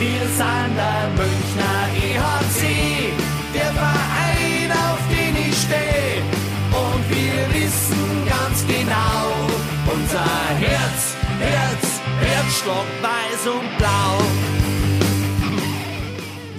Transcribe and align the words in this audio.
Wir 0.00 0.06
sind 0.08 0.76
der 0.78 1.10
Münchner 1.10 1.88
EHC, 1.94 3.12
der 3.54 3.70
Verein, 3.74 4.72
auf 4.72 4.98
den 5.10 5.36
ich 5.36 5.54
stehe. 5.54 6.22
Und 6.72 7.10
wir 7.10 7.54
wissen 7.54 8.26
ganz 8.26 8.66
genau, 8.66 9.28
unser 9.92 10.24
Herz, 10.58 11.16
Herz, 11.38 12.00
Herzschlag 12.18 12.86
weiß 13.02 13.46
und 13.48 13.76
blau. 13.76 14.22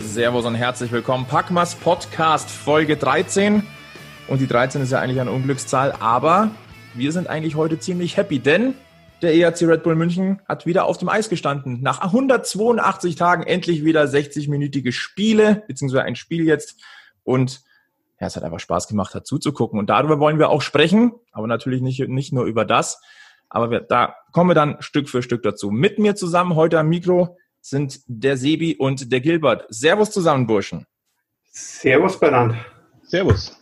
Servus 0.01 0.45
und 0.45 0.53
herzlich 0.53 0.91
willkommen. 0.91 1.25
Packmas 1.25 1.73
Podcast 1.73 2.47
Folge 2.51 2.95
13. 2.95 3.63
Und 4.27 4.39
die 4.39 4.47
13 4.47 4.83
ist 4.83 4.91
ja 4.91 4.99
eigentlich 4.99 5.19
eine 5.19 5.31
Unglückszahl, 5.31 5.95
aber 5.99 6.51
wir 6.93 7.11
sind 7.11 7.27
eigentlich 7.27 7.55
heute 7.55 7.79
ziemlich 7.79 8.17
happy, 8.17 8.37
denn 8.37 8.75
der 9.21 9.35
ERC 9.35 9.61
Red 9.63 9.83
Bull 9.83 9.95
München 9.95 10.41
hat 10.47 10.65
wieder 10.65 10.85
auf 10.85 10.97
dem 10.97 11.09
Eis 11.09 11.29
gestanden. 11.29 11.81
Nach 11.81 12.01
182 12.01 13.15
Tagen 13.15 13.43
endlich 13.43 13.83
wieder 13.83 14.03
60-minütige 14.03 14.91
Spiele, 14.91 15.63
beziehungsweise 15.67 16.03
ein 16.03 16.15
Spiel 16.15 16.45
jetzt. 16.45 16.79
Und 17.23 17.61
ja, 18.19 18.27
es 18.27 18.35
hat 18.35 18.43
einfach 18.43 18.59
Spaß 18.59 18.87
gemacht, 18.87 19.15
hat 19.15 19.27
zuzugucken. 19.27 19.79
Und 19.79 19.89
darüber 19.89 20.19
wollen 20.19 20.39
wir 20.39 20.49
auch 20.49 20.61
sprechen, 20.61 21.13
aber 21.31 21.47
natürlich 21.47 21.81
nicht, 21.81 22.07
nicht 22.07 22.33
nur 22.33 22.45
über 22.45 22.65
das. 22.65 23.01
Aber 23.49 23.69
wir, 23.71 23.81
da 23.81 24.15
kommen 24.31 24.49
wir 24.49 24.55
dann 24.55 24.77
Stück 24.81 25.09
für 25.09 25.21
Stück 25.21 25.43
dazu. 25.43 25.71
Mit 25.71 25.99
mir 25.99 26.15
zusammen 26.15 26.55
heute 26.55 26.79
am 26.79 26.89
Mikro 26.89 27.37
sind 27.61 28.01
der 28.07 28.37
Sebi 28.37 28.75
und 28.75 29.11
der 29.11 29.21
Gilbert. 29.21 29.65
Servus 29.69 30.11
zusammen, 30.11 30.47
Burschen. 30.47 30.87
Servus 31.51 32.19
beieinander. 32.19 32.57
Servus. 33.03 33.57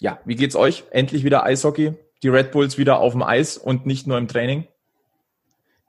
Ja, 0.00 0.20
wie 0.24 0.36
geht's 0.36 0.56
euch? 0.56 0.84
Endlich 0.90 1.24
wieder 1.24 1.44
Eishockey 1.44 1.94
die 2.22 2.28
Red 2.28 2.50
Bulls 2.50 2.78
wieder 2.78 2.98
auf 2.98 3.12
dem 3.12 3.22
Eis 3.22 3.56
und 3.56 3.86
nicht 3.86 4.06
nur 4.06 4.18
im 4.18 4.28
Training? 4.28 4.66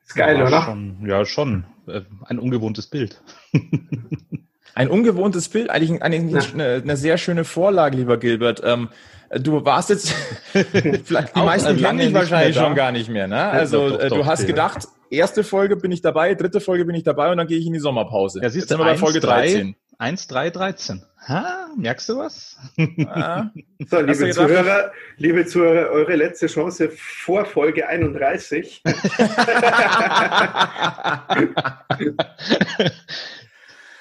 Ist 0.05 0.15
geil, 0.15 0.37
ja, 0.37 0.47
oder? 0.47 0.63
Schon, 0.63 1.05
ja, 1.05 1.25
schon. 1.25 1.65
Äh, 1.87 2.01
ein 2.25 2.39
ungewohntes 2.39 2.87
Bild. 2.87 3.21
ein 4.75 4.89
ungewohntes 4.89 5.49
Bild, 5.49 5.69
eigentlich, 5.69 6.01
eigentlich 6.01 6.53
eine, 6.53 6.81
eine, 6.83 6.97
sehr 6.97 7.17
schöne 7.17 7.43
Vorlage, 7.43 7.97
lieber 7.97 8.17
Gilbert. 8.17 8.61
Ähm, 8.63 8.89
du 9.31 9.63
warst 9.65 9.89
jetzt, 9.89 10.11
vielleicht 10.53 11.35
die 11.35 11.41
meisten 11.41 11.77
kennen 11.77 11.99
dich 11.99 12.13
wahrscheinlich 12.13 12.55
schon 12.55 12.75
gar 12.75 12.91
nicht 12.91 13.09
mehr. 13.09 13.27
Ne? 13.27 13.39
Also 13.39 13.89
doch, 13.89 13.99
doch, 13.99 14.17
du 14.17 14.25
hast 14.25 14.47
gedacht, 14.47 14.87
erste 15.09 15.43
Folge 15.43 15.75
bin 15.75 15.91
ich 15.91 16.01
dabei, 16.01 16.33
dritte 16.35 16.61
Folge 16.61 16.85
bin 16.85 16.95
ich 16.95 17.03
dabei 17.03 17.31
und 17.31 17.37
dann 17.37 17.47
gehe 17.47 17.57
ich 17.57 17.67
in 17.67 17.73
die 17.73 17.79
Sommerpause. 17.79 18.41
Ja, 18.41 18.49
siehst 18.49 18.71
du, 18.71 18.77
bei 18.77 18.97
Folge 18.97 19.19
13. 19.19 19.59
1, 19.59 19.75
3, 19.75 19.75
13. 19.99 21.03
Ha, 21.27 21.69
merkst 21.77 22.09
du 22.09 22.17
was? 22.17 22.57
Ja. 22.77 23.51
So, 23.89 24.01
liebe 24.01 24.29
Zuhörer, 24.31 24.91
liebe 25.17 25.45
Zuhörer, 25.45 25.89
eure 25.89 26.15
letzte 26.15 26.47
Chance 26.47 26.89
vor 26.89 27.45
Folge 27.45 27.87
31. 27.87 28.81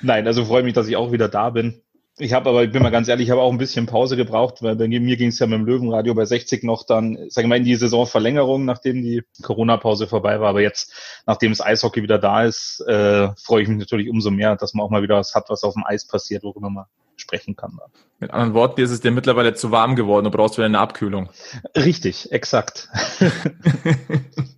Nein, 0.01 0.27
also 0.27 0.45
freue 0.45 0.63
mich, 0.63 0.75
dass 0.75 0.89
ich 0.89 0.97
auch 0.97 1.13
wieder 1.13 1.29
da 1.29 1.51
bin. 1.51 1.81
Ich 2.21 2.33
habe 2.33 2.51
aber, 2.51 2.65
ich 2.65 2.73
bin 2.73 2.83
mal 2.83 2.91
ganz 2.91 3.09
ehrlich, 3.09 3.27
ich 3.27 3.31
habe 3.31 3.41
auch 3.41 3.53
ein 3.53 3.59
bisschen 3.59 3.87
Pause 3.87 4.17
gebraucht, 4.17 4.63
weil 4.63 4.75
bei 4.75 4.89
mir 4.89 5.17
ging 5.17 5.29
es 5.29 5.39
ja 5.39 5.47
mit 5.47 5.59
dem 5.59 5.67
Löwenradio 5.67 6.15
bei 6.15 6.25
60 6.25 6.65
noch 6.65 6.85
dann, 6.85 7.17
sagen 7.31 7.47
wir 7.47 7.51
mal, 7.51 7.59
in 7.59 7.65
die 7.65 7.77
Saisonverlängerung, 7.77 8.65
nachdem 8.65 9.03
die 9.03 9.23
Corona-Pause 9.43 10.09
vorbei 10.09 10.41
war. 10.41 10.49
Aber 10.49 10.61
jetzt, 10.61 10.93
nachdem 11.27 11.53
das 11.53 11.61
Eishockey 11.61 12.03
wieder 12.03 12.19
da 12.19 12.45
ist, 12.45 12.81
äh, 12.89 13.29
freue 13.37 13.63
ich 13.63 13.69
mich 13.69 13.79
natürlich 13.79 14.11
umso 14.11 14.31
mehr, 14.31 14.57
dass 14.57 14.75
man 14.75 14.85
auch 14.85 14.91
mal 14.91 15.03
wieder 15.03 15.17
was 15.17 15.35
hat, 15.35 15.49
was 15.49 15.63
auf 15.63 15.75
dem 15.75 15.85
Eis 15.87 16.07
passiert, 16.07 16.43
worüber 16.43 16.71
man 16.71 16.87
sprechen 17.17 17.57
kann. 17.57 17.79
Mit 18.19 18.31
anderen 18.31 18.55
Worten, 18.55 18.81
ist 18.81 18.91
es 18.91 19.01
dir 19.01 19.11
mittlerweile 19.11 19.55
zu 19.55 19.71
warm 19.71 19.97
geworden, 19.97 20.25
du 20.25 20.31
brauchst 20.31 20.57
wieder 20.57 20.67
eine 20.67 20.79
Abkühlung. 20.79 21.29
Richtig, 21.77 22.33
exakt. 22.33 22.89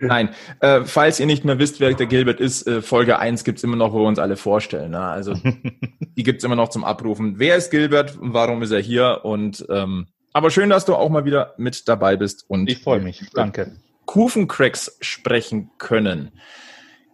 Nein, 0.00 0.30
äh, 0.60 0.82
falls 0.84 1.20
ihr 1.20 1.26
nicht 1.26 1.44
mehr 1.44 1.58
wisst, 1.58 1.80
wer 1.80 1.92
der 1.92 2.06
Gilbert 2.06 2.40
ist, 2.40 2.66
äh, 2.66 2.82
Folge 2.82 3.18
1 3.18 3.44
gibt's 3.44 3.64
immer 3.64 3.76
noch, 3.76 3.92
wo 3.92 4.00
wir 4.00 4.08
uns 4.08 4.18
alle 4.18 4.36
vorstellen. 4.36 4.92
Ne? 4.92 5.00
Also 5.00 5.34
die 6.00 6.22
gibt's 6.22 6.44
immer 6.44 6.56
noch 6.56 6.68
zum 6.68 6.84
Abrufen. 6.84 7.38
Wer 7.38 7.56
ist 7.56 7.70
Gilbert? 7.70 8.16
Warum 8.20 8.62
ist 8.62 8.70
er 8.70 8.80
hier? 8.80 9.20
Und 9.24 9.66
ähm, 9.70 10.06
aber 10.32 10.50
schön, 10.50 10.70
dass 10.70 10.84
du 10.84 10.94
auch 10.94 11.08
mal 11.08 11.24
wieder 11.24 11.54
mit 11.56 11.88
dabei 11.88 12.16
bist 12.16 12.44
und 12.48 12.70
ich 12.70 12.82
freue 12.82 13.00
mich. 13.00 13.22
Danke. 13.34 13.76
Kufencracks 14.06 14.96
sprechen 15.00 15.70
können. 15.78 16.32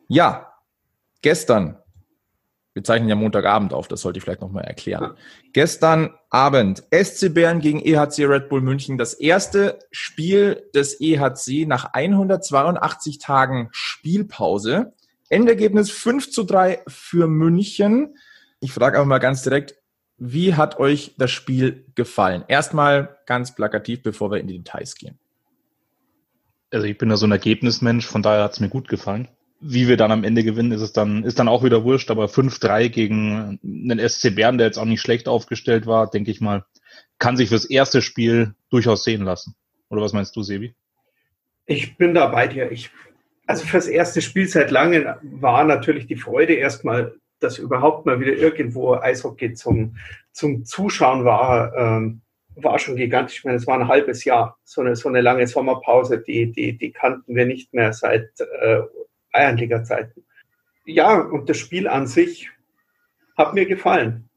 Ja, 0.09 0.53
gestern 1.22 1.77
wir 2.75 2.83
zeichnen 2.83 3.09
ja 3.09 3.15
Montagabend 3.15 3.73
auf, 3.73 3.87
das 3.87 4.01
sollte 4.01 4.19
ich 4.19 4.25
vielleicht 4.25 4.41
nochmal 4.41 4.65
erklären. 4.65 5.03
Ja. 5.03 5.17
Gestern 5.53 6.12
Abend 6.29 6.83
SC 6.93 7.33
Bern 7.33 7.61
gegen 7.61 7.81
EHC 7.81 8.27
Red 8.27 8.49
Bull 8.49 8.61
München, 8.61 8.99
das 8.99 9.15
erste 9.15 9.79
Spiel 9.93 10.69
des 10.75 11.01
EHC 11.01 11.67
nach 11.67 11.93
182 11.93 13.19
Tagen 13.19 13.69
Spielpause. 13.71 14.93
Endergebnis 15.29 15.91
5 15.93 16.33
zu 16.33 16.43
3 16.43 16.83
für 16.89 17.29
München. 17.29 18.17
Ich 18.59 18.73
frage 18.73 18.99
aber 18.99 19.07
mal 19.07 19.19
ganz 19.19 19.43
direkt, 19.43 19.77
wie 20.19 20.55
hat 20.55 20.79
euch 20.81 21.15
das 21.17 21.31
Spiel 21.31 21.87
gefallen? 21.95 22.45
Erstmal 22.49 23.19
ganz 23.27 23.55
plakativ, 23.55 24.03
bevor 24.03 24.33
wir 24.33 24.39
in 24.39 24.49
die 24.49 24.59
Details 24.59 24.97
gehen. 24.97 25.19
Also 26.73 26.87
ich 26.87 26.99
bin 26.99 27.09
da 27.09 27.17
so 27.17 27.27
ein 27.27 27.33
Ergebnismensch, 27.33 28.07
von 28.07 28.23
daher 28.23 28.43
hat 28.43 28.53
es 28.53 28.61
mir 28.61 28.69
gut 28.69 28.89
gefallen 28.89 29.29
wie 29.60 29.88
wir 29.88 29.97
dann 29.97 30.12
am 30.12 30.25
Ende 30.25 30.44
gewinnen, 30.44 30.72
ist 30.72 30.82
es 30.82 30.92
dann, 30.92 31.25
ist 31.25 31.38
dann 31.38 31.48
auch 31.48 31.65
wieder 31.65 31.84
wurscht, 31.84 32.10
aber 32.10 32.26
5-3 32.26 32.88
gegen 32.88 33.59
einen 33.62 34.09
SC 34.09 34.34
Bern, 34.34 34.59
der 34.59 34.66
jetzt 34.66 34.78
auch 34.78 34.84
nicht 34.84 35.00
schlecht 35.00 35.28
aufgestellt 35.28 35.87
war, 35.87 36.10
denke 36.10 36.31
ich 36.31 36.41
mal, 36.41 36.65
kann 37.19 37.37
sich 37.37 37.48
fürs 37.48 37.65
erste 37.65 38.03
Spiel 38.03 38.54
durchaus 38.70 39.04
sehen 39.04 39.22
lassen. 39.22 39.54
Oder 39.88 40.03
was 40.03 40.12
meinst 40.12 40.37
du, 40.37 40.42
Sebi? 40.42 40.75
Ich 41.66 41.97
bin 41.97 42.15
da 42.15 42.26
bei 42.26 42.47
dir. 42.47 42.70
Ich, 42.70 42.91
also 43.47 43.65
fürs 43.65 43.87
erste 43.87 44.20
Spiel 44.20 44.47
seit 44.48 44.70
langem 44.70 45.06
war 45.22 45.65
natürlich 45.65 46.06
die 46.06 46.16
Freude 46.16 46.54
erstmal, 46.54 47.15
dass 47.41 47.59
überhaupt 47.59 48.06
mal 48.06 48.21
wieder 48.21 48.32
irgendwo 48.32 48.94
Eishockey 48.94 49.54
zum, 49.54 49.97
zum 50.32 50.65
Zuschauen 50.65 51.25
war, 51.25 51.75
ähm, 51.76 52.21
war 52.56 52.78
schon 52.78 52.97
gigantisch. 52.97 53.38
Ich 53.38 53.44
meine, 53.44 53.56
es 53.56 53.66
war 53.66 53.78
ein 53.78 53.88
halbes 53.88 54.25
Jahr, 54.25 54.59
so 54.65 54.81
eine, 54.81 54.97
so 54.97 55.09
eine 55.09 55.21
lange 55.21 55.47
Sommerpause, 55.47 56.19
die, 56.19 56.53
die, 56.53 56.76
die 56.76 56.92
kannten 56.92 57.34
wir 57.34 57.47
nicht 57.47 57.72
mehr 57.72 57.92
seit 57.92 58.28
äh, 58.60 58.82
Bayernliga-Zeiten. 59.34 60.25
Ja, 60.87 61.19
und 61.19 61.49
das 61.50 61.59
Spiel 61.59 61.89
an 61.89 62.06
sich 62.06 62.50
hat 63.37 63.53
mir 63.53 63.67
gefallen. 63.67 64.31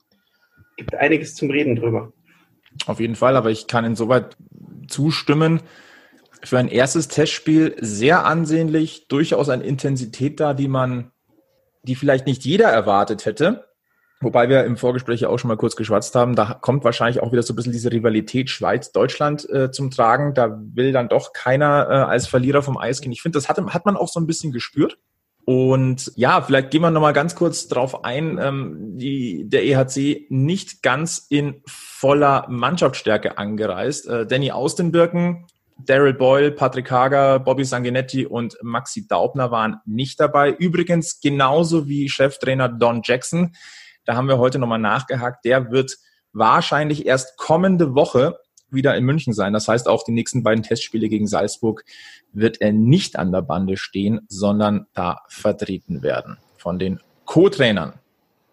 Gibt 0.75 0.95
einiges 0.95 1.35
zum 1.35 1.49
Reden 1.51 1.75
drüber. 1.75 2.11
Auf 2.85 2.99
jeden 2.99 3.15
Fall, 3.15 3.35
aber 3.35 3.51
ich 3.51 3.67
kann 3.67 3.85
insoweit 3.85 4.35
zustimmen. 4.87 5.61
Für 6.43 6.57
ein 6.57 6.67
erstes 6.67 7.07
Testspiel 7.07 7.75
sehr 7.79 8.25
ansehnlich, 8.25 9.07
durchaus 9.07 9.49
eine 9.49 9.63
Intensität 9.63 10.39
da, 10.39 10.53
die 10.53 10.67
man, 10.67 11.11
die 11.83 11.95
vielleicht 11.95 12.25
nicht 12.25 12.43
jeder 12.43 12.69
erwartet 12.69 13.25
hätte. 13.25 13.66
Wobei 14.19 14.49
wir 14.49 14.63
im 14.63 14.77
Vorgespräch 14.77 15.25
auch 15.27 15.37
schon 15.37 15.49
mal 15.49 15.57
kurz 15.57 15.75
geschwatzt 15.75 16.15
haben, 16.15 16.35
da 16.35 16.57
kommt 16.59 16.83
wahrscheinlich 16.83 17.21
auch 17.21 17.31
wieder 17.31 17.43
so 17.43 17.53
ein 17.53 17.55
bisschen 17.55 17.71
diese 17.71 17.91
Rivalität 17.91 18.49
Schweiz-Deutschland 18.49 19.47
äh, 19.49 19.69
zum 19.71 19.91
Tragen. 19.91 20.33
Da 20.33 20.59
will 20.73 20.91
dann 20.91 21.07
doch 21.07 21.33
keiner 21.33 21.87
äh, 21.87 21.93
als 21.93 22.25
Verlierer 22.27 22.63
vom 22.63 22.77
Eis 22.77 23.01
gehen. 23.01 23.11
Ich 23.11 23.21
finde, 23.21 23.37
das 23.37 23.47
hat, 23.47 23.59
hat 23.59 23.85
man 23.85 23.95
auch 23.95 24.07
so 24.07 24.19
ein 24.19 24.25
bisschen 24.25 24.51
gespürt. 24.51 24.97
Und 25.45 26.11
ja, 26.15 26.41
vielleicht 26.41 26.71
gehen 26.71 26.81
wir 26.81 26.91
nochmal 26.91 27.13
ganz 27.13 27.35
kurz 27.35 27.67
drauf 27.67 28.03
ein, 28.03 28.37
ähm, 28.41 28.97
die, 28.97 29.47
der 29.47 29.63
EHC 29.63 30.25
nicht 30.29 30.81
ganz 30.81 31.25
in 31.29 31.61
voller 31.65 32.47
Mannschaftsstärke 32.49 33.37
angereist. 33.37 34.07
Äh, 34.07 34.25
Danny 34.25 34.51
Austenbirken, 34.51 35.45
Daryl 35.77 36.15
Boyle, 36.15 36.51
Patrick 36.51 36.91
Hager, 36.91 37.39
Bobby 37.39 37.63
Sanguinetti 37.63 38.25
und 38.25 38.57
Maxi 38.61 39.07
Daubner 39.07 39.49
waren 39.49 39.77
nicht 39.85 40.19
dabei. 40.19 40.51
Übrigens 40.51 41.21
genauso 41.21 41.87
wie 41.87 42.09
Cheftrainer 42.09 42.67
Don 42.67 43.01
Jackson. 43.03 43.53
Da 44.07 44.15
haben 44.15 44.29
wir 44.29 44.37
heute 44.39 44.57
nochmal 44.57 44.79
nachgehakt. 44.79 45.43
Der 45.45 45.69
wird 45.69 45.97
wahrscheinlich 46.31 47.05
erst 47.05 47.37
kommende 47.37 47.93
Woche 47.93 48.39
wieder 48.69 48.95
in 48.95 49.03
München 49.03 49.33
sein. 49.33 49.53
Das 49.53 49.67
heißt, 49.67 49.87
auch 49.87 50.03
die 50.03 50.13
nächsten 50.13 50.43
beiden 50.43 50.63
Testspiele 50.63 51.09
gegen 51.09 51.27
Salzburg 51.27 51.83
wird 52.31 52.61
er 52.61 52.71
nicht 52.71 53.19
an 53.19 53.31
der 53.31 53.41
Bande 53.41 53.75
stehen, 53.75 54.21
sondern 54.29 54.87
da 54.93 55.19
vertreten 55.27 56.01
werden 56.01 56.37
von 56.55 56.79
den 56.79 57.01
Co-Trainern. 57.25 57.93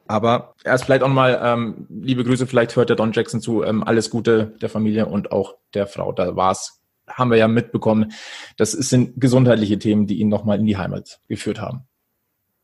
Aber 0.06 0.55
erst 0.64 0.84
vielleicht 0.84 1.02
auch 1.02 1.08
mal, 1.08 1.40
ähm, 1.43 1.87
liebe 1.88 2.25
Grüße, 2.25 2.46
vielleicht 2.46 2.75
hört 2.75 2.88
der 2.88 2.96
Don 2.96 3.12
Jackson 3.12 3.40
zu, 3.40 3.62
ähm, 3.62 3.84
alles 3.84 4.11
Gute 4.11 4.55
der 4.61 4.69
Familie 4.69 5.06
und 5.06 5.31
auch 5.31 5.55
der 5.73 5.87
Frau. 5.87 6.12
Da 6.12 6.34
war's, 6.37 6.82
haben 7.08 7.31
wir 7.31 7.38
ja 7.38 7.49
mitbekommen. 7.49 8.12
Das 8.56 8.73
sind 8.73 9.20
gesundheitliche 9.20 9.79
Themen, 9.79 10.06
die 10.06 10.19
ihn 10.19 10.29
nochmal 10.29 10.58
in 10.58 10.67
die 10.67 10.76
Heimat 10.76 11.20
geführt 11.29 11.61
haben. 11.61 11.87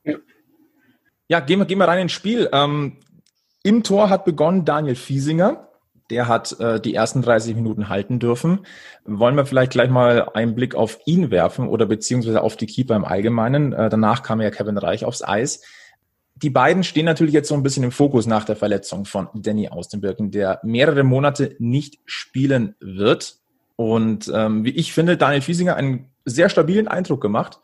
Ja. 0.05 0.17
Ja, 1.31 1.39
gehen 1.39 1.61
wir, 1.61 1.65
gehen 1.65 1.79
wir 1.79 1.87
rein 1.87 2.01
ins 2.01 2.11
Spiel. 2.11 2.49
Ähm, 2.53 2.97
Im 3.63 3.85
Tor 3.85 4.11
hat 4.11 4.25
begonnen 4.25 4.65
Daniel 4.65 4.97
Fiesinger. 4.97 5.69
Der 6.11 6.27
hat 6.27 6.59
äh, 6.59 6.81
die 6.81 6.93
ersten 6.93 7.23
30 7.23 7.55
Minuten 7.55 7.89
halten 7.89 8.19
dürfen. 8.19 8.67
Wollen 9.05 9.37
wir 9.37 9.47
vielleicht 9.47 9.71
gleich 9.71 9.91
mal 9.91 10.29
einen 10.35 10.57
Blick 10.57 10.75
auf 10.75 10.99
ihn 11.07 11.31
werfen 11.31 11.69
oder 11.69 11.87
beziehungsweise 11.87 12.43
auf 12.43 12.57
die 12.57 12.67
Keeper 12.67 12.97
im 12.97 13.05
Allgemeinen. 13.05 13.73
Äh, 13.73 13.89
danach 13.89 14.25
kam 14.25 14.41
ja 14.41 14.51
Kevin 14.51 14.77
Reich 14.77 15.05
aufs 15.05 15.23
Eis. 15.23 15.63
Die 16.35 16.51
beiden 16.51 16.83
stehen 16.83 17.05
natürlich 17.05 17.35
jetzt 17.35 17.49
so 17.49 17.55
ein 17.55 17.63
bisschen 17.63 17.85
im 17.85 17.93
Fokus 17.93 18.27
nach 18.27 18.43
der 18.43 18.57
Verletzung 18.57 19.05
von 19.05 19.29
Danny 19.33 19.69
Austenbirken, 19.69 20.33
der 20.33 20.59
mehrere 20.65 21.05
Monate 21.05 21.55
nicht 21.61 22.01
spielen 22.07 22.75
wird. 22.81 23.37
Und 23.77 24.29
ähm, 24.35 24.65
wie 24.65 24.71
ich 24.71 24.93
finde, 24.93 25.17
Daniel 25.17 25.43
Fiesinger 25.43 25.77
einen 25.77 26.11
sehr 26.25 26.49
stabilen 26.49 26.89
Eindruck 26.89 27.21
gemacht, 27.21 27.61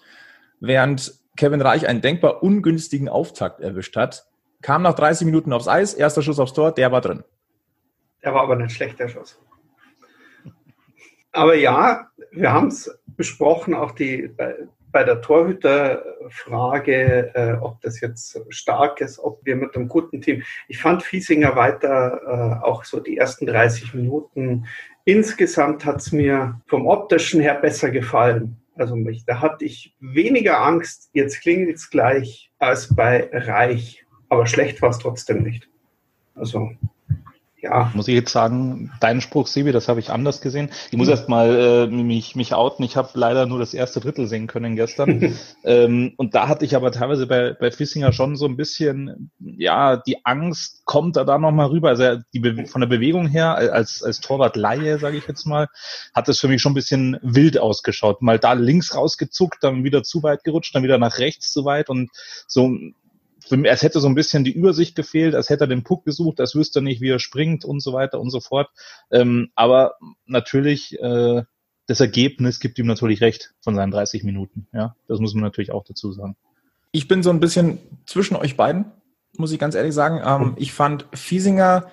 während 0.60 1.14
Kevin 1.36 1.60
Reich 1.60 1.86
einen 1.86 2.00
denkbar 2.00 2.42
ungünstigen 2.42 3.08
Auftakt 3.08 3.60
erwischt 3.60 3.96
hat. 3.96 4.26
Kam 4.62 4.82
nach 4.82 4.94
30 4.94 5.26
Minuten 5.26 5.52
aufs 5.52 5.68
Eis, 5.68 5.94
erster 5.94 6.22
Schuss 6.22 6.38
aufs 6.38 6.54
Tor, 6.54 6.72
der 6.72 6.92
war 6.92 7.00
drin. 7.00 7.24
Der 8.22 8.34
war 8.34 8.42
aber 8.42 8.56
nicht 8.56 8.72
schlechter 8.72 9.08
Schuss. 9.08 9.40
Aber 11.32 11.54
ja, 11.54 12.08
wir 12.32 12.52
haben 12.52 12.68
es 12.68 12.98
besprochen, 13.06 13.74
auch 13.74 13.92
die, 13.92 14.28
bei, 14.28 14.54
bei 14.90 15.04
der 15.04 15.20
Torhüterfrage, 15.20 17.34
äh, 17.34 17.52
ob 17.60 17.82
das 17.82 18.00
jetzt 18.00 18.40
stark 18.48 19.02
ist, 19.02 19.18
ob 19.18 19.44
wir 19.44 19.54
mit 19.54 19.76
einem 19.76 19.88
guten 19.88 20.22
Team. 20.22 20.42
Ich 20.68 20.78
fand 20.78 21.02
Fiesinger 21.02 21.54
weiter 21.54 22.60
äh, 22.62 22.64
auch 22.64 22.84
so 22.84 23.00
die 23.00 23.18
ersten 23.18 23.46
30 23.46 23.92
Minuten. 23.92 24.66
Insgesamt 25.04 25.84
hat 25.84 25.96
es 25.96 26.12
mir 26.12 26.58
vom 26.66 26.86
optischen 26.86 27.42
her 27.42 27.56
besser 27.56 27.90
gefallen. 27.90 28.56
Also 28.76 28.94
mich, 28.94 29.24
da 29.24 29.40
hatte 29.40 29.64
ich 29.64 29.96
weniger 30.00 30.60
Angst, 30.62 31.08
jetzt 31.12 31.40
klingelt 31.40 31.76
es 31.76 31.90
gleich, 31.90 32.52
als 32.58 32.94
bei 32.94 33.30
Reich. 33.32 34.04
Aber 34.28 34.46
schlecht 34.46 34.82
war 34.82 34.90
es 34.90 34.98
trotzdem 34.98 35.42
nicht. 35.42 35.68
Also 36.34 36.70
ja. 37.58 37.90
Muss 37.94 38.06
ich 38.06 38.14
jetzt 38.14 38.32
sagen, 38.32 38.92
deinen 39.00 39.22
Spruch, 39.22 39.46
Sebi, 39.46 39.72
das 39.72 39.88
habe 39.88 39.98
ich 39.98 40.10
anders 40.10 40.42
gesehen. 40.42 40.70
Ich 40.90 40.98
muss 40.98 41.06
mhm. 41.06 41.12
erst 41.12 41.28
mal 41.28 41.56
äh, 41.56 41.86
mich, 41.86 42.36
mich 42.36 42.52
outen. 42.52 42.84
Ich 42.84 42.96
habe 42.96 43.08
leider 43.14 43.46
nur 43.46 43.58
das 43.58 43.72
erste 43.72 44.00
Drittel 44.00 44.26
sehen 44.26 44.46
können 44.46 44.76
gestern. 44.76 45.38
ähm, 45.64 46.12
und 46.16 46.34
da 46.34 46.48
hatte 46.48 46.66
ich 46.66 46.76
aber 46.76 46.92
teilweise 46.92 47.26
bei, 47.26 47.54
bei 47.54 47.70
Fissinger 47.70 48.12
schon 48.12 48.36
so 48.36 48.44
ein 48.44 48.56
bisschen, 48.56 49.30
ja, 49.40 49.96
die 49.96 50.24
Angst 50.26 50.84
kommt 50.84 51.16
da 51.16 51.24
da 51.24 51.38
nochmal 51.38 51.68
rüber. 51.68 51.88
Also 51.88 52.18
die 52.34 52.66
von 52.66 52.82
der 52.82 52.88
Bewegung 52.88 53.26
her, 53.26 53.56
als, 53.56 54.02
als 54.02 54.20
Torwart 54.20 54.56
Laie, 54.56 54.98
sage 54.98 55.16
ich 55.16 55.26
jetzt 55.26 55.46
mal, 55.46 55.68
hat 56.14 56.28
es 56.28 56.38
für 56.38 56.48
mich 56.48 56.60
schon 56.60 56.72
ein 56.72 56.76
bisschen 56.76 57.18
wild 57.22 57.58
ausgeschaut. 57.58 58.20
Mal 58.20 58.38
da 58.38 58.52
links 58.52 58.94
rausgezuckt, 58.94 59.64
dann 59.64 59.82
wieder 59.82 60.02
zu 60.02 60.22
weit 60.22 60.44
gerutscht, 60.44 60.74
dann 60.74 60.82
wieder 60.82 60.98
nach 60.98 61.18
rechts 61.18 61.52
zu 61.52 61.64
weit 61.64 61.88
und 61.88 62.10
so 62.46 62.70
als 63.50 63.82
hätte 63.82 64.00
so 64.00 64.08
ein 64.08 64.14
bisschen 64.14 64.44
die 64.44 64.52
Übersicht 64.52 64.96
gefehlt, 64.96 65.34
als 65.34 65.50
hätte 65.50 65.64
er 65.64 65.68
den 65.68 65.84
Puck 65.84 66.04
gesucht, 66.04 66.40
als 66.40 66.54
wüsste 66.54 66.80
er 66.80 66.82
nicht, 66.82 67.00
wie 67.00 67.10
er 67.10 67.18
springt 67.18 67.64
und 67.64 67.80
so 67.80 67.92
weiter 67.92 68.20
und 68.20 68.30
so 68.30 68.40
fort. 68.40 68.68
Ähm, 69.10 69.50
aber 69.54 69.94
natürlich, 70.26 70.98
äh, 71.00 71.42
das 71.86 72.00
Ergebnis 72.00 72.60
gibt 72.60 72.78
ihm 72.78 72.86
natürlich 72.86 73.20
recht 73.20 73.54
von 73.60 73.74
seinen 73.74 73.92
30 73.92 74.24
Minuten. 74.24 74.66
Ja, 74.72 74.96
das 75.06 75.20
muss 75.20 75.34
man 75.34 75.44
natürlich 75.44 75.72
auch 75.72 75.84
dazu 75.84 76.12
sagen. 76.12 76.36
Ich 76.92 77.08
bin 77.08 77.22
so 77.22 77.30
ein 77.30 77.40
bisschen 77.40 77.78
zwischen 78.06 78.36
euch 78.36 78.56
beiden, 78.56 78.86
muss 79.36 79.52
ich 79.52 79.58
ganz 79.58 79.74
ehrlich 79.74 79.94
sagen. 79.94 80.20
Ähm, 80.24 80.54
ich 80.56 80.72
fand 80.72 81.06
Fiesinger, 81.12 81.86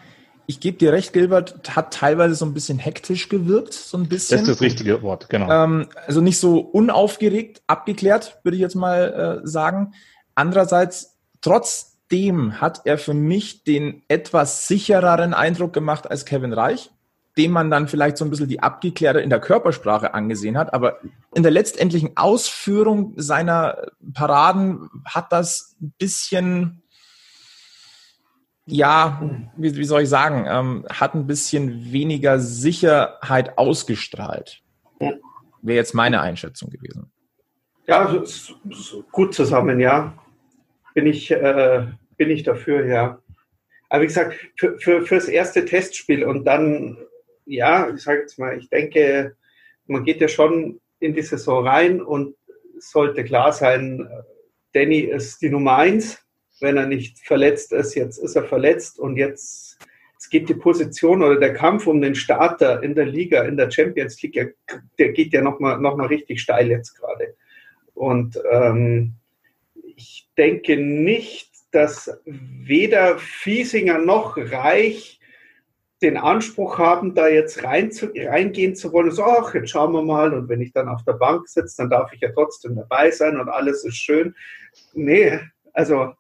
ich 0.46 0.60
gebe 0.60 0.78
dir 0.78 0.92
recht, 0.92 1.14
Gilbert, 1.14 1.76
hat 1.76 1.94
teilweise 1.94 2.36
so 2.36 2.46
ein 2.46 2.54
bisschen 2.54 2.80
hektisch 2.80 3.30
gewirkt, 3.30 3.74
so 3.74 3.98
ein 3.98 4.08
bisschen. 4.08 4.40
Das 4.40 4.48
ist 4.48 4.56
das 4.56 4.62
richtige 4.62 5.02
Wort, 5.02 5.30
genau. 5.30 5.50
Ähm, 5.50 5.88
also 6.08 6.22
nicht 6.22 6.38
so 6.38 6.60
unaufgeregt, 6.60 7.62
abgeklärt, 7.68 8.40
würde 8.44 8.56
ich 8.56 8.62
jetzt 8.62 8.76
mal 8.76 9.42
äh, 9.44 9.48
sagen. 9.48 9.94
Andererseits 10.36 11.13
Trotzdem 11.44 12.62
hat 12.62 12.82
er 12.86 12.98
für 12.98 13.14
mich 13.14 13.66
den 13.66 14.02
etwas 14.08 14.68
sichereren 14.68 15.34
Eindruck 15.34 15.74
gemacht 15.74 16.10
als 16.10 16.26
Kevin 16.26 16.54
Reich, 16.54 16.90
dem 17.38 17.52
man 17.52 17.70
dann 17.70 17.90
vielleicht 17.90 18.18
so 18.18 18.24
ein 18.24 18.30
bisschen 18.30 18.48
die 18.48 18.62
Abgeklärte 18.62 19.20
in 19.20 19.30
der 19.30 19.42
Körpersprache 19.42 20.14
angesehen 20.14 20.58
hat. 20.58 20.74
Aber 20.74 21.00
in 21.36 21.44
der 21.44 21.52
letztendlichen 21.52 22.16
Ausführung 22.16 23.14
seiner 23.18 23.88
Paraden 24.14 24.90
hat 25.06 25.34
das 25.34 25.76
ein 25.82 25.94
bisschen, 25.98 26.82
ja, 28.66 29.22
wie, 29.58 29.76
wie 29.76 29.84
soll 29.84 30.04
ich 30.04 30.10
sagen, 30.10 30.46
ähm, 30.48 30.86
hat 30.90 31.16
ein 31.16 31.28
bisschen 31.28 31.92
weniger 31.92 32.40
Sicherheit 32.40 33.58
ausgestrahlt. 33.58 34.62
Wäre 35.62 35.78
jetzt 35.78 35.94
meine 35.94 36.22
Einschätzung 36.22 36.70
gewesen. 36.70 37.12
Ja, 37.86 38.24
gut 39.12 39.34
zusammen, 39.34 39.82
ja 39.82 40.14
bin 40.94 41.08
ich, 41.08 41.32
äh, 41.32 41.86
bin 42.18 42.30
ich 42.30 42.44
dafür, 42.44 42.86
ja. 42.86 43.20
Aber 43.90 44.02
wie 44.02 44.08
gesagt, 44.08 44.36
für, 44.58 44.78
für, 44.80 45.06
fürs 45.06 45.28
erste 45.28 45.66
Testspiel 45.66 46.24
und 46.24 46.46
dann, 46.46 46.98
ja, 47.46 47.90
ich 47.94 48.02
sage 48.02 48.22
jetzt 48.22 48.40
mal, 48.40 48.58
ich 48.58 48.70
denke, 48.70 49.36
man 49.88 50.04
geht 50.04 50.22
ja 50.22 50.28
schon 50.28 50.80
in 51.00 51.14
die 51.14 51.22
Saison 51.22 51.68
rein 51.68 52.02
und 52.02 52.36
sollte 52.80 53.24
klar 53.24 53.54
sein, 53.54 54.08
Danny 54.74 55.00
ist 55.02 55.42
die 55.42 55.50
Nummer 55.50 55.78
eins. 55.78 56.20
Wenn 56.60 56.78
er 56.78 56.88
nicht 56.88 57.20
verletzt 57.20 57.74
ist, 57.74 57.96
jetzt 57.96 58.18
ist 58.18 58.36
er 58.36 58.46
verletzt 58.46 58.98
und 58.98 59.18
jetzt, 59.18 59.78
jetzt 60.14 60.30
geht 60.30 60.48
die 60.48 60.54
Position 60.54 61.22
oder 61.22 61.40
der 61.40 61.54
Kampf 61.54 61.88
um 61.88 62.02
den 62.02 62.16
Starter 62.16 62.82
in 62.82 62.96
der 62.96 63.06
Liga, 63.06 63.44
in 63.44 63.58
der 63.58 63.70
Champions 63.70 64.22
League, 64.22 64.56
der 64.98 65.12
geht 65.12 65.34
ja 65.34 65.42
nochmal 65.42 65.80
noch 65.80 65.98
mal 65.98 66.08
richtig 66.08 66.42
steil 66.42 66.70
jetzt 66.70 66.96
gerade. 66.96 67.36
Und 67.94 68.40
ähm, 68.50 69.14
denke 70.38 70.78
nicht, 70.78 71.52
dass 71.72 72.22
weder 72.26 73.18
Fiesinger 73.18 73.98
noch 73.98 74.38
Reich 74.38 75.20
den 76.02 76.18
Anspruch 76.18 76.78
haben, 76.78 77.16
da 77.16 77.28
jetzt 77.30 77.64
rein 77.64 77.92
zu, 77.92 78.12
reingehen 78.14 78.76
zu 78.76 78.92
wollen. 78.92 79.12
So, 79.12 79.24
ach, 79.24 79.56
jetzt 79.56 79.70
schauen 79.70 79.94
wir 79.94 80.04
mal. 80.04 80.34
Und 80.34 80.50
wenn 80.50 80.62
ich 80.62 80.74
dann 80.74 80.90
auf 80.90 81.04
der 81.06 81.14
Bank 81.14 81.48
sitze, 81.48 81.78
dann 81.78 81.90
darf 81.90 82.12
ich 82.14 82.22
ja 82.22 82.30
trotzdem 82.32 82.76
dabei 82.76 83.10
sein 83.10 83.40
und 83.40 83.50
alles 83.50 83.86
ist 83.86 83.98
schön. 83.98 84.36
Nee, 84.94 85.40
also 85.72 86.14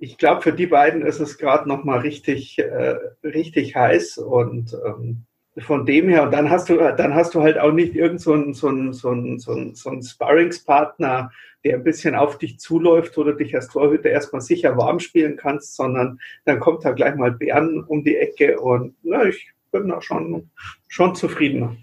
ich 0.00 0.18
glaube, 0.18 0.42
für 0.42 0.52
die 0.52 0.66
beiden 0.66 1.02
ist 1.02 1.20
es 1.20 1.38
gerade 1.38 1.68
nochmal 1.68 2.00
richtig, 2.00 2.58
äh, 2.58 2.96
richtig 3.22 3.76
heiß. 3.76 4.18
Und 4.18 4.76
ähm, 4.84 5.24
von 5.60 5.86
dem 5.86 6.08
her, 6.08 6.24
und 6.24 6.32
dann 6.32 6.50
hast 6.50 6.68
du, 6.68 6.76
dann 6.76 7.14
hast 7.14 7.34
du 7.34 7.42
halt 7.42 7.58
auch 7.58 7.72
nicht 7.72 7.94
irgend 7.94 8.20
so 8.20 8.32
einen, 8.32 8.54
so 8.54 8.68
einen, 8.68 8.92
so 8.92 9.10
einen, 9.10 9.38
so 9.38 9.52
einen, 9.52 9.74
so 9.74 9.90
einen 9.90 10.02
Sparringspartner, 10.02 11.30
der 11.64 11.74
ein 11.74 11.84
bisschen 11.84 12.14
auf 12.14 12.38
dich 12.38 12.58
zuläuft 12.58 13.18
oder 13.18 13.32
dich 13.32 13.54
als 13.54 13.68
Torhüter 13.68 14.10
erstmal 14.10 14.42
sicher 14.42 14.76
warm 14.76 15.00
spielen 15.00 15.36
kannst, 15.36 15.76
sondern 15.76 16.20
dann 16.44 16.60
kommt 16.60 16.84
da 16.84 16.92
gleich 16.92 17.16
mal 17.16 17.32
Bern 17.32 17.84
um 17.84 18.04
die 18.04 18.16
Ecke 18.16 18.60
und 18.60 18.94
na, 19.02 19.24
ich 19.24 19.52
bin 19.72 19.88
da 19.88 20.00
schon, 20.00 20.50
schon 20.86 21.14
zufriedener. 21.14 21.76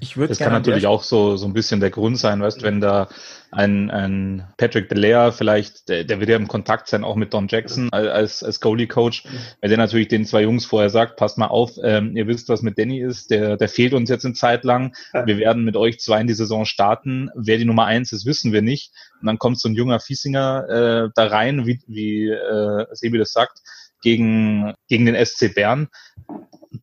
Ich 0.00 0.16
würde 0.16 0.28
das 0.28 0.38
kann 0.38 0.52
natürlich 0.52 0.86
auch 0.86 1.02
so, 1.02 1.36
so 1.36 1.46
ein 1.46 1.54
bisschen 1.54 1.80
der 1.80 1.90
Grund 1.90 2.18
sein, 2.18 2.42
weißt, 2.42 2.62
wenn 2.62 2.80
da 2.80 3.08
ein, 3.50 3.90
ein 3.90 4.46
Patrick 4.58 4.90
Belair 4.90 5.32
vielleicht, 5.32 5.88
der, 5.88 6.04
der 6.04 6.20
wird 6.20 6.28
ja 6.28 6.36
im 6.36 6.48
Kontakt 6.48 6.88
sein, 6.88 7.02
auch 7.02 7.16
mit 7.16 7.32
Don 7.32 7.48
Jackson 7.48 7.90
als, 7.92 8.42
als 8.42 8.60
Goalie-Coach, 8.60 9.24
weil 9.60 9.70
der 9.70 9.78
natürlich 9.78 10.08
den 10.08 10.26
zwei 10.26 10.42
Jungs 10.42 10.66
vorher 10.66 10.90
sagt, 10.90 11.16
passt 11.16 11.38
mal 11.38 11.46
auf, 11.46 11.72
ähm, 11.82 12.14
ihr 12.14 12.26
wisst, 12.26 12.50
was 12.50 12.60
mit 12.60 12.78
Danny 12.78 13.00
ist, 13.00 13.30
der, 13.30 13.56
der 13.56 13.68
fehlt 13.68 13.94
uns 13.94 14.10
jetzt 14.10 14.26
eine 14.26 14.34
Zeit 14.34 14.64
lang, 14.64 14.94
wir 15.12 15.38
werden 15.38 15.64
mit 15.64 15.76
euch 15.76 15.98
zwei 15.98 16.20
in 16.20 16.26
die 16.26 16.34
Saison 16.34 16.66
starten, 16.66 17.30
wer 17.34 17.56
die 17.56 17.64
Nummer 17.64 17.86
eins 17.86 18.12
ist, 18.12 18.26
wissen 18.26 18.52
wir 18.52 18.62
nicht. 18.62 18.92
Und 19.20 19.26
dann 19.26 19.38
kommt 19.38 19.58
so 19.58 19.68
ein 19.68 19.74
junger 19.74 20.00
Fiesinger 20.00 20.68
äh, 20.68 21.10
da 21.14 21.26
rein, 21.26 21.66
wie, 21.66 21.80
wie 21.86 22.28
äh, 22.28 22.84
Sebi 22.92 23.16
das 23.16 23.32
sagt, 23.32 23.60
gegen, 24.02 24.74
gegen 24.88 25.06
den 25.06 25.24
SC 25.24 25.54
Bern 25.54 25.88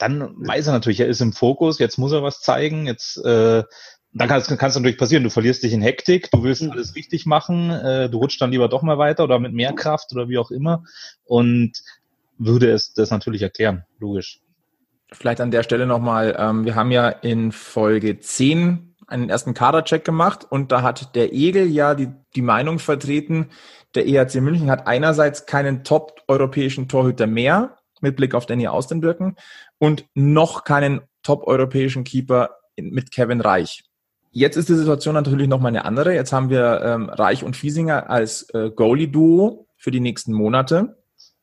dann 0.01 0.33
weiß 0.47 0.67
er 0.67 0.73
natürlich, 0.73 0.99
er 0.99 1.07
ist 1.07 1.21
im 1.21 1.33
Fokus, 1.33 1.79
jetzt 1.79 1.97
muss 1.97 2.11
er 2.11 2.23
was 2.23 2.41
zeigen, 2.41 2.87
jetzt 2.87 3.17
äh, 3.25 3.63
dann 4.15 4.27
kann 4.27 4.39
es 4.39 4.47
kann's 4.47 4.75
natürlich 4.75 4.97
passieren, 4.97 5.23
du 5.23 5.29
verlierst 5.29 5.63
dich 5.63 5.73
in 5.73 5.81
Hektik, 5.81 6.29
du 6.31 6.43
willst 6.43 6.61
alles 6.61 6.95
richtig 6.95 7.25
machen, 7.25 7.71
äh, 7.71 8.09
du 8.09 8.19
rutscht 8.19 8.41
dann 8.41 8.51
lieber 8.51 8.69
doch 8.69 8.83
mal 8.83 8.99
weiter 8.99 9.23
oder 9.23 9.39
mit 9.39 9.53
mehr 9.53 9.73
Kraft 9.73 10.11
oder 10.13 10.29
wie 10.29 10.37
auch 10.37 10.51
immer. 10.51 10.83
Und 11.25 11.81
würde 12.37 12.71
es 12.71 12.93
das 12.93 13.09
natürlich 13.09 13.41
erklären, 13.41 13.85
logisch. 13.99 14.39
Vielleicht 15.11 15.41
an 15.41 15.51
der 15.51 15.63
Stelle 15.63 15.85
nochmal, 15.85 16.35
ähm, 16.37 16.65
wir 16.65 16.75
haben 16.75 16.91
ja 16.91 17.09
in 17.09 17.51
Folge 17.51 18.19
10 18.19 18.95
einen 19.07 19.29
ersten 19.29 19.53
Kadercheck 19.53 20.05
gemacht 20.05 20.45
und 20.49 20.71
da 20.71 20.81
hat 20.81 21.15
der 21.15 21.33
Egel 21.33 21.67
ja 21.67 21.93
die, 21.93 22.09
die 22.35 22.41
Meinung 22.41 22.79
vertreten, 22.79 23.49
der 23.95 24.07
EHC 24.07 24.41
München 24.41 24.71
hat 24.71 24.87
einerseits 24.87 25.45
keinen 25.45 25.83
top-europäischen 25.83 26.87
Torhüter 26.87 27.27
mehr, 27.27 27.77
mit 28.03 28.15
Blick 28.15 28.35
auf 28.35 28.45
Danny 28.45 28.67
Austenbirken 28.67 29.35
und 29.79 30.05
noch 30.13 30.63
keinen 30.63 31.01
top-europäischen 31.23 32.03
Keeper 32.03 32.57
mit 32.77 33.11
Kevin 33.11 33.41
Reich. 33.41 33.83
Jetzt 34.31 34.57
ist 34.57 34.69
die 34.69 34.75
Situation 34.75 35.13
natürlich 35.13 35.47
noch 35.47 35.59
mal 35.59 35.69
eine 35.69 35.85
andere. 35.85 36.13
Jetzt 36.13 36.33
haben 36.33 36.49
wir 36.49 36.81
ähm, 36.83 37.09
Reich 37.09 37.43
und 37.43 37.55
Fiesinger 37.55 38.09
als 38.09 38.49
äh, 38.53 38.71
Goalie-Duo 38.71 39.67
für 39.77 39.91
die 39.91 39.99
nächsten 39.99 40.33
Monate. 40.33 40.97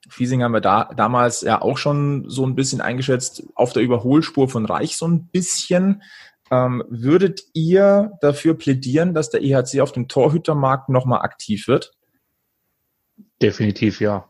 Fiesinger 0.09 0.47
haben 0.47 0.55
wir 0.55 0.61
da 0.61 0.91
damals 0.97 1.43
ja 1.43 1.63
auch 1.63 1.79
schon 1.79 2.29
so 2.29 2.45
ein 2.45 2.57
bisschen 2.57 2.81
eingeschätzt, 2.81 3.45
auf 3.55 3.73
der 3.73 3.83
Überholspur 3.83 4.49
von 4.49 4.67
Reich 4.67 4.97
so 4.97 5.07
ein 5.07 5.27
bisschen. 5.29 6.03
Ähm, 6.51 6.83
würdet 6.89 7.43
ihr 7.55 8.19
dafür 8.21 8.55
plädieren, 8.55 9.15
dass 9.15 9.31
der 9.31 9.43
EHC 9.43 9.81
auf 9.83 9.93
dem 9.93 10.09
Torhütermarkt 10.09 10.89
nochmal 10.89 11.21
aktiv 11.21 11.69
wird? 11.69 11.93
Definitiv, 13.41 14.01
ja. 14.01 14.29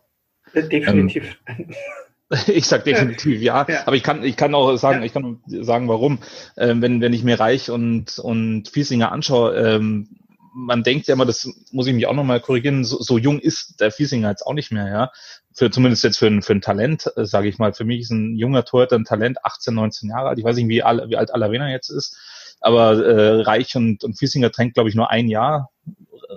Definitiv. 0.54 1.38
Ähm, 1.46 1.74
Ich 2.46 2.66
sag 2.66 2.84
definitiv 2.84 3.40
ja, 3.40 3.66
ja, 3.68 3.82
aber 3.86 3.96
ich 3.96 4.02
kann, 4.02 4.22
ich 4.22 4.36
kann 4.36 4.54
auch 4.54 4.76
sagen, 4.76 5.00
ja. 5.00 5.06
ich 5.06 5.12
kann 5.12 5.40
sagen, 5.46 5.88
warum. 5.88 6.18
Ähm, 6.56 6.80
wenn, 6.80 7.00
wenn 7.00 7.12
ich 7.12 7.24
mir 7.24 7.38
Reich 7.38 7.70
und, 7.70 8.18
und 8.18 8.68
Fiesinger 8.68 9.12
anschaue, 9.12 9.54
ähm, 9.56 10.08
man 10.52 10.82
denkt 10.82 11.06
ja 11.06 11.14
immer, 11.14 11.26
das 11.26 11.48
muss 11.70 11.86
ich 11.86 11.94
mich 11.94 12.06
auch 12.06 12.14
nochmal 12.14 12.40
korrigieren, 12.40 12.84
so, 12.84 13.00
so 13.00 13.18
jung 13.18 13.38
ist 13.38 13.80
der 13.80 13.92
Fiesinger 13.92 14.30
jetzt 14.30 14.46
auch 14.46 14.54
nicht 14.54 14.72
mehr, 14.72 14.88
ja. 14.88 15.12
Für, 15.52 15.70
zumindest 15.70 16.04
jetzt 16.04 16.18
für 16.18 16.28
ein, 16.28 16.42
für 16.42 16.52
ein 16.52 16.60
Talent, 16.60 17.10
äh, 17.16 17.26
sage 17.26 17.48
ich 17.48 17.58
mal. 17.58 17.72
Für 17.72 17.84
mich 17.84 18.02
ist 18.02 18.10
ein 18.10 18.36
junger 18.36 18.64
Torhüter 18.64 18.96
ein 18.96 19.04
Talent, 19.04 19.44
18, 19.44 19.74
19 19.74 20.10
Jahre 20.10 20.28
alt. 20.28 20.38
Ich 20.38 20.44
weiß 20.44 20.56
nicht, 20.56 20.68
wie, 20.68 20.82
all, 20.82 21.08
wie 21.08 21.16
alt 21.16 21.34
Alavena 21.34 21.68
jetzt 21.70 21.90
ist, 21.90 22.16
aber 22.60 23.04
äh, 23.04 23.40
Reich 23.42 23.74
und, 23.74 24.04
und 24.04 24.18
Fiesinger 24.18 24.52
tränkt, 24.52 24.74
glaube 24.74 24.88
ich, 24.88 24.94
nur 24.94 25.10
ein 25.10 25.28
Jahr 25.28 25.70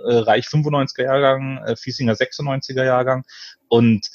äh, 0.08 0.14
Reich 0.16 0.46
95er 0.46 1.04
Jahrgang, 1.04 1.58
äh, 1.64 1.76
Fiesinger 1.76 2.14
96er 2.14 2.84
Jahrgang 2.84 3.24
und 3.68 4.08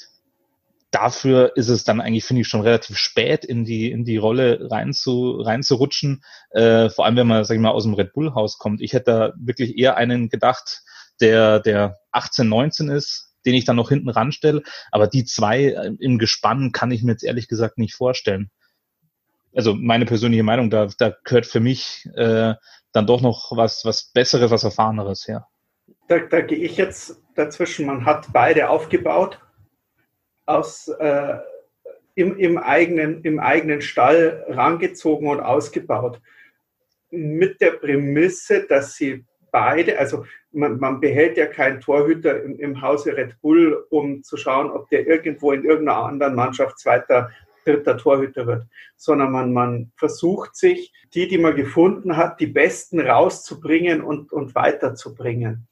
dafür 0.90 1.56
ist 1.56 1.68
es 1.68 1.84
dann 1.84 2.00
eigentlich, 2.00 2.24
finde 2.24 2.42
ich, 2.42 2.48
schon 2.48 2.62
relativ 2.62 2.96
spät 2.96 3.44
in 3.44 3.64
die, 3.64 3.90
in 3.90 4.04
die 4.04 4.16
Rolle 4.16 4.70
rein 4.70 4.92
zu, 4.92 5.40
reinzurutschen. 5.40 6.22
Äh, 6.50 6.90
vor 6.90 7.04
allem, 7.04 7.16
wenn 7.16 7.26
man, 7.26 7.44
sag 7.44 7.54
ich 7.54 7.60
mal, 7.60 7.70
aus 7.70 7.84
dem 7.84 7.94
Red 7.94 8.12
Bull 8.12 8.34
Haus 8.34 8.58
kommt. 8.58 8.80
Ich 8.80 8.92
hätte 8.92 9.04
da 9.04 9.32
wirklich 9.36 9.78
eher 9.78 9.96
einen 9.96 10.28
gedacht, 10.28 10.82
der, 11.20 11.60
der 11.60 11.98
18, 12.12 12.48
19 12.48 12.88
ist, 12.88 13.32
den 13.46 13.54
ich 13.54 13.64
dann 13.64 13.76
noch 13.76 13.88
hinten 13.88 14.08
ranstelle. 14.08 14.62
Aber 14.90 15.06
die 15.06 15.24
zwei 15.24 15.66
äh, 15.66 15.92
im 16.00 16.18
Gespann 16.18 16.72
kann 16.72 16.90
ich 16.90 17.02
mir 17.02 17.12
jetzt 17.12 17.24
ehrlich 17.24 17.46
gesagt 17.46 17.78
nicht 17.78 17.94
vorstellen. 17.94 18.50
Also 19.54 19.74
meine 19.74 20.06
persönliche 20.06 20.42
Meinung, 20.42 20.70
da, 20.70 20.88
da 20.98 21.14
gehört 21.24 21.46
für 21.46 21.60
mich 21.60 22.08
äh, 22.14 22.54
dann 22.92 23.06
doch 23.06 23.20
noch 23.20 23.52
was, 23.56 23.84
was 23.84 24.10
Besseres, 24.12 24.50
was 24.50 24.64
Erfahreneres 24.64 25.26
her. 25.26 25.46
Da, 26.08 26.18
da 26.18 26.40
gehe 26.40 26.58
ich 26.58 26.76
jetzt 26.76 27.20
dazwischen. 27.36 27.86
Man 27.86 28.04
hat 28.04 28.32
beide 28.32 28.70
aufgebaut 28.70 29.38
aus, 30.50 30.88
äh, 30.88 31.38
im, 32.14 32.36
im, 32.36 32.58
eigenen, 32.58 33.22
im 33.22 33.38
eigenen 33.38 33.80
Stall 33.80 34.44
rangezogen 34.48 35.28
und 35.28 35.40
ausgebaut. 35.40 36.20
Mit 37.10 37.60
der 37.60 37.72
Prämisse, 37.72 38.66
dass 38.66 38.94
sie 38.94 39.24
beide, 39.50 39.98
also 39.98 40.24
man, 40.52 40.78
man 40.78 41.00
behält 41.00 41.36
ja 41.36 41.46
keinen 41.46 41.80
Torhüter 41.80 42.42
im, 42.42 42.58
im, 42.58 42.82
Hause 42.82 43.16
Red 43.16 43.40
Bull, 43.40 43.86
um 43.90 44.22
zu 44.22 44.36
schauen, 44.36 44.70
ob 44.70 44.88
der 44.90 45.06
irgendwo 45.06 45.52
in 45.52 45.64
irgendeiner 45.64 46.04
anderen 46.04 46.34
Mannschaft 46.34 46.78
zweiter, 46.78 47.30
dritter 47.64 47.96
Torhüter 47.96 48.46
wird, 48.46 48.66
sondern 48.96 49.32
man, 49.32 49.52
man 49.52 49.92
versucht 49.96 50.56
sich, 50.56 50.92
die, 51.14 51.28
die 51.28 51.38
man 51.38 51.56
gefunden 51.56 52.16
hat, 52.16 52.40
die 52.40 52.46
Besten 52.46 53.00
rauszubringen 53.00 54.02
und, 54.02 54.32
und 54.32 54.54
weiterzubringen. 54.54 55.66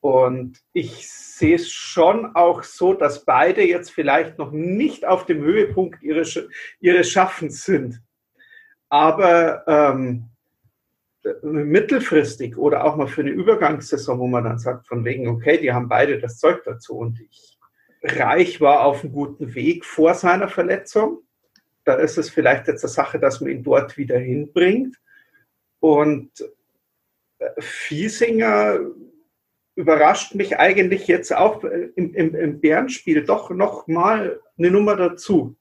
Und 0.00 0.60
ich 0.72 1.08
sehe 1.10 1.56
es 1.56 1.70
schon 1.72 2.36
auch 2.36 2.62
so, 2.62 2.94
dass 2.94 3.24
beide 3.24 3.66
jetzt 3.66 3.90
vielleicht 3.90 4.38
noch 4.38 4.52
nicht 4.52 5.04
auf 5.04 5.26
dem 5.26 5.42
Höhepunkt 5.42 6.02
ihres, 6.02 6.38
ihres 6.80 7.10
Schaffens 7.10 7.64
sind. 7.64 8.00
Aber 8.88 9.64
ähm, 9.66 10.30
mittelfristig 11.42 12.56
oder 12.56 12.84
auch 12.84 12.96
mal 12.96 13.08
für 13.08 13.22
eine 13.22 13.30
Übergangssaison, 13.30 14.18
wo 14.18 14.28
man 14.28 14.44
dann 14.44 14.58
sagt, 14.58 14.86
von 14.86 15.04
wegen, 15.04 15.28
okay, 15.28 15.58
die 15.58 15.72
haben 15.72 15.88
beide 15.88 16.18
das 16.18 16.38
Zeug 16.38 16.62
dazu. 16.64 16.96
Und 16.96 17.20
ich, 17.20 17.58
Reich 18.02 18.60
war 18.60 18.84
auf 18.84 19.02
einem 19.02 19.12
guten 19.12 19.54
Weg 19.54 19.84
vor 19.84 20.14
seiner 20.14 20.48
Verletzung. 20.48 21.22
Da 21.84 21.94
ist 21.94 22.18
es 22.18 22.30
vielleicht 22.30 22.68
jetzt 22.68 22.84
eine 22.84 22.92
Sache, 22.92 23.18
dass 23.18 23.40
man 23.40 23.50
ihn 23.50 23.64
dort 23.64 23.96
wieder 23.96 24.18
hinbringt. 24.18 24.96
Und 25.80 26.30
äh, 27.38 27.48
Fiesinger 27.58 28.78
überrascht 29.78 30.34
mich 30.34 30.58
eigentlich 30.58 31.06
jetzt 31.06 31.32
auch 31.32 31.62
im, 31.62 32.12
im, 32.12 32.34
im 32.34 32.60
Bärenspiel 32.60 33.24
doch 33.24 33.50
noch 33.50 33.86
mal 33.86 34.40
eine 34.58 34.72
Nummer 34.72 34.96
dazu. 34.96 35.54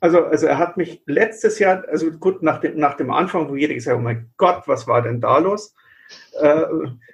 Also, 0.00 0.24
also 0.24 0.46
er 0.46 0.56
hat 0.56 0.78
mich 0.78 1.02
letztes 1.04 1.58
Jahr, 1.58 1.84
also 1.86 2.10
gut, 2.10 2.42
nach 2.42 2.62
dem, 2.62 2.78
nach 2.78 2.96
dem 2.96 3.10
Anfang, 3.10 3.50
wo 3.50 3.56
jeder 3.56 3.74
gesagt 3.74 3.96
hat, 3.96 4.00
oh 4.00 4.04
mein 4.04 4.30
Gott, 4.38 4.62
was 4.64 4.88
war 4.88 5.02
denn 5.02 5.20
da 5.20 5.36
los? 5.36 5.74
Äh, 6.40 6.64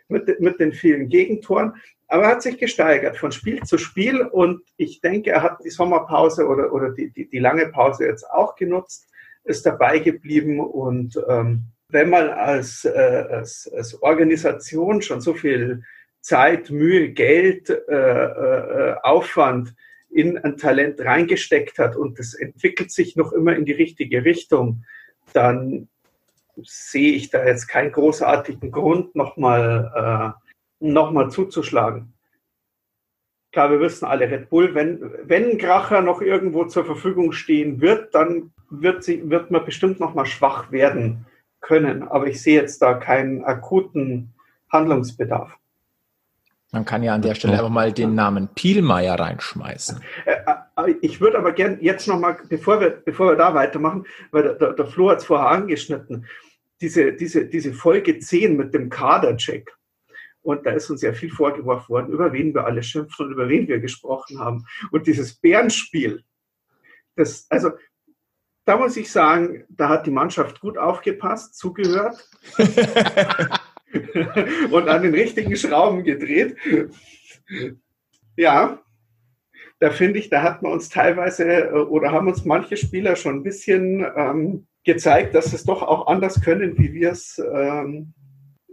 mit, 0.06 0.38
mit 0.38 0.60
den 0.60 0.72
vielen 0.72 1.08
Gegentoren. 1.08 1.74
Aber 2.06 2.22
er 2.22 2.28
hat 2.28 2.42
sich 2.42 2.58
gesteigert 2.58 3.16
von 3.16 3.32
Spiel 3.32 3.64
zu 3.64 3.76
Spiel 3.76 4.22
und 4.22 4.62
ich 4.76 5.00
denke, 5.00 5.32
er 5.32 5.42
hat 5.42 5.58
die 5.64 5.70
Sommerpause 5.70 6.46
oder, 6.46 6.72
oder 6.72 6.90
die, 6.90 7.10
die, 7.10 7.28
die 7.28 7.40
lange 7.40 7.66
Pause 7.70 8.06
jetzt 8.06 8.22
auch 8.30 8.54
genutzt, 8.54 9.08
ist 9.42 9.66
dabei 9.66 9.98
geblieben 9.98 10.60
und 10.60 11.20
ähm, 11.28 11.64
wenn 11.88 12.08
man 12.08 12.28
als, 12.28 12.84
äh, 12.84 13.26
als, 13.30 13.68
als 13.74 14.00
Organisation 14.00 15.02
schon 15.02 15.20
so 15.20 15.34
viel 15.34 15.82
Zeit, 16.26 16.70
Mühe, 16.70 17.10
Geld, 17.10 17.70
äh, 17.70 17.94
äh, 17.94 18.96
Aufwand 19.04 19.76
in 20.10 20.36
ein 20.36 20.56
Talent 20.56 21.00
reingesteckt 21.00 21.78
hat 21.78 21.94
und 21.94 22.18
es 22.18 22.34
entwickelt 22.34 22.90
sich 22.90 23.14
noch 23.14 23.32
immer 23.32 23.54
in 23.54 23.64
die 23.64 23.72
richtige 23.72 24.24
Richtung, 24.24 24.84
dann 25.32 25.88
sehe 26.64 27.12
ich 27.12 27.30
da 27.30 27.44
jetzt 27.44 27.68
keinen 27.68 27.92
großartigen 27.92 28.72
Grund, 28.72 29.14
nochmal 29.14 30.34
äh, 30.82 30.84
noch 30.84 31.28
zuzuschlagen. 31.28 32.12
Klar, 33.52 33.70
wir 33.70 33.78
wissen 33.78 34.06
alle, 34.06 34.28
Red 34.28 34.50
Bull, 34.50 34.74
wenn, 34.74 35.00
wenn 35.22 35.50
ein 35.50 35.58
Kracher 35.58 36.00
noch 36.00 36.22
irgendwo 36.22 36.64
zur 36.64 36.84
Verfügung 36.84 37.30
stehen 37.30 37.80
wird, 37.80 38.16
dann 38.16 38.52
wird, 38.68 39.04
sie, 39.04 39.30
wird 39.30 39.52
man 39.52 39.64
bestimmt 39.64 40.00
nochmal 40.00 40.26
schwach 40.26 40.72
werden 40.72 41.24
können. 41.60 42.02
Aber 42.02 42.26
ich 42.26 42.42
sehe 42.42 42.60
jetzt 42.60 42.82
da 42.82 42.94
keinen 42.94 43.44
akuten 43.44 44.34
Handlungsbedarf. 44.72 45.56
Man 46.76 46.84
kann 46.84 47.02
ja 47.02 47.14
an 47.14 47.22
der 47.22 47.34
Stelle 47.34 47.54
einfach 47.54 47.70
mal 47.70 47.90
den 47.90 48.14
Namen 48.14 48.48
Pielmeier 48.48 49.18
reinschmeißen. 49.18 49.98
Äh, 50.26 50.32
äh, 50.76 50.94
ich 51.00 51.22
würde 51.22 51.38
aber 51.38 51.52
gern 51.52 51.78
jetzt 51.80 52.06
nochmal, 52.06 52.36
bevor 52.50 52.82
wir, 52.82 52.90
bevor 52.90 53.28
wir 53.30 53.36
da 53.36 53.54
weitermachen, 53.54 54.04
weil 54.30 54.42
der, 54.42 54.54
der, 54.56 54.72
der 54.74 54.86
Flo 54.86 55.08
hat 55.08 55.20
es 55.20 55.24
vorher 55.24 55.48
angeschnitten, 55.48 56.26
diese, 56.82 57.14
diese, 57.14 57.46
diese 57.46 57.72
Folge 57.72 58.18
10 58.18 58.58
mit 58.58 58.74
dem 58.74 58.90
Kadercheck. 58.90 59.74
Und 60.42 60.66
da 60.66 60.72
ist 60.72 60.90
uns 60.90 61.00
ja 61.00 61.14
viel 61.14 61.30
vorgeworfen 61.30 61.88
worden, 61.88 62.12
über 62.12 62.30
wen 62.34 62.52
wir 62.52 62.66
alle 62.66 62.82
schimpfen 62.82 63.24
und 63.24 63.32
über 63.32 63.48
wen 63.48 63.66
wir 63.68 63.80
gesprochen 63.80 64.38
haben. 64.38 64.66
Und 64.90 65.06
dieses 65.06 65.34
Bärenspiel, 65.34 66.24
das, 67.14 67.46
also 67.48 67.70
da 68.66 68.76
muss 68.76 68.98
ich 68.98 69.10
sagen, 69.10 69.64
da 69.70 69.88
hat 69.88 70.06
die 70.06 70.10
Mannschaft 70.10 70.60
gut 70.60 70.76
aufgepasst, 70.76 71.56
zugehört. 71.56 72.28
und 74.70 74.88
an 74.88 75.02
den 75.02 75.14
richtigen 75.14 75.56
Schrauben 75.56 76.04
gedreht. 76.04 76.56
Ja, 78.36 78.80
da 79.78 79.90
finde 79.90 80.18
ich, 80.18 80.30
da 80.30 80.42
hat 80.42 80.62
man 80.62 80.72
uns 80.72 80.88
teilweise 80.88 81.44
äh, 81.44 81.72
oder 81.72 82.12
haben 82.12 82.28
uns 82.28 82.44
manche 82.44 82.76
Spieler 82.76 83.16
schon 83.16 83.36
ein 83.36 83.42
bisschen 83.42 84.06
ähm, 84.16 84.66
gezeigt, 84.84 85.34
dass 85.34 85.52
es 85.52 85.64
doch 85.64 85.82
auch 85.82 86.06
anders 86.06 86.40
können, 86.40 86.78
wie 86.78 86.92
wir 86.92 87.10
es, 87.10 87.38
ähm, 87.38 88.14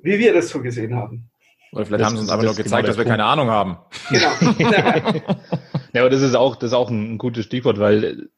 wie 0.02 0.20
wir 0.20 0.34
das 0.34 0.50
so 0.50 0.62
gesehen 0.62 0.96
haben. 0.96 1.30
Oder 1.74 1.86
vielleicht 1.86 2.02
das 2.02 2.08
haben 2.08 2.16
sie 2.16 2.22
uns 2.22 2.30
aber 2.30 2.44
nur 2.44 2.56
gezeigt, 2.56 2.86
genau 2.86 2.88
dass 2.88 2.98
wir 2.98 3.04
Punkt. 3.04 3.18
keine 3.18 3.26
Ahnung 3.26 3.50
haben. 3.50 3.78
Genau. 4.10 4.32
ja, 5.94 6.02
aber 6.02 6.10
das 6.10 6.22
ist 6.22 6.36
auch, 6.36 6.56
das 6.56 6.72
ist 6.72 6.76
auch 6.76 6.90
ein 6.90 7.18
gutes 7.18 7.46
Stichwort, 7.46 7.80
weil 7.80 8.30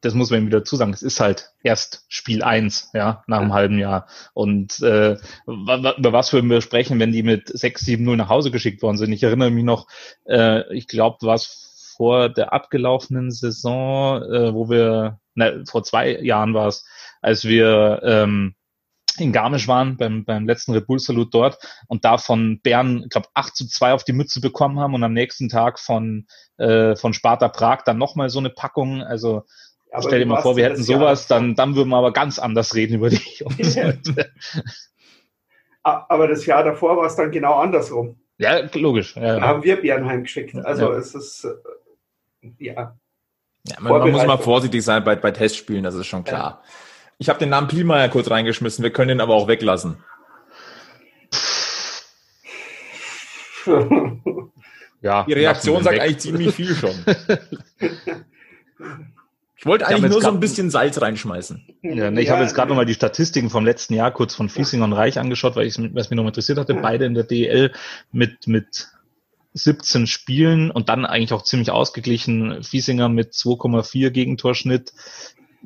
das 0.00 0.14
muss 0.14 0.30
man 0.30 0.40
ihm 0.40 0.46
wieder 0.46 0.64
zusagen, 0.64 0.92
es 0.92 1.02
ist 1.02 1.20
halt 1.20 1.52
erst 1.62 2.04
Spiel 2.08 2.42
eins, 2.42 2.90
ja, 2.94 3.22
nach 3.26 3.40
einem 3.40 3.52
halben 3.52 3.78
Jahr. 3.78 4.06
Und 4.32 4.80
äh, 4.80 5.16
über 5.46 6.12
was 6.12 6.32
würden 6.32 6.50
wir 6.50 6.60
sprechen, 6.60 6.98
wenn 6.98 7.12
die 7.12 7.22
mit 7.22 7.48
6, 7.48 7.82
7, 7.82 8.04
0 8.04 8.16
nach 8.16 8.28
Hause 8.28 8.50
geschickt 8.50 8.82
worden 8.82 8.96
sind? 8.96 9.12
Ich 9.12 9.22
erinnere 9.22 9.50
mich 9.50 9.64
noch, 9.64 9.86
äh, 10.26 10.72
ich 10.74 10.88
glaube, 10.88 11.18
was 11.22 11.94
vor 11.96 12.30
der 12.30 12.52
abgelaufenen 12.52 13.30
Saison, 13.30 14.22
äh, 14.22 14.54
wo 14.54 14.70
wir, 14.70 15.20
ne, 15.34 15.64
vor 15.68 15.82
zwei 15.82 16.18
Jahren 16.20 16.54
war 16.54 16.68
es, 16.68 16.86
als 17.20 17.44
wir 17.44 18.00
ähm, 18.02 18.54
in 19.18 19.32
Garmisch 19.32 19.68
waren, 19.68 19.96
beim, 19.96 20.24
beim 20.24 20.46
letzten 20.46 20.72
Red 20.72 20.86
Bull 20.86 20.98
Salut 20.98 21.34
dort 21.34 21.58
und 21.88 22.04
da 22.04 22.16
von 22.16 22.60
Bern, 22.62 23.02
ich 23.04 23.10
glaube, 23.10 23.28
8 23.34 23.54
zu 23.54 23.66
2 23.66 23.92
auf 23.92 24.04
die 24.04 24.12
Mütze 24.12 24.40
bekommen 24.40 24.78
haben 24.78 24.94
und 24.94 25.04
am 25.04 25.12
nächsten 25.12 25.48
Tag 25.48 25.78
von, 25.78 26.26
äh, 26.56 26.96
von 26.96 27.12
Sparta 27.12 27.48
Prag 27.48 27.82
dann 27.84 27.98
nochmal 27.98 28.30
so 28.30 28.38
eine 28.38 28.50
Packung. 28.50 29.02
Also 29.02 29.44
aber 29.92 30.02
Stell 30.02 30.20
dir 30.20 30.26
mal 30.26 30.40
vor, 30.40 30.56
wir 30.56 30.64
hätten 30.64 30.82
sowas, 30.82 31.26
dann, 31.26 31.54
dann 31.56 31.74
würden 31.74 31.88
wir 31.88 31.96
aber 31.96 32.12
ganz 32.12 32.38
anders 32.38 32.74
reden 32.74 32.94
über 32.94 33.10
dich. 33.10 33.44
aber 35.82 36.28
das 36.28 36.46
Jahr 36.46 36.62
davor 36.62 36.96
war 36.96 37.06
es 37.06 37.16
dann 37.16 37.32
genau 37.32 37.54
andersrum. 37.54 38.20
Ja, 38.38 38.60
logisch. 38.74 39.16
Ja. 39.16 39.40
Da 39.40 39.42
haben 39.42 39.64
wir 39.64 39.80
Bernheim 39.80 40.22
geschickt. 40.22 40.54
Also 40.54 40.92
ja. 40.92 40.98
es 40.98 41.14
ist, 41.14 41.44
äh, 41.44 42.48
ja. 42.58 42.96
ja 43.66 43.76
man, 43.80 43.98
man, 43.98 44.12
muss 44.12 44.26
mal 44.26 44.38
vorsichtig 44.38 44.84
sein 44.84 45.02
bei, 45.02 45.16
bei 45.16 45.32
Testspielen, 45.32 45.82
das 45.82 45.94
ist 45.94 46.06
schon 46.06 46.24
klar. 46.24 46.62
Ja. 46.62 46.70
Ich 47.18 47.28
habe 47.28 47.38
den 47.38 47.50
Namen 47.50 47.68
Pielmeier 47.68 48.08
kurz 48.08 48.30
reingeschmissen, 48.30 48.82
wir 48.82 48.92
können 48.92 49.10
ihn 49.10 49.20
aber 49.20 49.34
auch 49.34 49.48
weglassen. 49.48 49.98
ja, 55.02 55.24
Die 55.24 55.32
Reaktion 55.32 55.82
sagt 55.82 55.98
eigentlich 55.98 56.18
ziemlich 56.18 56.54
viel 56.54 56.74
schon. 56.74 56.94
Ich 59.60 59.66
wollte 59.66 59.86
eigentlich 59.86 60.10
nur 60.10 60.22
so 60.22 60.28
ein 60.28 60.40
bisschen 60.40 60.70
Salz 60.70 61.02
reinschmeißen. 61.02 61.66
Ja, 61.82 62.10
ne, 62.10 62.22
ich 62.22 62.28
ja, 62.28 62.32
habe 62.32 62.42
jetzt 62.42 62.54
gerade 62.54 62.70
nochmal 62.70 62.86
die 62.86 62.94
Statistiken 62.94 63.50
vom 63.50 63.66
letzten 63.66 63.92
Jahr 63.92 64.10
kurz 64.10 64.34
von 64.34 64.48
Fiesing 64.48 64.80
und 64.80 64.94
Reich 64.94 65.18
angeschaut, 65.18 65.54
weil 65.54 65.66
ich 65.66 65.76
was 65.92 66.08
mich 66.08 66.16
noch 66.16 66.26
interessiert 66.26 66.56
hatte. 66.56 66.72
Beide 66.72 67.04
in 67.04 67.12
der 67.12 67.24
DEL 67.24 67.70
mit, 68.10 68.46
mit 68.46 68.88
17 69.52 70.06
Spielen 70.06 70.70
und 70.70 70.88
dann 70.88 71.04
eigentlich 71.04 71.34
auch 71.34 71.42
ziemlich 71.42 71.70
ausgeglichen. 71.70 72.62
Fiesinger 72.62 73.10
mit 73.10 73.34
2,4 73.34 74.08
Gegentorschnitt, 74.08 74.94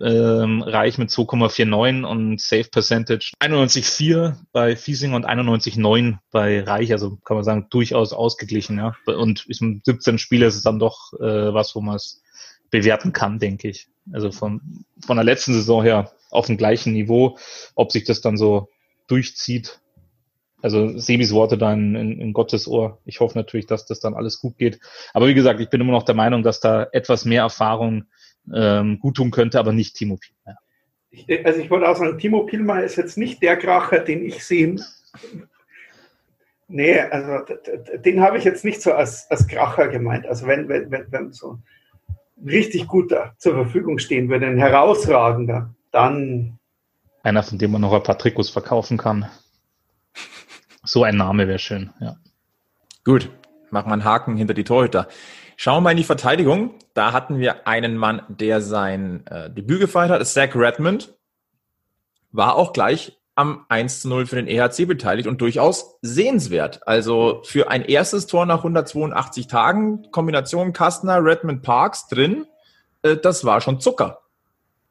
ähm, 0.00 0.62
Reich 0.62 0.98
mit 0.98 1.10
2,49 1.10 2.04
und 2.04 2.40
Safe 2.40 2.64
Percentage 2.64 3.34
91,4 3.38 4.34
bei 4.50 4.74
Fiesinger 4.74 5.14
und 5.14 5.28
91,9 5.28 6.16
bei 6.32 6.64
Reich. 6.64 6.90
Also 6.90 7.18
kann 7.24 7.36
man 7.36 7.44
sagen, 7.44 7.68
durchaus 7.70 8.12
ausgeglichen. 8.12 8.76
Ja. 8.76 8.96
Und 9.06 9.46
17 9.48 10.18
Spiele 10.18 10.46
ist 10.46 10.56
es 10.56 10.64
dann 10.64 10.80
doch 10.80 11.12
äh, 11.20 11.54
was, 11.54 11.76
wo 11.76 11.80
man 11.80 11.94
es 11.94 12.23
bewerten 12.74 13.12
kann, 13.12 13.38
denke 13.38 13.68
ich. 13.68 13.86
Also 14.12 14.32
von, 14.32 14.60
von 15.06 15.16
der 15.16 15.24
letzten 15.24 15.54
Saison 15.54 15.84
her 15.84 16.10
auf 16.30 16.46
dem 16.46 16.56
gleichen 16.56 16.92
Niveau. 16.92 17.38
Ob 17.76 17.92
sich 17.92 18.02
das 18.02 18.20
dann 18.20 18.36
so 18.36 18.68
durchzieht, 19.06 19.80
Also 20.60 20.98
Sebis 20.98 21.32
Worte 21.32 21.56
da 21.56 21.72
in, 21.72 21.94
in, 21.94 22.32
Gottes 22.32 22.66
Ohr. 22.66 22.98
Ich 23.04 23.20
hoffe 23.20 23.38
natürlich, 23.38 23.66
dass 23.66 23.86
das 23.86 24.00
dann 24.00 24.14
alles 24.14 24.40
gut 24.40 24.58
geht. 24.58 24.80
Aber 25.12 25.28
wie 25.28 25.34
gesagt, 25.34 25.60
ich 25.60 25.70
bin 25.70 25.80
immer 25.80 25.92
noch 25.92 26.02
der 26.02 26.16
Meinung, 26.16 26.42
dass 26.42 26.58
da 26.58 26.88
etwas 26.90 27.24
mehr 27.24 27.42
Erfahrung 27.42 28.06
ähm, 28.52 28.98
gut 28.98 29.16
tun 29.16 29.30
könnte, 29.30 29.60
aber 29.60 29.72
nicht 29.72 29.94
Timo 29.94 30.16
Pielmeier. 30.16 30.58
Also 31.46 31.60
ich 31.60 31.70
wollte 31.70 31.88
auch 31.88 31.96
sagen, 31.96 32.18
Timo 32.18 32.44
Pielmeier 32.44 32.82
ist 32.82 32.96
jetzt 32.96 33.16
nicht 33.16 33.40
der 33.40 33.56
Kracher, 33.56 34.00
den 34.00 34.24
ich 34.24 34.44
sehen. 34.44 34.82
Nee, 36.66 36.98
also 36.98 37.44
den 38.04 38.20
habe 38.20 38.38
ich 38.38 38.42
jetzt 38.42 38.64
nicht 38.64 38.82
so 38.82 38.92
als, 38.92 39.30
als 39.30 39.46
Kracher 39.46 39.86
gemeint. 39.86 40.26
Also 40.26 40.48
wenn, 40.48 40.68
wenn, 40.68 40.90
wenn, 40.90 41.06
wenn 41.12 41.32
so 41.32 41.58
richtig 42.44 42.86
guter 42.86 43.34
zur 43.38 43.54
Verfügung 43.54 43.98
stehen 43.98 44.28
würde, 44.28 44.46
ein 44.46 44.58
herausragender, 44.58 45.74
dann. 45.90 46.58
Einer, 47.22 47.42
von 47.42 47.58
dem 47.58 47.72
man 47.72 47.80
noch 47.80 47.92
ein 47.92 48.02
paar 48.02 48.18
Trikots 48.18 48.50
verkaufen 48.50 48.98
kann. 48.98 49.26
So 50.84 51.02
ein 51.02 51.16
Name 51.16 51.48
wäre 51.48 51.58
schön, 51.58 51.90
ja. 52.00 52.16
Gut, 53.04 53.30
machen 53.70 53.88
wir 53.88 53.94
einen 53.94 54.04
Haken 54.04 54.36
hinter 54.36 54.54
die 54.54 54.64
Torhüter. 54.64 55.08
Schauen 55.56 55.76
wir 55.76 55.80
mal 55.82 55.90
in 55.92 55.96
die 55.98 56.04
Verteidigung. 56.04 56.74
Da 56.94 57.12
hatten 57.12 57.38
wir 57.38 57.66
einen 57.66 57.96
Mann, 57.96 58.22
der 58.28 58.60
sein 58.60 59.26
äh, 59.26 59.50
Debüt 59.50 59.80
gefeiert 59.80 60.10
hat, 60.10 60.26
Zach 60.26 60.54
Redmond. 60.54 61.14
War 62.32 62.56
auch 62.56 62.72
gleich 62.72 63.18
am 63.34 63.64
1 63.68 64.02
zu 64.02 64.08
0 64.08 64.26
für 64.26 64.36
den 64.36 64.46
EHC 64.46 64.86
beteiligt 64.86 65.28
und 65.28 65.40
durchaus 65.40 65.96
sehenswert. 66.02 66.86
Also 66.86 67.42
für 67.44 67.70
ein 67.70 67.84
erstes 67.84 68.26
Tor 68.26 68.46
nach 68.46 68.58
182 68.58 69.46
Tagen, 69.48 70.10
Kombination 70.10 70.72
Kastner, 70.72 71.24
Redmond 71.24 71.62
Parks 71.62 72.08
drin, 72.08 72.46
äh, 73.02 73.16
das 73.16 73.44
war 73.44 73.60
schon 73.60 73.80
Zucker. 73.80 74.20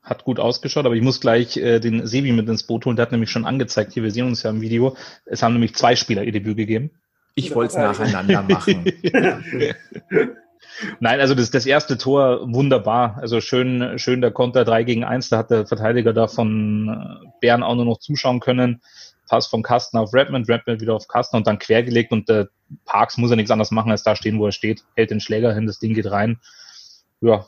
Hat 0.01 0.25
gut 0.25 0.39
ausgeschaut, 0.39 0.85
aber 0.85 0.95
ich 0.95 1.01
muss 1.01 1.21
gleich 1.21 1.55
äh, 1.55 1.79
den 1.79 2.05
Sebi 2.05 2.33
mit 2.33 2.49
ins 2.49 2.63
Boot 2.63 2.85
holen. 2.85 2.97
Der 2.97 3.03
hat 3.03 3.11
nämlich 3.13 3.31
schon 3.31 3.45
angezeigt, 3.45 3.93
hier, 3.93 4.03
wir 4.03 4.11
sehen 4.11 4.27
uns 4.27 4.43
ja 4.43 4.49
im 4.49 4.59
Video. 4.59 4.97
Es 5.25 5.41
haben 5.41 5.53
nämlich 5.53 5.75
zwei 5.75 5.95
Spieler 5.95 6.23
ihr 6.23 6.33
Debüt 6.33 6.57
gegeben. 6.57 6.91
Ich 7.35 7.55
wollte 7.55 7.73
es 7.73 7.77
nacheinander 7.77 8.43
machen. 8.43 8.85
Nein, 10.99 11.19
also 11.19 11.35
das, 11.35 11.51
das 11.51 11.65
erste 11.65 11.97
Tor 11.97 12.41
wunderbar. 12.53 13.17
Also 13.21 13.41
schön, 13.41 13.97
schön 13.97 14.21
der 14.21 14.31
Konter 14.31 14.65
3 14.65 14.83
gegen 14.83 15.03
1. 15.03 15.29
Da 15.29 15.37
hat 15.37 15.51
der 15.51 15.65
Verteidiger 15.65 16.13
da 16.13 16.27
von 16.27 16.89
äh, 17.23 17.27
Bern 17.41 17.63
auch 17.63 17.75
nur 17.75 17.85
noch 17.85 17.99
zuschauen 17.99 18.39
können. 18.39 18.81
Pass 19.29 19.47
von 19.47 19.63
Kasten 19.63 19.97
auf 19.97 20.13
Redmond, 20.13 20.49
Redmond 20.49 20.81
wieder 20.81 20.93
auf 20.93 21.07
Kasten 21.07 21.37
und 21.37 21.47
dann 21.47 21.57
quergelegt 21.57 22.11
und 22.11 22.29
der 22.29 22.49
Parks 22.85 23.17
muss 23.17 23.29
ja 23.29 23.35
nichts 23.35 23.51
anderes 23.51 23.71
machen, 23.71 23.91
als 23.91 24.03
da 24.03 24.15
stehen, 24.15 24.39
wo 24.39 24.45
er 24.45 24.51
steht. 24.51 24.83
Hält 24.95 25.11
den 25.11 25.21
Schläger 25.21 25.53
hin, 25.53 25.65
das 25.65 25.79
Ding 25.79 25.93
geht 25.93 26.11
rein. 26.11 26.39
Ja. 27.21 27.45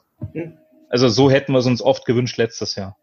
Also 0.90 1.10
so 1.10 1.30
hätten 1.30 1.52
wir 1.52 1.60
es 1.60 1.66
uns 1.66 1.82
oft 1.82 2.06
gewünscht 2.06 2.38
letztes 2.38 2.76
Jahr. 2.76 2.98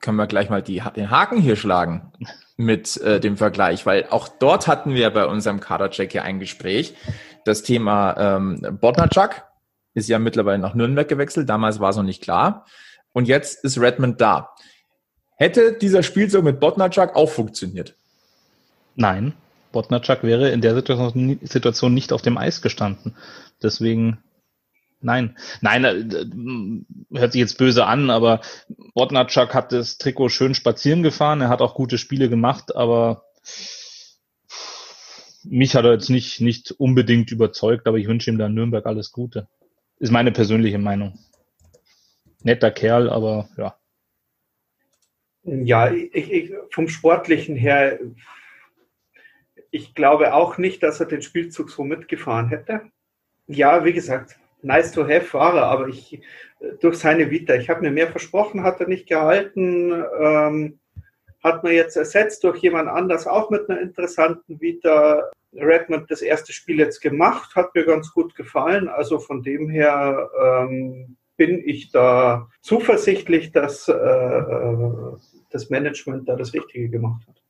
Können 0.00 0.16
wir 0.16 0.26
gleich 0.26 0.48
mal 0.48 0.62
die, 0.62 0.82
den 0.96 1.10
Haken 1.10 1.40
hier 1.40 1.56
schlagen 1.56 2.10
mit 2.56 2.96
äh, 2.98 3.20
dem 3.20 3.36
Vergleich, 3.36 3.84
weil 3.86 4.06
auch 4.10 4.28
dort 4.28 4.66
hatten 4.66 4.94
wir 4.94 5.10
bei 5.10 5.26
unserem 5.26 5.60
Kadercheck 5.60 6.12
hier 6.12 6.24
ein 6.24 6.40
Gespräch 6.40 6.94
das 7.44 7.62
Thema 7.62 8.16
ähm, 8.18 8.78
Bodnarczak 8.80 9.48
ist 9.94 10.08
ja 10.08 10.18
mittlerweile 10.18 10.58
nach 10.58 10.74
Nürnberg 10.74 11.08
gewechselt. 11.08 11.48
Damals 11.48 11.80
war 11.80 11.90
es 11.90 11.96
noch 11.96 12.04
nicht 12.04 12.22
klar. 12.22 12.66
Und 13.12 13.26
jetzt 13.26 13.64
ist 13.64 13.80
Redmond 13.80 14.20
da. 14.20 14.50
Hätte 15.36 15.72
dieser 15.72 16.02
Spielzug 16.02 16.44
mit 16.44 16.60
Bodnarczak 16.60 17.16
auch 17.16 17.30
funktioniert? 17.30 17.96
Nein, 18.94 19.34
Bodnarczak 19.72 20.22
wäre 20.22 20.50
in 20.50 20.60
der 20.60 20.74
Situation 20.74 21.94
nicht 21.94 22.12
auf 22.12 22.22
dem 22.22 22.38
Eis 22.38 22.62
gestanden. 22.62 23.16
Deswegen 23.62 24.18
Nein, 25.02 25.36
nein, 25.62 25.84
äh, 25.84 27.18
hört 27.18 27.32
sich 27.32 27.40
jetzt 27.40 27.56
böse 27.56 27.86
an, 27.86 28.10
aber 28.10 28.40
Bodnarczak 28.94 29.54
hat 29.54 29.72
das 29.72 29.96
Trikot 29.96 30.28
schön 30.28 30.54
spazieren 30.54 31.02
gefahren. 31.02 31.40
Er 31.40 31.48
hat 31.48 31.62
auch 31.62 31.74
gute 31.74 31.96
Spiele 31.96 32.28
gemacht, 32.28 32.76
aber 32.76 33.24
mich 35.44 35.74
hat 35.74 35.84
er 35.84 35.92
jetzt 35.92 36.10
nicht, 36.10 36.40
nicht 36.40 36.72
unbedingt 36.72 37.30
überzeugt, 37.30 37.86
aber 37.86 37.98
ich 37.98 38.08
wünsche 38.08 38.30
ihm 38.30 38.38
da 38.38 38.46
in 38.46 38.54
Nürnberg 38.54 38.86
alles 38.86 39.12
Gute. 39.12 39.48
Ist 39.98 40.10
meine 40.10 40.32
persönliche 40.32 40.78
Meinung. 40.78 41.18
Netter 42.42 42.70
Kerl, 42.70 43.10
aber 43.10 43.48
ja. 43.56 43.76
Ja, 45.42 45.90
ich, 45.90 46.30
ich, 46.30 46.52
vom 46.70 46.88
Sportlichen 46.88 47.56
her, 47.56 47.98
ich 49.70 49.94
glaube 49.94 50.34
auch 50.34 50.58
nicht, 50.58 50.82
dass 50.82 51.00
er 51.00 51.06
den 51.06 51.22
Spielzug 51.22 51.70
so 51.70 51.84
mitgefahren 51.84 52.48
hätte. 52.48 52.82
Ja, 53.46 53.84
wie 53.84 53.92
gesagt, 53.92 54.38
nice 54.62 54.92
to 54.92 55.04
have 55.04 55.22
Fahrer, 55.22 55.64
aber 55.64 55.88
ich 55.88 56.20
durch 56.80 56.98
seine 56.98 57.30
Vita, 57.30 57.54
ich 57.54 57.70
habe 57.70 57.80
mir 57.80 57.90
mehr 57.90 58.08
versprochen, 58.08 58.62
hat 58.62 58.80
er 58.80 58.88
nicht 58.88 59.08
gehalten. 59.08 59.92
Ähm, 60.20 60.78
hat 61.42 61.62
man 61.64 61.72
jetzt 61.72 61.96
ersetzt 61.96 62.44
durch 62.44 62.58
jemand 62.58 62.88
anders, 62.88 63.26
auch 63.26 63.50
mit 63.50 63.68
einer 63.68 63.80
interessanten 63.80 64.60
Vita. 64.60 65.30
Redmond 65.52 66.08
das 66.10 66.22
erste 66.22 66.52
Spiel 66.52 66.78
jetzt 66.78 67.00
gemacht, 67.00 67.56
hat 67.56 67.74
mir 67.74 67.84
ganz 67.84 68.12
gut 68.12 68.36
gefallen. 68.36 68.88
Also 68.88 69.18
von 69.18 69.42
dem 69.42 69.68
her 69.68 70.30
ähm, 70.40 71.16
bin 71.36 71.60
ich 71.64 71.90
da 71.90 72.48
zuversichtlich, 72.60 73.50
dass 73.50 73.88
äh, 73.88 74.42
das 75.50 75.70
Management 75.70 76.28
da 76.28 76.36
das 76.36 76.54
Richtige 76.54 76.88
gemacht 76.88 77.26
hat. 77.26 77.42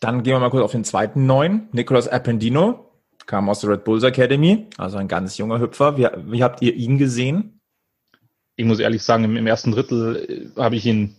Dann 0.00 0.22
gehen 0.22 0.34
wir 0.34 0.38
mal 0.40 0.50
kurz 0.50 0.64
auf 0.64 0.72
den 0.72 0.84
zweiten 0.84 1.26
Neuen, 1.26 1.68
Nicolas 1.72 2.06
Appendino, 2.06 2.92
kam 3.26 3.48
aus 3.48 3.60
der 3.60 3.70
Red 3.70 3.84
Bulls 3.84 4.04
Academy, 4.04 4.66
also 4.76 4.98
ein 4.98 5.08
ganz 5.08 5.38
junger 5.38 5.58
Hüpfer. 5.58 5.96
Wie, 5.96 6.06
wie 6.30 6.44
habt 6.44 6.62
ihr 6.62 6.74
ihn 6.74 6.98
gesehen? 6.98 7.60
Ich 8.54 8.64
muss 8.64 8.78
ehrlich 8.78 9.02
sagen, 9.02 9.24
im, 9.24 9.36
im 9.36 9.46
ersten 9.46 9.72
Drittel 9.72 10.52
äh, 10.56 10.60
habe 10.60 10.76
ich 10.76 10.86
ihn 10.86 11.16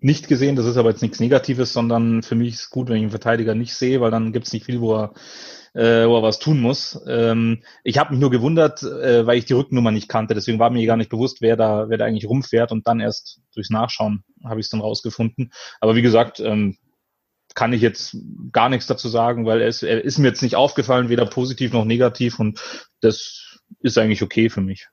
nicht 0.00 0.28
gesehen. 0.28 0.56
Das 0.56 0.66
ist 0.66 0.76
aber 0.76 0.90
jetzt 0.90 1.02
nichts 1.02 1.20
Negatives, 1.20 1.72
sondern 1.72 2.22
für 2.22 2.34
mich 2.34 2.54
ist 2.54 2.70
gut, 2.70 2.88
wenn 2.88 2.96
ich 2.96 3.02
einen 3.02 3.10
Verteidiger 3.10 3.54
nicht 3.54 3.74
sehe, 3.74 4.00
weil 4.00 4.10
dann 4.10 4.32
gibt 4.32 4.46
es 4.46 4.52
nicht 4.52 4.64
viel, 4.64 4.80
wo 4.80 4.94
er, 4.94 5.12
äh, 5.74 6.06
wo 6.08 6.16
er 6.16 6.22
was 6.22 6.38
tun 6.38 6.60
muss. 6.60 7.00
Ähm, 7.06 7.62
ich 7.84 7.98
habe 7.98 8.12
mich 8.12 8.20
nur 8.20 8.30
gewundert, 8.30 8.82
äh, 8.82 9.26
weil 9.26 9.38
ich 9.38 9.44
die 9.44 9.52
Rückennummer 9.52 9.90
nicht 9.90 10.08
kannte. 10.08 10.34
Deswegen 10.34 10.58
war 10.58 10.70
mir 10.70 10.86
gar 10.86 10.96
nicht 10.96 11.10
bewusst, 11.10 11.42
wer 11.42 11.56
da, 11.56 11.88
wer 11.88 11.98
da 11.98 12.06
eigentlich 12.06 12.28
rumfährt. 12.28 12.72
Und 12.72 12.86
dann 12.86 13.00
erst 13.00 13.40
durchs 13.54 13.70
Nachschauen 13.70 14.24
habe 14.44 14.60
ich 14.60 14.66
es 14.66 14.70
dann 14.70 14.80
rausgefunden. 14.80 15.52
Aber 15.80 15.94
wie 15.96 16.02
gesagt, 16.02 16.40
ähm, 16.40 16.76
kann 17.54 17.72
ich 17.72 17.82
jetzt 17.82 18.16
gar 18.52 18.68
nichts 18.68 18.86
dazu 18.86 19.08
sagen, 19.08 19.44
weil 19.44 19.60
er 19.60 19.68
ist, 19.68 19.82
er 19.82 20.04
ist 20.04 20.18
mir 20.18 20.28
jetzt 20.28 20.42
nicht 20.42 20.56
aufgefallen, 20.56 21.08
weder 21.08 21.26
positiv 21.26 21.72
noch 21.72 21.84
negativ. 21.84 22.38
Und 22.38 22.60
das 23.00 23.58
ist 23.80 23.98
eigentlich 23.98 24.22
okay 24.22 24.48
für 24.48 24.60
mich. 24.60 24.88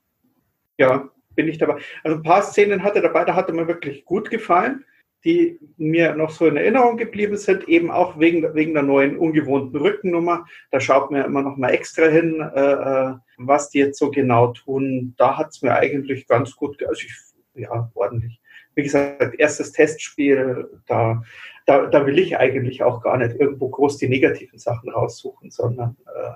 Ja, 0.80 1.10
bin 1.36 1.48
ich 1.48 1.60
dabei. 1.60 1.80
Also 2.04 2.18
ein 2.18 2.24
paar 2.24 2.42
Szenen 2.42 2.84
hatte 2.84 3.02
dabei, 3.02 3.24
da 3.24 3.36
hatte 3.36 3.54
mir 3.54 3.68
wirklich 3.68 4.06
gut 4.06 4.30
gefallen 4.30 4.84
die 5.26 5.60
mir 5.78 6.16
noch 6.16 6.30
so 6.30 6.46
in 6.46 6.58
Erinnerung 6.58 6.98
geblieben 6.98 7.38
sind, 7.38 7.68
eben 7.68 7.92
auch 7.92 8.20
wegen, 8.20 8.54
wegen 8.54 8.74
der 8.74 8.84
neuen 8.84 9.18
ungewohnten 9.18 9.78
Rückennummer. 9.78 10.46
Da 10.72 10.80
schaut 10.80 11.12
mir 11.12 11.26
immer 11.26 11.42
noch 11.42 11.58
mal 11.58 11.70
extra 11.70 12.06
hin, 12.06 12.40
äh, 12.40 12.72
äh 12.72 13.14
was 13.38 13.70
die 13.70 13.80
jetzt 13.80 14.00
so 14.00 14.10
genau 14.10 14.48
tun. 14.48 15.14
Da 15.18 15.38
hat 15.38 15.50
es 15.50 15.62
mir 15.62 15.74
eigentlich 15.74 16.28
ganz 16.28 16.56
gut, 16.56 16.82
also 16.84 17.02
ich, 17.06 17.14
ja, 17.56 17.92
ordentlich. 17.94 18.40
Wie 18.76 18.84
gesagt, 18.84 19.36
erstes 19.40 19.72
Testspiel, 19.72 20.70
da, 20.88 21.24
da, 21.66 21.88
da 21.88 22.06
will 22.06 22.20
ich 22.20 22.38
eigentlich 22.38 22.84
auch 22.84 23.02
gar 23.02 23.18
nicht 23.18 23.36
irgendwo 23.40 23.70
groß 23.70 23.98
die 23.98 24.10
negativen 24.10 24.60
Sachen 24.60 24.90
raussuchen, 24.90 25.52
sondern 25.52 25.98
äh, 26.06 26.32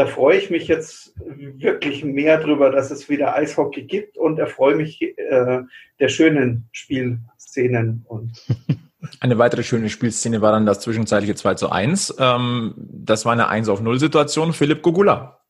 da 0.00 0.06
freue 0.06 0.38
ich 0.38 0.48
mich 0.48 0.66
jetzt 0.66 1.12
wirklich 1.18 2.02
mehr 2.02 2.38
drüber, 2.38 2.70
dass 2.70 2.90
es 2.90 3.10
wieder 3.10 3.34
Eishockey 3.34 3.82
gibt 3.82 4.16
und 4.16 4.38
erfreue 4.38 4.74
mich 4.74 5.02
äh, 5.02 5.60
der 5.98 6.08
schönen 6.08 6.70
Spielszenen. 6.72 8.06
Und 8.08 8.32
eine 9.20 9.36
weitere 9.36 9.62
schöne 9.62 9.90
Spielszene 9.90 10.40
war 10.40 10.52
dann 10.52 10.64
das 10.64 10.80
zwischenzeitliche 10.80 11.34
2 11.34 11.54
zu 11.54 11.70
1. 11.70 12.14
Ähm, 12.18 12.72
das 12.78 13.26
war 13.26 13.34
eine 13.34 13.50
1 13.50 13.68
auf 13.68 13.82
0 13.82 13.98
Situation. 13.98 14.54
Philipp 14.54 14.80
Gugula. 14.80 15.42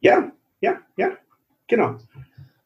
Ja, 0.00 0.32
ja, 0.62 0.78
ja, 0.96 1.10
genau. 1.66 1.98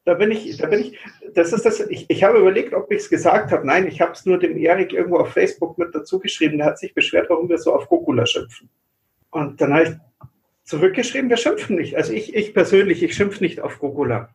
Da 0.05 0.13
bin 0.13 0.31
ich, 0.31 0.55
da 0.55 0.67
bin 0.67 0.79
ich, 0.79 0.97
das 1.33 1.51
ist 1.51 1.65
das, 1.65 1.81
ich, 1.81 2.09
ich 2.09 2.23
habe 2.23 2.39
überlegt, 2.39 2.73
ob 2.73 2.89
ich 2.89 2.99
es 2.99 3.09
gesagt 3.09 3.51
habe. 3.51 3.67
Nein, 3.67 3.85
ich 3.85 3.99
habe 3.99 4.13
es 4.13 4.25
nur 4.25 4.39
dem 4.39 4.55
Erik 4.57 4.93
irgendwo 4.93 5.17
auf 5.17 5.33
Facebook 5.33 5.77
mit 5.77 5.93
dazu 5.93 6.19
geschrieben. 6.19 6.57
Der 6.57 6.67
hat 6.67 6.79
sich 6.79 6.93
beschwert, 6.93 7.29
warum 7.29 7.49
wir 7.49 7.57
so 7.57 7.75
auf 7.75 7.89
Gugula 7.89 8.25
schimpfen. 8.25 8.69
Und 9.29 9.59
dann 9.59 9.73
habe 9.73 9.83
ich 9.83 10.08
zurückgeschrieben, 10.69 11.31
wir 11.31 11.37
schimpfen 11.37 11.75
nicht. 11.77 11.97
Also 11.97 12.13
ich, 12.13 12.35
ich 12.35 12.53
persönlich, 12.53 13.01
ich 13.01 13.15
schimpfe 13.15 13.43
nicht 13.43 13.59
auf 13.59 13.79
Gogula. 13.79 14.29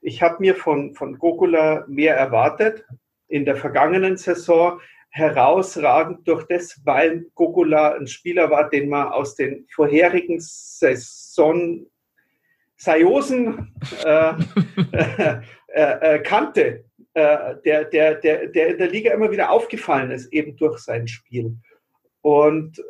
Ich 0.00 0.22
habe 0.22 0.36
mir 0.40 0.54
von, 0.54 0.94
von 0.94 1.18
Gogula 1.18 1.84
mehr 1.88 2.16
erwartet 2.16 2.84
in 3.28 3.44
der 3.44 3.56
vergangenen 3.56 4.16
Saison, 4.16 4.80
herausragend 5.10 6.26
durch 6.26 6.44
das, 6.46 6.80
weil 6.84 7.26
Gogula 7.34 7.94
ein 7.94 8.06
Spieler 8.06 8.50
war, 8.50 8.70
den 8.70 8.88
man 8.88 9.08
aus 9.08 9.34
den 9.34 9.66
vorherigen 9.72 10.38
Saison 10.40 11.86
Saiosen 12.76 13.72
äh, 14.04 14.32
äh, 14.92 15.40
äh, 15.68 16.18
kannte, 16.20 16.84
äh, 17.12 17.56
der, 17.64 17.84
der, 17.84 18.14
der, 18.16 18.48
der 18.48 18.68
in 18.68 18.78
der 18.78 18.88
Liga 18.88 19.12
immer 19.12 19.30
wieder 19.30 19.50
aufgefallen 19.50 20.10
ist, 20.10 20.32
eben 20.32 20.56
durch 20.56 20.78
sein 20.78 21.06
Spiel. 21.06 21.56
Und 22.22 22.82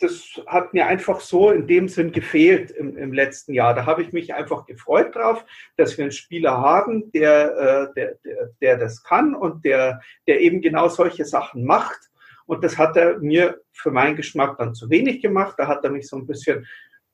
das 0.00 0.40
hat 0.46 0.74
mir 0.74 0.86
einfach 0.86 1.20
so 1.20 1.50
in 1.50 1.66
dem 1.66 1.88
Sinn 1.88 2.12
gefehlt 2.12 2.70
im, 2.70 2.96
im 2.96 3.12
letzten 3.12 3.52
Jahr. 3.52 3.74
Da 3.74 3.86
habe 3.86 4.02
ich 4.02 4.12
mich 4.12 4.34
einfach 4.34 4.66
gefreut 4.66 5.14
drauf, 5.14 5.44
dass 5.76 5.98
wir 5.98 6.04
einen 6.04 6.12
Spieler 6.12 6.58
haben, 6.58 7.10
der, 7.12 7.90
äh, 7.90 7.94
der, 7.94 8.14
der, 8.24 8.50
der 8.60 8.78
das 8.78 9.02
kann 9.02 9.34
und 9.34 9.64
der, 9.64 10.00
der 10.26 10.40
eben 10.40 10.60
genau 10.60 10.88
solche 10.88 11.24
Sachen 11.24 11.64
macht. 11.64 11.98
Und 12.46 12.64
das 12.64 12.78
hat 12.78 12.96
er 12.96 13.18
mir 13.18 13.60
für 13.72 13.90
meinen 13.90 14.16
Geschmack 14.16 14.56
dann 14.58 14.74
zu 14.74 14.88
wenig 14.88 15.20
gemacht. 15.20 15.56
Da 15.58 15.66
hat 15.66 15.84
er 15.84 15.90
mich 15.90 16.08
so 16.08 16.16
ein 16.16 16.26
bisschen 16.26 16.66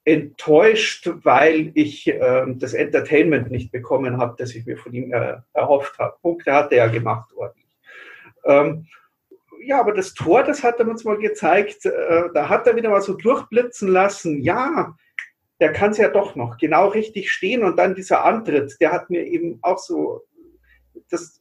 enttäuscht, 0.05 1.11
weil 1.23 1.73
ich 1.75 2.07
äh, 2.07 2.45
das 2.57 2.75
Entertainment 2.75 3.51
nicht 3.51 3.73
bekommen 3.73 4.19
habe, 4.19 4.35
das 4.39 4.55
ich 4.55 4.67
mir 4.67 4.77
von 4.77 4.93
ihm 4.93 5.13
äh, 5.13 5.39
erhofft 5.55 5.99
habe. 5.99 6.17
Punkte 6.21 6.53
hat 6.53 6.71
er 6.73 6.79
ja 6.79 6.87
gemacht 6.89 7.33
ordentlich. 7.35 7.65
Ähm, 8.45 8.87
ja, 9.67 9.81
aber 9.81 9.93
das 9.93 10.15
Tor, 10.15 10.43
das 10.43 10.63
hat 10.63 10.79
er 10.79 10.89
uns 10.89 11.05
mal 11.05 11.19
gezeigt, 11.19 11.87
äh, 11.87 12.25
da 12.33 12.49
hat 12.49 12.67
er 12.67 12.77
wieder 12.77 12.91
mal 12.91 13.01
so 13.01 13.15
durchblitzen 13.15 13.89
lassen. 13.89 14.43
Ja, 14.43 14.95
der 15.61 15.73
kann 15.73 15.91
es 15.93 15.99
ja 15.99 16.09
doch 16.09 16.37
noch 16.37 16.59
genau 16.59 16.89
richtig 16.89 17.31
stehen 17.31 17.65
und 17.65 17.77
dann 17.77 17.95
dieser 17.95 18.25
Antritt, 18.25 18.77
der 18.81 18.93
hat 18.93 19.11
mir 19.11 19.25
eben 19.25 19.59
auch 19.63 19.79
so, 19.79 20.23
das, 21.11 21.41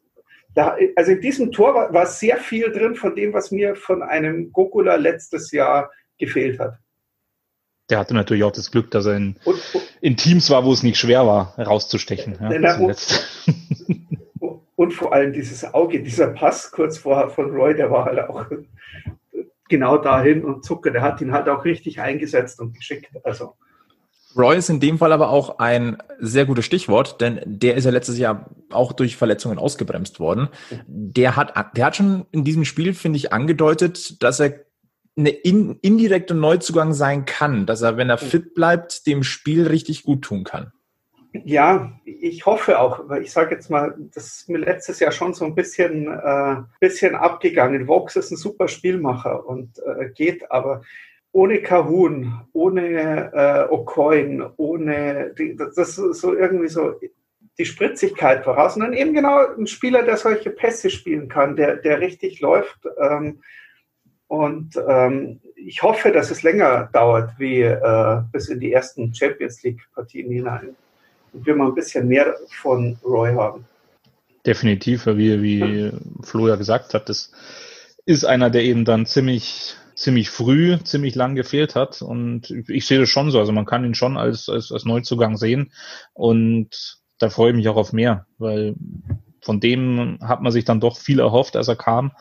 da, 0.53 0.77
also 0.95 1.11
in 1.11 1.21
diesem 1.21 1.51
Tor 1.51 1.73
war, 1.73 1.93
war 1.93 2.05
sehr 2.05 2.37
viel 2.37 2.71
drin 2.71 2.95
von 2.95 3.15
dem, 3.15 3.33
was 3.33 3.51
mir 3.51 3.75
von 3.75 4.03
einem 4.03 4.51
Gokula 4.51 4.95
letztes 4.95 5.51
Jahr 5.51 5.91
gefehlt 6.17 6.59
hat 6.59 6.77
der 7.89 7.99
hatte 7.99 8.13
natürlich 8.13 8.43
auch 8.43 8.51
das 8.51 8.71
Glück, 8.71 8.91
dass 8.91 9.05
er 9.05 9.17
in, 9.17 9.35
und, 9.45 9.59
in 10.01 10.17
Teams 10.17 10.49
war, 10.49 10.65
wo 10.65 10.73
es 10.73 10.83
nicht 10.83 10.97
schwer 10.97 11.27
war, 11.27 11.53
rauszustechen. 11.59 12.37
Ja, 12.41 12.59
na, 12.59 12.77
und, 12.77 13.27
und, 14.83 14.93
vor 14.93 15.13
allem 15.13 15.33
dieses 15.33 15.73
Auge, 15.73 16.03
dieser 16.03 16.27
Pass 16.27 16.71
kurz 16.71 16.97
vorher 16.97 17.29
von 17.29 17.51
Roy, 17.51 17.73
der 17.73 17.89
war 17.89 18.05
halt 18.05 18.19
auch 18.19 18.45
genau 19.69 19.97
dahin 19.97 20.43
und 20.43 20.65
Zucker, 20.65 20.91
der 20.91 21.01
hat 21.01 21.21
ihn 21.21 21.31
halt 21.31 21.47
auch 21.47 21.65
richtig 21.65 21.99
eingesetzt 21.99 22.59
und 22.59 22.75
geschickt. 22.75 23.09
Also. 23.23 23.53
Roy 24.35 24.57
ist 24.57 24.69
in 24.69 24.79
dem 24.79 24.97
Fall 24.97 25.13
aber 25.13 25.29
auch 25.29 25.59
ein 25.59 25.97
sehr 26.19 26.45
gutes 26.45 26.65
Stichwort, 26.65 27.21
denn 27.21 27.39
der 27.45 27.75
ist 27.75 27.85
ja 27.85 27.91
letztes 27.91 28.17
Jahr 28.17 28.49
auch 28.71 28.91
durch 28.91 29.15
Verletzungen 29.15 29.57
ausgebremst 29.57 30.19
worden. 30.19 30.49
Der 30.87 31.35
hat, 31.35 31.53
der 31.77 31.85
hat 31.85 31.95
schon 31.95 32.25
in 32.31 32.43
diesem 32.43 32.65
Spiel, 32.65 32.93
finde 32.93 33.17
ich, 33.17 33.31
angedeutet, 33.31 34.21
dass 34.21 34.39
er 34.39 34.65
eine 35.15 35.29
in, 35.29 35.77
indirekte 35.81 36.33
Neuzugang 36.33 36.93
sein 36.93 37.25
kann, 37.25 37.65
dass 37.67 37.83
er, 37.83 37.97
wenn 37.97 38.09
er 38.09 38.17
fit 38.17 38.55
bleibt, 38.55 39.05
dem 39.05 39.23
Spiel 39.23 39.67
richtig 39.67 40.03
gut 40.03 40.23
tun 40.23 40.43
kann. 40.43 40.73
Ja, 41.33 41.91
ich 42.05 42.45
hoffe 42.45 42.79
auch, 42.79 43.09
weil 43.09 43.23
ich 43.23 43.31
sage 43.31 43.55
jetzt 43.55 43.69
mal, 43.71 43.95
das 44.13 44.27
ist 44.27 44.49
mir 44.49 44.59
letztes 44.59 44.99
Jahr 44.99 45.11
schon 45.11 45.33
so 45.33 45.45
ein 45.45 45.55
bisschen, 45.55 46.07
äh, 46.07 46.57
bisschen 46.79 47.15
abgegangen. 47.15 47.87
Vox 47.87 48.15
ist 48.15 48.29
ein 48.31 48.37
super 48.37 48.67
Spielmacher 48.67 49.45
und 49.47 49.79
äh, 49.79 50.09
geht, 50.09 50.51
aber 50.51 50.83
ohne 51.31 51.63
Kahun, 51.63 52.39
ohne 52.53 53.33
äh, 53.33 53.73
O'Coin, 53.73 54.51
ohne, 54.57 55.33
die, 55.37 55.55
das 55.55 55.75
ist 55.77 55.95
so 55.95 56.35
irgendwie 56.35 56.67
so, 56.67 56.99
die 57.57 57.65
Spritzigkeit 57.65 58.43
voraus. 58.43 58.75
Und 58.75 58.83
dann 58.83 58.93
eben 58.93 59.13
genau 59.13 59.55
ein 59.55 59.65
Spieler, 59.65 60.03
der 60.03 60.17
solche 60.17 60.51
Pässe 60.51 60.91
spielen 60.91 61.29
kann, 61.29 61.55
der, 61.55 61.77
der 61.77 61.99
richtig 61.99 62.41
läuft. 62.41 62.79
Ähm, 62.99 63.41
und 64.27 64.79
ähm, 64.87 65.41
ich 65.55 65.81
hoffe, 65.81 66.11
dass 66.11 66.29
es 66.29 66.43
länger 66.43 66.89
dauert, 66.93 67.31
wie 67.39 67.61
äh, 67.61 68.21
bis 68.31 68.49
in 68.49 68.59
die 68.59 68.71
ersten 68.71 69.13
Champions 69.13 69.63
League-Partien 69.63 70.29
hinein. 70.29 70.75
Und 71.33 71.45
wir 71.45 71.55
mal 71.55 71.67
ein 71.67 71.75
bisschen 71.75 72.07
mehr 72.07 72.35
von 72.61 72.97
Roy 73.03 73.33
haben. 73.33 73.65
Definitiv, 74.45 75.05
wie, 75.05 75.41
wie 75.41 75.91
Flo 76.21 76.47
ja 76.47 76.55
gesagt 76.55 76.93
hat, 76.93 77.09
das 77.09 77.31
ist 78.05 78.25
einer, 78.25 78.49
der 78.49 78.63
eben 78.63 78.85
dann 78.85 79.05
ziemlich, 79.05 79.75
ziemlich 79.95 80.29
früh, 80.29 80.77
ziemlich 80.83 81.15
lang 81.15 81.35
gefehlt 81.35 81.75
hat. 81.75 82.01
Und 82.01 82.51
ich 82.67 82.85
sehe 82.85 82.99
das 82.99 83.09
schon 83.09 83.31
so. 83.31 83.39
Also 83.39 83.51
man 83.51 83.65
kann 83.65 83.85
ihn 83.85 83.95
schon 83.95 84.17
als, 84.17 84.49
als, 84.49 84.71
als 84.71 84.85
Neuzugang 84.85 85.37
sehen. 85.37 85.71
Und 86.13 86.99
da 87.19 87.29
freue 87.29 87.51
ich 87.51 87.55
mich 87.55 87.69
auch 87.69 87.77
auf 87.77 87.93
mehr, 87.93 88.25
weil 88.37 88.75
von 89.41 89.59
dem 89.59 90.19
hat 90.21 90.41
man 90.41 90.51
sich 90.51 90.65
dann 90.65 90.79
doch 90.79 90.97
viel 90.97 91.19
erhofft, 91.19 91.55
als 91.55 91.67
er 91.67 91.75
kam. 91.75 92.11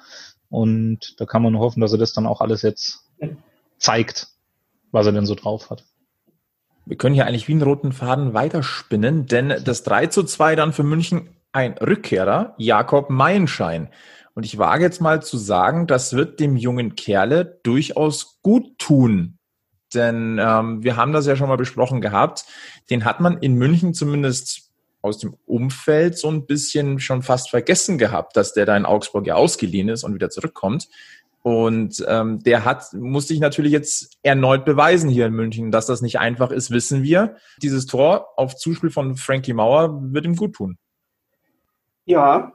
Und 0.48 1.20
da 1.20 1.24
kann 1.24 1.42
man 1.42 1.52
nur 1.52 1.62
hoffen, 1.62 1.80
dass 1.80 1.92
er 1.92 1.98
das 1.98 2.12
dann 2.12 2.26
auch 2.26 2.40
alles 2.40 2.62
jetzt 2.62 3.10
zeigt, 3.78 4.28
was 4.90 5.06
er 5.06 5.12
denn 5.12 5.26
so 5.26 5.34
drauf 5.34 5.70
hat. 5.70 5.84
Wir 6.84 6.96
können 6.96 7.14
hier 7.14 7.26
eigentlich 7.26 7.48
wie 7.48 7.52
einen 7.52 7.62
roten 7.62 7.92
Faden 7.92 8.34
weiterspinnen, 8.34 9.26
denn 9.26 9.54
das 9.64 9.82
3 9.84 10.08
zu 10.08 10.24
2 10.24 10.56
dann 10.56 10.72
für 10.72 10.82
München 10.82 11.28
ein 11.52 11.74
Rückkehrer, 11.74 12.54
Jakob 12.58 13.10
Meilenschein. 13.10 13.88
Und 14.34 14.44
ich 14.44 14.58
wage 14.58 14.84
jetzt 14.84 15.00
mal 15.00 15.22
zu 15.22 15.36
sagen, 15.36 15.86
das 15.86 16.14
wird 16.14 16.40
dem 16.40 16.56
jungen 16.56 16.96
Kerle 16.96 17.60
durchaus 17.62 18.40
gut 18.42 18.78
tun. 18.78 19.38
Denn 19.94 20.40
ähm, 20.42 20.82
wir 20.82 20.96
haben 20.96 21.12
das 21.12 21.26
ja 21.26 21.36
schon 21.36 21.48
mal 21.48 21.56
besprochen 21.56 22.00
gehabt. 22.00 22.46
Den 22.88 23.04
hat 23.04 23.20
man 23.20 23.38
in 23.38 23.54
München 23.56 23.92
zumindest 23.92 24.70
aus 25.02 25.18
dem 25.18 25.36
Umfeld 25.44 26.16
so 26.16 26.30
ein 26.30 26.46
bisschen 26.46 27.00
schon 27.00 27.22
fast 27.22 27.50
vergessen 27.50 27.98
gehabt, 27.98 28.36
dass 28.36 28.54
der 28.54 28.64
da 28.66 28.76
in 28.76 28.86
Augsburg 28.86 29.26
ja 29.26 29.34
ausgeliehen 29.34 29.88
ist 29.88 30.04
und 30.04 30.14
wieder 30.14 30.30
zurückkommt. 30.30 30.88
Und 31.42 32.04
ähm, 32.06 32.38
der 32.40 32.64
hat, 32.64 32.92
muss 32.92 33.26
sich 33.26 33.40
natürlich 33.40 33.72
jetzt 33.72 34.16
erneut 34.22 34.64
beweisen 34.64 35.10
hier 35.10 35.26
in 35.26 35.34
München, 35.34 35.72
dass 35.72 35.86
das 35.86 36.00
nicht 36.00 36.20
einfach 36.20 36.52
ist, 36.52 36.70
wissen 36.70 37.02
wir. 37.02 37.36
Dieses 37.60 37.86
Tor 37.86 38.28
auf 38.36 38.54
Zuspiel 38.56 38.90
von 38.90 39.16
Frankie 39.16 39.52
Mauer 39.52 39.98
wird 40.12 40.24
ihm 40.24 40.36
gut 40.36 40.54
tun. 40.54 40.78
Ja, 42.04 42.52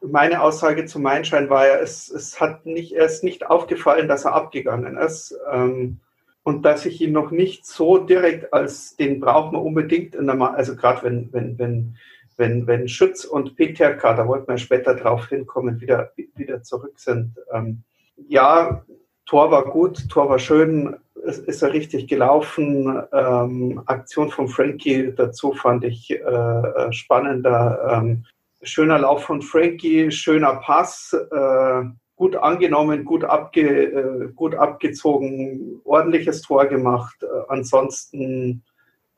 meine 0.00 0.42
Aussage 0.42 0.86
zu 0.86 0.98
Meinschein 0.98 1.48
war 1.50 1.66
ja, 1.66 1.76
es, 1.76 2.08
es 2.08 2.40
hat 2.40 2.66
nicht, 2.66 2.92
er 2.92 3.06
ist 3.06 3.22
nicht 3.22 3.46
aufgefallen, 3.46 4.08
dass 4.08 4.24
er 4.24 4.34
abgegangen 4.34 4.96
ist. 4.96 5.34
Ähm, 5.50 6.00
und 6.44 6.64
dass 6.64 6.86
ich 6.86 7.00
ihn 7.00 7.12
noch 7.12 7.30
nicht 7.30 7.64
so 7.66 7.98
direkt 7.98 8.52
als 8.52 8.96
den 8.96 9.20
braucht 9.20 9.52
man 9.52 9.62
unbedingt 9.62 10.16
in 10.16 10.26
der, 10.26 10.40
also 10.40 10.74
gerade 10.74 11.04
wenn, 11.04 11.32
wenn, 11.32 11.58
wenn, 11.58 11.96
wenn, 12.36 12.66
wenn 12.66 12.88
Schütz 12.88 13.24
und 13.24 13.56
Peterka, 13.56 14.14
da 14.14 14.26
wollten 14.26 14.48
wir 14.48 14.58
später 14.58 14.94
drauf 14.94 15.28
hinkommen, 15.28 15.80
wieder, 15.80 16.12
wieder 16.34 16.62
zurück 16.62 16.98
sind. 16.98 17.38
Ähm, 17.52 17.82
ja, 18.28 18.84
Tor 19.26 19.50
war 19.50 19.64
gut, 19.64 20.08
Tor 20.08 20.28
war 20.28 20.38
schön, 20.38 20.96
es 21.24 21.38
ist 21.38 21.62
er 21.62 21.72
richtig 21.72 22.08
gelaufen. 22.08 23.02
Ähm, 23.12 23.82
Aktion 23.86 24.30
von 24.30 24.48
Frankie 24.48 25.12
dazu 25.14 25.52
fand 25.52 25.84
ich 25.84 26.10
äh, 26.10 26.16
äh 26.16 26.92
spannender. 26.92 27.88
Ähm, 27.92 28.24
schöner 28.62 28.98
Lauf 28.98 29.24
von 29.24 29.42
Frankie, 29.42 30.10
schöner 30.10 30.56
Pass. 30.56 31.12
Äh, 31.30 31.82
gut 32.16 32.36
angenommen, 32.36 33.04
gut, 33.04 33.24
abge, 33.24 33.84
äh, 33.84 34.32
gut 34.34 34.54
abgezogen, 34.54 35.80
ordentliches 35.84 36.42
Tor 36.42 36.66
gemacht. 36.66 37.22
Äh, 37.22 37.26
ansonsten 37.48 38.62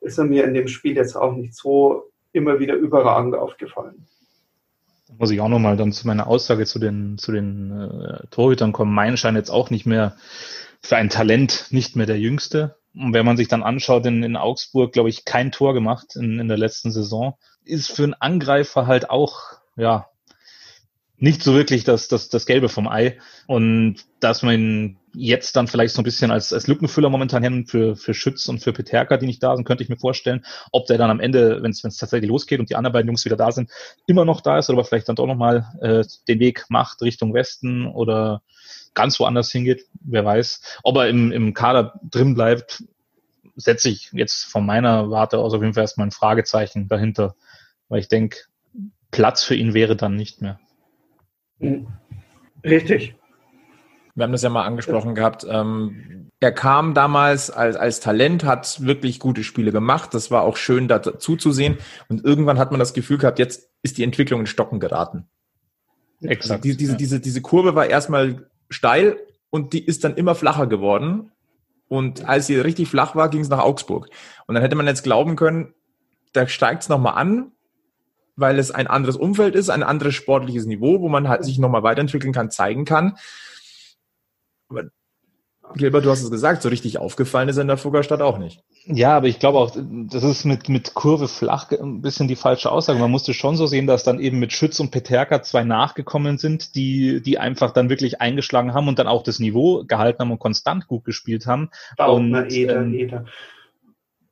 ist 0.01 0.17
er 0.17 0.25
mir 0.25 0.45
in 0.45 0.53
dem 0.53 0.67
Spiel 0.67 0.95
jetzt 0.95 1.15
auch 1.15 1.33
nicht 1.33 1.55
so 1.55 2.11
immer 2.35 2.59
wieder 2.59 2.75
überragend 2.75 3.35
aufgefallen. 3.35 4.07
Da 5.07 5.13
muss 5.17 5.31
ich 5.31 5.41
auch 5.41 5.49
nochmal 5.49 5.77
dann 5.77 5.91
zu 5.91 6.07
meiner 6.07 6.27
Aussage 6.27 6.65
zu 6.65 6.79
den, 6.79 7.17
zu 7.17 7.31
den 7.31 7.71
äh, 7.71 8.27
Torhütern 8.31 8.73
kommen. 8.73 8.93
Mein 8.93 9.17
scheint 9.17 9.37
jetzt 9.37 9.51
auch 9.51 9.69
nicht 9.69 9.85
mehr 9.85 10.15
für 10.81 10.97
ein 10.97 11.09
Talent 11.09 11.67
nicht 11.71 11.95
mehr 11.95 12.05
der 12.05 12.19
jüngste. 12.19 12.75
Und 12.93 13.13
wenn 13.13 13.25
man 13.25 13.37
sich 13.37 13.47
dann 13.47 13.63
anschaut, 13.63 14.05
in, 14.05 14.23
in 14.23 14.35
Augsburg, 14.37 14.93
glaube 14.93 15.09
ich, 15.09 15.25
kein 15.25 15.51
Tor 15.51 15.73
gemacht 15.73 16.15
in, 16.15 16.39
in 16.39 16.47
der 16.47 16.57
letzten 16.57 16.91
Saison, 16.91 17.37
ist 17.63 17.91
für 17.91 18.03
einen 18.03 18.13
Angreifer 18.13 18.87
halt 18.87 19.09
auch, 19.09 19.39
ja, 19.75 20.07
nicht 21.17 21.43
so 21.43 21.53
wirklich 21.53 21.83
das, 21.83 22.07
das, 22.07 22.29
das 22.29 22.45
Gelbe 22.45 22.69
vom 22.69 22.87
Ei. 22.87 23.17
Und 23.47 23.97
dass 24.19 24.43
man 24.43 24.97
jetzt 25.15 25.55
dann 25.55 25.67
vielleicht 25.67 25.93
so 25.93 26.01
ein 26.01 26.03
bisschen 26.03 26.31
als, 26.31 26.53
als 26.53 26.67
Lückenfüller 26.67 27.09
momentan 27.09 27.43
hin 27.43 27.65
für, 27.65 27.95
für 27.95 28.13
Schütz 28.13 28.47
und 28.47 28.59
für 28.59 28.73
Peterka, 28.73 29.17
die 29.17 29.25
nicht 29.25 29.41
da 29.41 29.55
sind, 29.55 29.65
könnte 29.65 29.83
ich 29.83 29.89
mir 29.89 29.97
vorstellen, 29.97 30.45
ob 30.71 30.85
der 30.87 30.97
dann 30.97 31.09
am 31.09 31.19
Ende, 31.19 31.61
wenn 31.63 31.71
es 31.71 31.81
tatsächlich 31.81 32.29
losgeht 32.29 32.59
und 32.59 32.69
die 32.69 32.75
anderen 32.75 32.93
beiden 32.93 33.07
Jungs 33.07 33.25
wieder 33.25 33.35
da 33.35 33.51
sind, 33.51 33.71
immer 34.07 34.25
noch 34.25 34.41
da 34.41 34.57
ist 34.57 34.69
oder 34.69 34.83
vielleicht 34.83 35.09
dann 35.09 35.15
doch 35.15 35.27
nochmal 35.27 35.67
äh, 35.81 36.03
den 36.27 36.39
Weg 36.39 36.65
macht 36.69 37.01
Richtung 37.01 37.33
Westen 37.33 37.87
oder 37.87 38.41
ganz 38.93 39.19
woanders 39.19 39.51
hingeht, 39.51 39.85
wer 40.01 40.25
weiß. 40.25 40.79
Ob 40.83 40.97
er 40.97 41.09
im, 41.09 41.31
im 41.31 41.53
Kader 41.53 41.99
drin 42.03 42.35
bleibt, 42.35 42.83
setze 43.55 43.89
ich 43.89 44.11
jetzt 44.11 44.45
von 44.45 44.65
meiner 44.65 45.09
Warte 45.09 45.37
aus 45.39 45.53
auf 45.53 45.61
jeden 45.61 45.73
Fall 45.73 45.83
erstmal 45.83 46.07
ein 46.07 46.11
Fragezeichen 46.11 46.87
dahinter, 46.87 47.35
weil 47.89 47.99
ich 47.99 48.07
denke, 48.07 48.37
Platz 49.11 49.43
für 49.43 49.55
ihn 49.55 49.73
wäre 49.73 49.95
dann 49.95 50.15
nicht 50.15 50.41
mehr. 50.41 50.59
Richtig. 52.63 53.15
Wir 54.15 54.23
haben 54.23 54.31
das 54.31 54.41
ja 54.41 54.49
mal 54.49 54.63
angesprochen 54.63 55.13
gehabt. 55.13 55.45
Ähm, 55.49 56.31
er 56.39 56.51
kam 56.51 56.93
damals 56.93 57.51
als, 57.51 57.75
als 57.75 57.99
Talent, 57.99 58.43
hat 58.43 58.81
wirklich 58.81 59.19
gute 59.19 59.43
Spiele 59.43 59.71
gemacht. 59.71 60.13
Das 60.13 60.31
war 60.31 60.43
auch 60.43 60.57
schön 60.57 60.87
dazu 60.87 61.35
zu 61.35 61.51
sehen. 61.51 61.77
Und 62.07 62.23
irgendwann 62.23 62.57
hat 62.57 62.71
man 62.71 62.79
das 62.79 62.93
Gefühl 62.93 63.17
gehabt, 63.17 63.39
jetzt 63.39 63.69
ist 63.83 63.97
die 63.97 64.03
Entwicklung 64.03 64.41
in 64.41 64.47
Stocken 64.47 64.79
geraten. 64.79 65.27
Exakt. 66.21 66.51
Also 66.51 66.61
diese, 66.61 66.77
diese, 66.77 66.91
ja. 66.93 66.97
diese, 66.97 67.19
diese 67.19 67.41
Kurve 67.41 67.75
war 67.75 67.87
erstmal 67.87 68.49
steil 68.69 69.17
und 69.49 69.73
die 69.73 69.85
ist 69.85 70.03
dann 70.03 70.15
immer 70.15 70.33
flacher 70.33 70.67
geworden. 70.67 71.31
Und 71.87 72.27
als 72.27 72.47
sie 72.47 72.57
richtig 72.57 72.87
flach 72.89 73.15
war, 73.15 73.29
ging 73.29 73.41
es 73.41 73.49
nach 73.49 73.59
Augsburg. 73.59 74.09
Und 74.47 74.55
dann 74.55 74.63
hätte 74.63 74.75
man 74.75 74.87
jetzt 74.87 75.03
glauben 75.03 75.35
können, 75.35 75.73
da 76.33 76.47
steigt 76.47 76.83
es 76.83 76.89
nochmal 76.89 77.15
an 77.15 77.51
weil 78.35 78.59
es 78.59 78.71
ein 78.71 78.87
anderes 78.87 79.15
Umfeld 79.15 79.55
ist, 79.55 79.69
ein 79.69 79.83
anderes 79.83 80.13
sportliches 80.13 80.65
Niveau, 80.65 81.01
wo 81.01 81.09
man 81.09 81.29
halt 81.29 81.45
sich 81.45 81.57
nochmal 81.57 81.83
weiterentwickeln 81.83 82.33
kann, 82.33 82.51
zeigen 82.51 82.85
kann. 82.85 83.17
Aber 84.69 84.83
Gilbert, 85.73 86.05
du 86.05 86.09
hast 86.09 86.21
es 86.21 86.31
gesagt, 86.31 86.61
so 86.61 86.69
richtig 86.69 86.99
aufgefallen 86.99 87.49
ist 87.49 87.57
er 87.57 87.63
in 87.63 87.67
der 87.67 87.77
Fuggerstadt 87.77 88.21
auch 88.21 88.37
nicht. 88.37 88.63
Ja, 88.85 89.17
aber 89.17 89.27
ich 89.27 89.39
glaube 89.39 89.57
auch, 89.57 89.75
das 89.75 90.23
ist 90.23 90.45
mit, 90.45 90.69
mit 90.69 90.93
Kurve 90.93 91.27
flach 91.27 91.71
ein 91.71 92.01
bisschen 92.01 92.27
die 92.27 92.35
falsche 92.35 92.71
Aussage. 92.71 92.99
Man 92.99 93.09
musste 93.09 93.33
schon 93.33 93.57
so 93.57 93.65
sehen, 93.65 93.87
dass 93.87 94.03
dann 94.03 94.19
eben 94.19 94.39
mit 94.39 94.53
Schütz 94.53 94.79
und 94.79 94.91
Peterka 94.91 95.41
zwei 95.41 95.63
nachgekommen 95.63 96.37
sind, 96.37 96.75
die, 96.75 97.21
die 97.21 97.39
einfach 97.39 97.71
dann 97.71 97.89
wirklich 97.89 98.21
eingeschlagen 98.21 98.73
haben 98.73 98.87
und 98.87 98.99
dann 98.99 99.07
auch 99.07 99.23
das 99.23 99.39
Niveau 99.39 99.83
gehalten 99.85 100.19
haben 100.19 100.31
und 100.31 100.39
konstant 100.39 100.87
gut 100.87 101.03
gespielt 101.03 101.47
haben. 101.47 101.71
Bautner, 101.97 102.43
und, 102.43 102.53
Eder, 102.53 102.75
ähm, 102.77 102.93
Eder. 102.93 103.25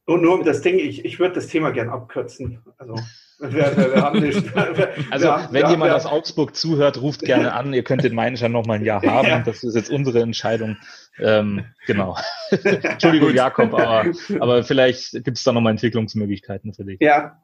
Und 0.06 0.22
nur 0.22 0.36
um 0.36 0.46
das 0.46 0.62
Ding, 0.62 0.78
ich, 0.78 1.04
ich 1.04 1.20
würde 1.20 1.36
das 1.36 1.48
Thema 1.48 1.72
gern 1.72 1.90
abkürzen. 1.90 2.60
Also. 2.78 2.96
Wir, 3.40 3.52
wir, 3.52 4.14
wir 4.14 4.22
nicht, 4.22 4.56
also, 5.12 5.28
wenn 5.52 5.70
jemand 5.70 5.92
aus 5.92 6.06
Augsburg 6.06 6.56
zuhört, 6.56 7.02
ruft 7.02 7.22
gerne 7.22 7.54
an. 7.54 7.74
Ihr 7.74 7.84
könnt 7.84 8.04
den 8.04 8.16
Meinischer 8.16 8.50
noch 8.50 8.66
mal 8.66 8.76
ein 8.76 8.86
Jahr 8.86 9.02
haben. 9.06 9.28
Ja. 9.28 9.40
Das 9.40 9.64
ist 9.64 9.76
jetzt 9.76 9.90
unsere 9.90 10.22
Entscheidung. 10.22 10.78
Ähm, 11.20 11.66
genau. 11.86 12.18
Entschuldigung, 12.52 13.34
Jakob, 13.34 13.74
aber, 13.74 14.06
aber 14.40 14.64
vielleicht 14.64 15.12
gibt 15.24 15.38
es 15.38 15.44
da 15.44 15.52
noch 15.52 15.62
mal 15.62 15.72
Entwicklungsmöglichkeiten 15.72 16.74
für 16.74 16.86
dich. 16.86 17.00
Ja. 17.02 17.40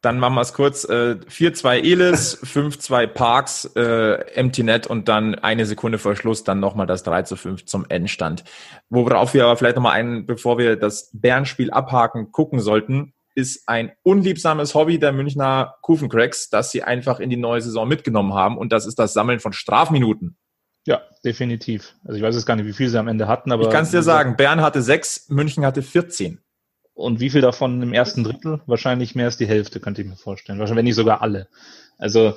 Dann 0.00 0.20
machen 0.20 0.34
wir 0.34 0.42
es 0.42 0.52
kurz. 0.52 0.84
Äh, 0.84 1.16
4-2 1.28 1.82
Elis, 1.82 2.40
5-2 2.44 3.08
Parks, 3.08 3.64
äh, 3.74 4.12
Empty 4.34 4.62
Net 4.62 4.86
und 4.86 5.08
dann 5.08 5.34
eine 5.34 5.66
Sekunde 5.66 5.98
vor 5.98 6.14
Schluss 6.14 6.44
dann 6.44 6.60
nochmal 6.60 6.86
das 6.86 7.02
3 7.02 7.22
zu 7.22 7.34
5 7.36 7.64
zum 7.64 7.84
Endstand. 7.88 8.44
Worauf 8.90 9.34
wir 9.34 9.44
aber 9.44 9.56
vielleicht 9.56 9.74
nochmal 9.74 9.94
einen, 9.94 10.24
bevor 10.24 10.56
wir 10.56 10.76
das 10.76 11.10
Bärenspiel 11.12 11.72
abhaken, 11.72 12.30
gucken 12.30 12.60
sollten 12.60 13.12
ist 13.38 13.68
ein 13.68 13.92
unliebsames 14.02 14.74
Hobby 14.74 14.98
der 14.98 15.12
Münchner 15.12 15.76
Kufencracks, 15.82 16.50
das 16.50 16.72
sie 16.72 16.82
einfach 16.82 17.20
in 17.20 17.30
die 17.30 17.36
neue 17.36 17.60
Saison 17.60 17.86
mitgenommen 17.86 18.34
haben 18.34 18.58
und 18.58 18.72
das 18.72 18.84
ist 18.84 18.98
das 18.98 19.12
Sammeln 19.12 19.38
von 19.38 19.52
Strafminuten. 19.52 20.36
Ja, 20.88 21.02
definitiv. 21.24 21.94
Also 22.02 22.16
ich 22.16 22.22
weiß 22.22 22.34
jetzt 22.34 22.46
gar 22.46 22.56
nicht, 22.56 22.66
wie 22.66 22.72
viel 22.72 22.88
sie 22.88 22.98
am 22.98 23.06
Ende 23.06 23.28
hatten, 23.28 23.52
aber. 23.52 23.62
Ich 23.62 23.70
kann 23.70 23.84
es 23.84 23.92
dir 23.92 24.02
sagen, 24.02 24.36
Bern 24.36 24.60
hatte 24.60 24.82
sechs, 24.82 25.28
München 25.28 25.64
hatte 25.64 25.82
14. 25.82 26.40
Und 26.94 27.20
wie 27.20 27.30
viel 27.30 27.40
davon 27.40 27.80
im 27.80 27.92
ersten 27.92 28.24
Drittel? 28.24 28.60
Wahrscheinlich 28.66 29.14
mehr 29.14 29.26
als 29.26 29.36
die 29.36 29.46
Hälfte, 29.46 29.78
könnte 29.78 30.02
ich 30.02 30.08
mir 30.08 30.16
vorstellen. 30.16 30.58
Wahrscheinlich, 30.58 30.78
wenn 30.78 30.84
nicht 30.86 30.96
sogar 30.96 31.22
alle. 31.22 31.46
Also 31.98 32.34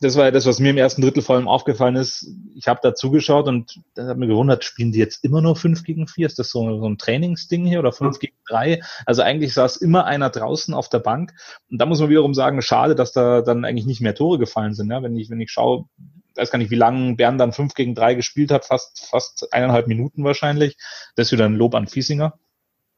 das 0.00 0.16
war 0.16 0.24
ja 0.24 0.30
das, 0.30 0.46
was 0.46 0.58
mir 0.58 0.70
im 0.70 0.78
ersten 0.78 1.02
Drittel 1.02 1.22
vor 1.22 1.36
allem 1.36 1.48
aufgefallen 1.48 1.96
ist. 1.96 2.30
Ich 2.54 2.66
habe 2.66 2.80
da 2.82 2.94
zugeschaut 2.94 3.46
und 3.46 3.80
da 3.94 4.06
hat 4.06 4.16
mir 4.16 4.26
gewundert, 4.26 4.64
spielen 4.64 4.90
die 4.90 4.98
jetzt 4.98 5.22
immer 5.22 5.42
nur 5.42 5.54
fünf 5.54 5.82
gegen 5.82 6.08
vier? 6.08 6.26
Ist 6.26 6.38
das 6.38 6.50
so, 6.50 6.78
so 6.78 6.88
ein 6.88 6.96
Trainingsding 6.96 7.66
hier 7.66 7.80
oder 7.80 7.92
fünf 7.92 8.18
gegen 8.18 8.36
drei? 8.48 8.80
Also 9.04 9.20
eigentlich 9.22 9.52
saß 9.52 9.76
immer 9.76 10.06
einer 10.06 10.30
draußen 10.30 10.72
auf 10.72 10.88
der 10.88 11.00
Bank. 11.00 11.34
Und 11.70 11.78
da 11.78 11.84
muss 11.84 12.00
man 12.00 12.08
wiederum 12.08 12.32
sagen, 12.32 12.62
schade, 12.62 12.94
dass 12.94 13.12
da 13.12 13.42
dann 13.42 13.66
eigentlich 13.66 13.86
nicht 13.86 14.00
mehr 14.00 14.14
Tore 14.14 14.38
gefallen 14.38 14.74
sind. 14.74 14.90
Ja? 14.90 15.02
Wenn 15.02 15.16
ich, 15.16 15.28
wenn 15.28 15.40
ich 15.40 15.50
schaue, 15.50 15.84
weiß 16.34 16.50
gar 16.50 16.58
nicht, 16.58 16.70
wie 16.70 16.76
lange 16.76 17.16
Bern 17.16 17.36
dann 17.36 17.52
fünf 17.52 17.74
gegen 17.74 17.94
drei 17.94 18.14
gespielt 18.14 18.50
hat, 18.50 18.64
fast, 18.64 19.06
fast 19.10 19.52
eineinhalb 19.52 19.88
Minuten 19.88 20.24
wahrscheinlich. 20.24 20.78
Das 21.16 21.28
ist 21.28 21.32
wieder 21.32 21.44
ein 21.44 21.56
Lob 21.56 21.74
an 21.74 21.86
Fiesinger. 21.86 22.38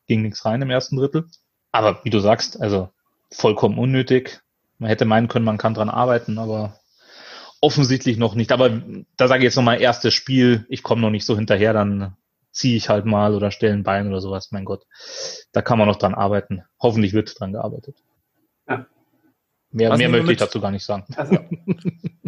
Ging 0.07 0.23
nichts 0.23 0.45
rein 0.45 0.63
im 0.63 0.71
ersten 0.71 0.97
Drittel. 0.97 1.27
Aber 1.73 2.01
wie 2.05 2.11
du 2.11 2.21
sagst, 2.21 2.61
also 2.61 2.91
vollkommen 3.33 3.79
unnötig 3.79 4.41
man 4.79 4.89
hätte 4.89 5.05
meinen 5.05 5.29
können, 5.29 5.45
man 5.45 5.59
kann 5.59 5.75
dran 5.75 5.91
arbeiten, 5.91 6.39
aber 6.39 6.79
offensichtlich 7.61 8.17
noch 8.17 8.35
nicht. 8.35 8.53
Aber 8.53 8.83
da 9.17 9.29
sage 9.29 9.41
ich 9.41 9.45
jetzt 9.45 9.57
nochmal, 9.57 9.81
erstes 9.81 10.15
Spiel, 10.15 10.65
ich 10.69 10.83
komme 10.83 11.03
noch 11.03 11.11
nicht 11.11 11.27
so 11.27 11.37
hinterher, 11.37 11.73
dann 11.73 12.17
ziehe 12.53 12.77
ich 12.77 12.89
halt 12.89 13.05
mal 13.05 13.35
oder 13.35 13.51
stelle 13.51 13.75
ein 13.75 13.83
Bein 13.83 14.09
oder 14.09 14.21
sowas. 14.21 14.51
Mein 14.51 14.65
Gott, 14.65 14.85
da 15.53 15.63
kann 15.63 15.79
man 15.79 15.89
noch 15.89 15.97
dran 15.97 16.15
arbeiten. 16.15 16.63
Hoffentlich 16.81 17.13
wird 17.13 17.39
dran 17.39 17.53
gearbeitet. 17.53 17.97
Ja. 18.69 18.87
Mehr, 19.71 19.97
mehr 19.97 20.09
möchte 20.09 20.33
ich 20.33 20.39
dazu 20.39 20.61
gar 20.61 20.71
nicht 20.71 20.85
sagen. 20.85 21.05
Also, 21.17 21.39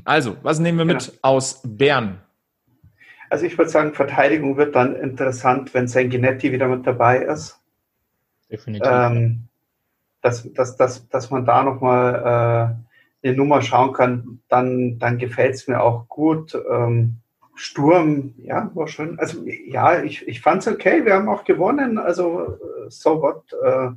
also 0.05 0.37
was 0.43 0.59
nehmen 0.59 0.79
wir 0.79 0.85
mit 0.85 1.07
ja. 1.07 1.13
aus 1.23 1.63
Bern? 1.65 2.21
Also 3.31 3.47
ich 3.47 3.57
würde 3.57 3.71
sagen, 3.71 3.95
Verteidigung 3.95 4.57
wird 4.57 4.75
dann 4.75 4.97
interessant, 4.97 5.73
wenn 5.73 5.87
Sanguinetti 5.87 6.53
wieder 6.53 6.69
mit 6.69 6.87
dabei 6.87 7.19
ist. 7.19 7.61
Definitiv. 8.51 8.91
Ähm, 8.91 9.49
dass, 10.23 10.51
dass, 10.53 10.77
dass, 10.77 11.09
dass 11.09 11.31
man 11.31 11.45
da 11.45 11.63
nochmal 11.63 12.81
äh, 13.23 13.27
eine 13.27 13.37
Nummer 13.37 13.63
schauen 13.63 13.93
kann, 13.93 14.41
dann, 14.49 14.99
dann 14.99 15.19
gefällt 15.19 15.55
es 15.55 15.69
mir 15.69 15.81
auch 15.83 16.09
gut. 16.09 16.57
Ähm, 16.71 17.17
Sturm, 17.55 18.35
ja, 18.39 18.71
war 18.75 18.89
schön. 18.89 19.19
Also 19.19 19.45
ja, 19.45 20.03
ich, 20.03 20.27
ich 20.27 20.41
fand 20.41 20.63
es 20.63 20.69
okay. 20.69 21.05
Wir 21.05 21.15
haben 21.15 21.29
auch 21.29 21.45
gewonnen. 21.45 21.99
Also 21.99 22.59
so 22.89 23.21
what. 23.21 23.53
Äh, 23.63 23.91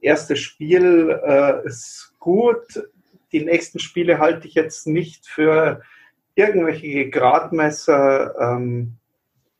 erstes 0.00 0.40
Spiel 0.40 1.20
äh, 1.24 1.66
ist 1.66 2.14
gut. 2.18 2.88
Die 3.32 3.44
nächsten 3.44 3.78
Spiele 3.78 4.18
halte 4.18 4.46
ich 4.46 4.54
jetzt 4.54 4.86
nicht 4.86 5.26
für 5.26 5.82
irgendwelche 6.34 7.08
Gradmesser. 7.10 8.34
Ähm, 8.38 8.96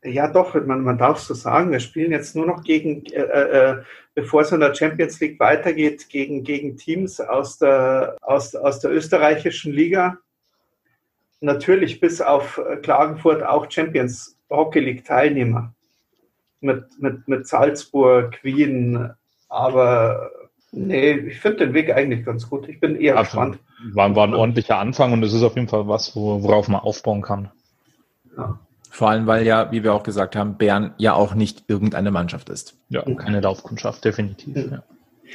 ja, 0.05 0.29
doch, 0.29 0.55
man, 0.67 0.83
man 0.83 0.99
darf 0.99 1.19
so 1.21 1.35
sagen. 1.35 1.71
Wir 1.71 1.81
spielen 1.81 2.11
jetzt 2.11 2.35
nur 2.35 2.47
noch 2.47 2.65
gegen, 2.65 3.05
äh, 3.07 3.21
äh, 3.21 3.83
bevor 4.15 4.43
es 4.43 4.53
in 4.53 4.61
der 4.61 4.75
Champions 4.75 5.21
League 5.21 5.39
weitergeht, 5.39 6.09
gegen, 6.09 6.43
gegen 6.43 6.77
Teams 6.77 7.21
aus 7.21 7.59
der, 7.59 8.17
aus, 8.21 8.55
aus 8.55 8.81
der 8.81 8.91
österreichischen 8.91 9.73
Liga. 9.73 10.19
Natürlich 11.41 12.01
bis 12.01 12.21
auf 12.21 12.61
Klagenfurt 12.83 13.43
auch 13.43 13.71
Champions 13.71 14.37
Hockey 14.51 14.81
League 14.81 15.05
Teilnehmer. 15.05 15.73
Mit, 16.61 16.85
mit, 17.01 17.27
mit 17.27 17.49
Salzburg, 17.49 18.39
Wien. 18.45 19.11
Aber 19.49 20.31
nee, 20.71 21.13
ich 21.13 21.41
finde 21.41 21.67
den 21.67 21.75
Weg 21.75 21.91
eigentlich 21.91 22.25
ganz 22.25 22.49
gut. 22.49 22.69
Ich 22.69 22.79
bin 22.79 22.97
eher 22.97 23.17
Absolut. 23.17 23.53
gespannt. 23.53 23.95
War, 23.95 24.15
war 24.15 24.27
ein 24.29 24.35
ordentlicher 24.35 24.79
Anfang 24.79 25.13
und 25.13 25.25
es 25.25 25.33
ist 25.33 25.43
auf 25.43 25.57
jeden 25.57 25.69
Fall 25.69 25.89
was, 25.89 26.15
worauf 26.15 26.69
man 26.69 26.81
aufbauen 26.81 27.23
kann. 27.23 27.51
Ja. 28.37 28.61
Vor 28.95 29.09
allem, 29.09 29.27
weil 29.27 29.47
ja, 29.47 29.73
wie 29.73 29.83
wir 29.83 29.95
auch 29.95 30.03
gesagt 30.03 30.37
haben, 30.37 30.59
Bern 30.59 30.93
ja 30.99 31.15
auch 31.15 31.35
nicht 31.35 31.65
irgendeine 31.67 32.11
Mannschaft 32.11 32.51
ist. 32.51 32.77
Ja, 32.91 33.03
keine 33.15 33.41
Laufkundschaft, 33.41 34.05
definitiv. 34.05 34.55
Ja. 34.55 34.83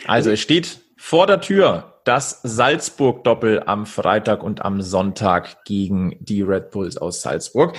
Also 0.06 0.30
es 0.30 0.40
steht 0.40 0.80
vor 0.96 1.26
der 1.26 1.42
Tür 1.42 2.00
das 2.04 2.40
Salzburg-Doppel 2.44 3.64
am 3.66 3.88
Freitag 3.88 4.44
und 4.44 4.64
am 4.64 4.84
Sonntag 4.84 5.66
gegen 5.66 6.18
die 6.20 6.44
Red 6.44 6.70
Bulls 6.70 6.98
aus 6.98 7.24
Salzburg. 7.24 7.76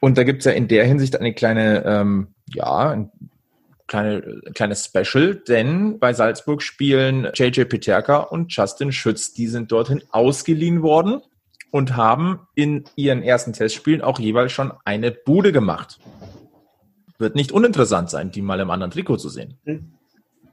Und 0.00 0.18
da 0.18 0.24
gibt's 0.24 0.44
ja 0.44 0.50
in 0.50 0.66
der 0.66 0.84
Hinsicht 0.84 1.16
eine 1.16 1.32
kleine, 1.34 1.84
ähm, 1.84 2.34
ja, 2.52 2.90
ein 2.90 3.12
kleine, 3.86 4.42
kleines 4.54 4.86
Special, 4.86 5.36
denn 5.36 6.00
bei 6.00 6.14
Salzburg 6.14 6.62
spielen 6.62 7.28
JJ 7.32 7.66
Peterka 7.66 8.18
und 8.18 8.52
Justin 8.52 8.90
Schütz. 8.90 9.34
Die 9.34 9.46
sind 9.46 9.70
dorthin 9.70 10.02
ausgeliehen 10.10 10.82
worden 10.82 11.22
und 11.70 11.96
haben 11.96 12.40
in 12.54 12.84
ihren 12.96 13.22
ersten 13.22 13.52
Testspielen 13.52 14.02
auch 14.02 14.18
jeweils 14.18 14.52
schon 14.52 14.72
eine 14.84 15.10
Bude 15.10 15.52
gemacht. 15.52 15.98
Wird 17.18 17.34
nicht 17.34 17.52
uninteressant 17.52 18.10
sein, 18.10 18.30
die 18.30 18.42
mal 18.42 18.60
im 18.60 18.70
anderen 18.70 18.90
Trikot 18.90 19.16
zu 19.16 19.28
sehen. 19.28 19.58
Hm. 19.64 19.92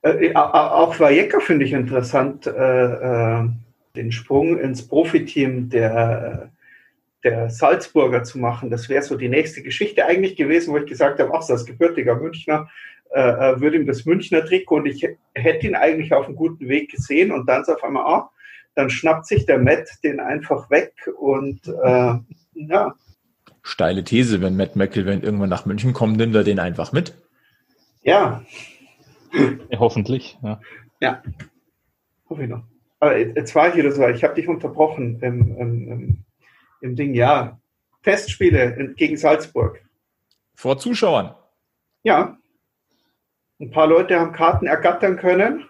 Äh, 0.02 0.36
auch 0.36 1.00
Vajeka 1.00 1.40
finde 1.40 1.66
ich 1.66 1.74
interessant, 1.74 2.46
äh, 2.48 2.52
äh, 2.52 3.50
den 3.96 4.12
Sprung 4.12 4.60
ins 4.60 4.88
Profiteam 4.88 5.70
der, 5.70 6.52
der 7.24 7.50
Salzburger 7.50 8.24
zu 8.24 8.38
machen. 8.38 8.70
Das 8.70 8.90
wäre 8.90 9.04
so 9.04 9.16
die 9.16 9.30
nächste 9.30 9.62
Geschichte 9.62 10.06
eigentlich 10.06 10.36
gewesen, 10.36 10.74
wo 10.74 10.78
ich 10.78 10.86
gesagt 10.86 11.20
habe, 11.20 11.32
ach, 11.34 11.48
als 11.48 11.66
gebürtiger 11.66 12.16
Münchner 12.16 12.68
äh, 13.14 13.20
äh, 13.52 13.62
würde 13.62 13.78
ihm 13.78 13.86
das 13.86 14.06
Münchner 14.06 14.44
Trikot 14.44 14.78
und 14.78 14.86
ich 14.88 15.08
hätte 15.36 15.68
ihn 15.68 15.76
eigentlich 15.76 16.14
auf 16.14 16.26
einem 16.26 16.36
guten 16.36 16.68
Weg 16.68 16.90
gesehen 16.90 17.32
und 17.32 17.48
dann 17.48 17.64
so 17.64 17.74
auf 17.74 17.84
einmal, 17.84 18.06
ah, 18.06 18.30
dann 18.76 18.90
schnappt 18.90 19.28
sich 19.28 19.46
der 19.46 19.60
Matt 19.60 19.88
den 20.04 20.20
einfach 20.20 20.70
weg 20.70 20.94
und 21.20 21.68
äh, 21.68 22.16
ja. 22.54 22.96
Steile 23.62 24.04
These, 24.04 24.42
wenn 24.42 24.58
Matt 24.58 24.76
McIlvain 24.76 25.22
irgendwann 25.22 25.50
nach 25.50 25.66
München 25.66 25.94
kommt, 25.94 26.18
nimmt 26.18 26.36
er 26.36 26.44
den 26.44 26.60
einfach 26.60 26.92
mit. 26.92 27.14
Ja. 28.02 28.44
ja 29.70 29.80
hoffentlich, 29.80 30.38
ja. 30.44 30.60
Ja, 31.00 31.22
hoffe 32.30 32.44
ich 32.44 32.50
noch. 32.50 32.64
Aber 33.00 33.18
jetzt 33.18 33.54
war 33.56 33.70
ich 33.70 33.76
wieder 33.76 33.92
so, 33.92 34.08
ich 34.08 34.24
habe 34.24 34.36
dich 34.36 34.48
unterbrochen 34.48 35.20
im, 35.22 35.58
im, 35.58 35.88
im, 35.88 36.26
im 36.82 36.96
Ding, 36.96 37.14
ja. 37.14 37.60
Testspiele 38.04 38.94
gegen 38.96 39.18
Salzburg. 39.18 39.82
Vor 40.56 40.78
Zuschauern. 40.78 41.34
Ja. 42.04 42.38
Ein 43.60 43.72
paar 43.72 43.88
Leute 43.88 44.20
haben 44.20 44.34
Karten 44.34 44.68
ergattern 44.68 45.18
können. 45.18 45.66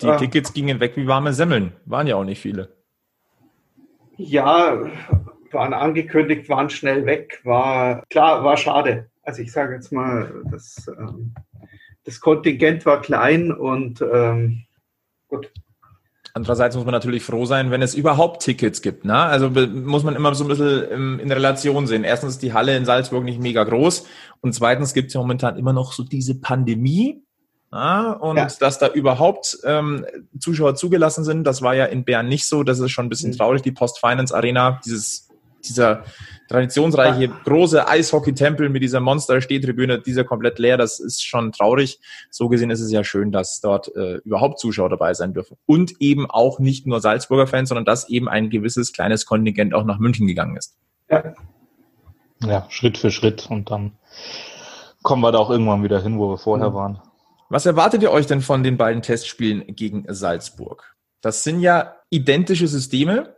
Die 0.00 0.06
ah. 0.06 0.16
Tickets 0.16 0.52
gingen 0.52 0.80
weg 0.80 0.96
wie 0.96 1.06
warme 1.06 1.32
Semmeln. 1.32 1.72
Waren 1.84 2.06
ja 2.06 2.16
auch 2.16 2.24
nicht 2.24 2.40
viele. 2.40 2.76
Ja, 4.16 4.78
waren 5.52 5.74
angekündigt, 5.74 6.48
waren 6.48 6.70
schnell 6.70 7.06
weg. 7.06 7.40
War 7.44 8.04
klar, 8.10 8.44
war 8.44 8.56
schade. 8.56 9.10
Also 9.22 9.42
ich 9.42 9.52
sage 9.52 9.74
jetzt 9.74 9.92
mal, 9.92 10.42
das, 10.50 10.90
ähm, 10.98 11.34
das 12.04 12.20
Kontingent 12.20 12.86
war 12.86 13.00
klein 13.00 13.52
und 13.52 14.00
ähm, 14.00 14.64
gut. 15.28 15.52
Andererseits 16.34 16.76
muss 16.76 16.84
man 16.84 16.92
natürlich 16.92 17.24
froh 17.24 17.46
sein, 17.46 17.70
wenn 17.70 17.82
es 17.82 17.94
überhaupt 17.94 18.42
Tickets 18.42 18.80
gibt. 18.80 19.04
Ne? 19.04 19.14
Also 19.14 19.50
muss 19.50 20.04
man 20.04 20.14
immer 20.14 20.34
so 20.34 20.44
ein 20.44 20.48
bisschen 20.48 21.20
in 21.20 21.32
Relation 21.32 21.86
sehen. 21.86 22.04
Erstens 22.04 22.34
ist 22.34 22.42
die 22.42 22.52
Halle 22.52 22.76
in 22.76 22.84
Salzburg 22.84 23.24
nicht 23.24 23.40
mega 23.40 23.64
groß 23.64 24.06
und 24.40 24.54
zweitens 24.54 24.94
gibt 24.94 25.08
es 25.08 25.14
ja 25.14 25.20
momentan 25.20 25.58
immer 25.58 25.72
noch 25.72 25.92
so 25.92 26.04
diese 26.04 26.40
Pandemie, 26.40 27.24
ja, 27.72 28.12
und 28.12 28.36
ja. 28.36 28.48
dass 28.60 28.78
da 28.78 28.88
überhaupt 28.88 29.58
ähm, 29.64 30.06
Zuschauer 30.38 30.74
zugelassen 30.74 31.24
sind, 31.24 31.44
das 31.44 31.60
war 31.60 31.74
ja 31.74 31.84
in 31.84 32.04
Bern 32.04 32.28
nicht 32.28 32.46
so. 32.46 32.62
Das 32.62 32.78
ist 32.78 32.90
schon 32.90 33.06
ein 33.06 33.10
bisschen 33.10 33.32
mhm. 33.32 33.36
traurig. 33.36 33.62
Die 33.62 33.72
Post 33.72 34.00
Finance 34.00 34.34
Arena, 34.34 34.80
dieses 34.84 35.28
dieser 35.64 36.04
traditionsreiche 36.48 37.28
große 37.28 37.86
Eishockey-Tempel 37.86 38.68
mit 38.68 38.82
dieser 38.82 39.00
Monster-Stehtribüne, 39.00 40.00
dieser 40.00 40.24
komplett 40.24 40.58
leer, 40.58 40.76
das 40.76 41.00
ist 41.00 41.24
schon 41.24 41.52
traurig. 41.52 42.00
So 42.30 42.48
gesehen 42.48 42.70
ist 42.70 42.80
es 42.80 42.90
ja 42.90 43.04
schön, 43.04 43.32
dass 43.32 43.60
dort 43.60 43.94
äh, 43.96 44.16
überhaupt 44.24 44.58
Zuschauer 44.58 44.88
dabei 44.88 45.14
sein 45.14 45.34
dürfen. 45.34 45.56
Und 45.66 46.00
eben 46.00 46.30
auch 46.30 46.58
nicht 46.58 46.86
nur 46.86 47.00
Salzburger 47.00 47.46
Fans, 47.46 47.68
sondern 47.68 47.84
dass 47.84 48.08
eben 48.08 48.28
ein 48.28 48.50
gewisses 48.50 48.92
kleines 48.92 49.26
Kontingent 49.26 49.74
auch 49.74 49.84
nach 49.84 49.98
München 49.98 50.26
gegangen 50.26 50.56
ist. 50.56 50.76
Ja, 51.10 51.34
ja 52.44 52.66
Schritt 52.70 52.98
für 52.98 53.10
Schritt 53.10 53.48
und 53.50 53.70
dann 53.70 53.92
kommen 55.02 55.22
wir 55.22 55.32
da 55.32 55.38
auch 55.38 55.50
irgendwann 55.50 55.82
wieder 55.82 56.02
hin, 56.02 56.18
wo 56.18 56.30
wir 56.30 56.38
vorher 56.38 56.70
mhm. 56.70 56.74
waren. 56.74 57.02
Was 57.48 57.66
erwartet 57.66 58.02
ihr 58.02 58.10
euch 58.10 58.26
denn 58.26 58.42
von 58.42 58.62
den 58.62 58.76
beiden 58.76 59.02
Testspielen 59.02 59.74
gegen 59.74 60.04
Salzburg? 60.08 60.94
Das 61.20 61.44
sind 61.44 61.60
ja 61.60 61.96
identische 62.10 62.68
Systeme. 62.68 63.36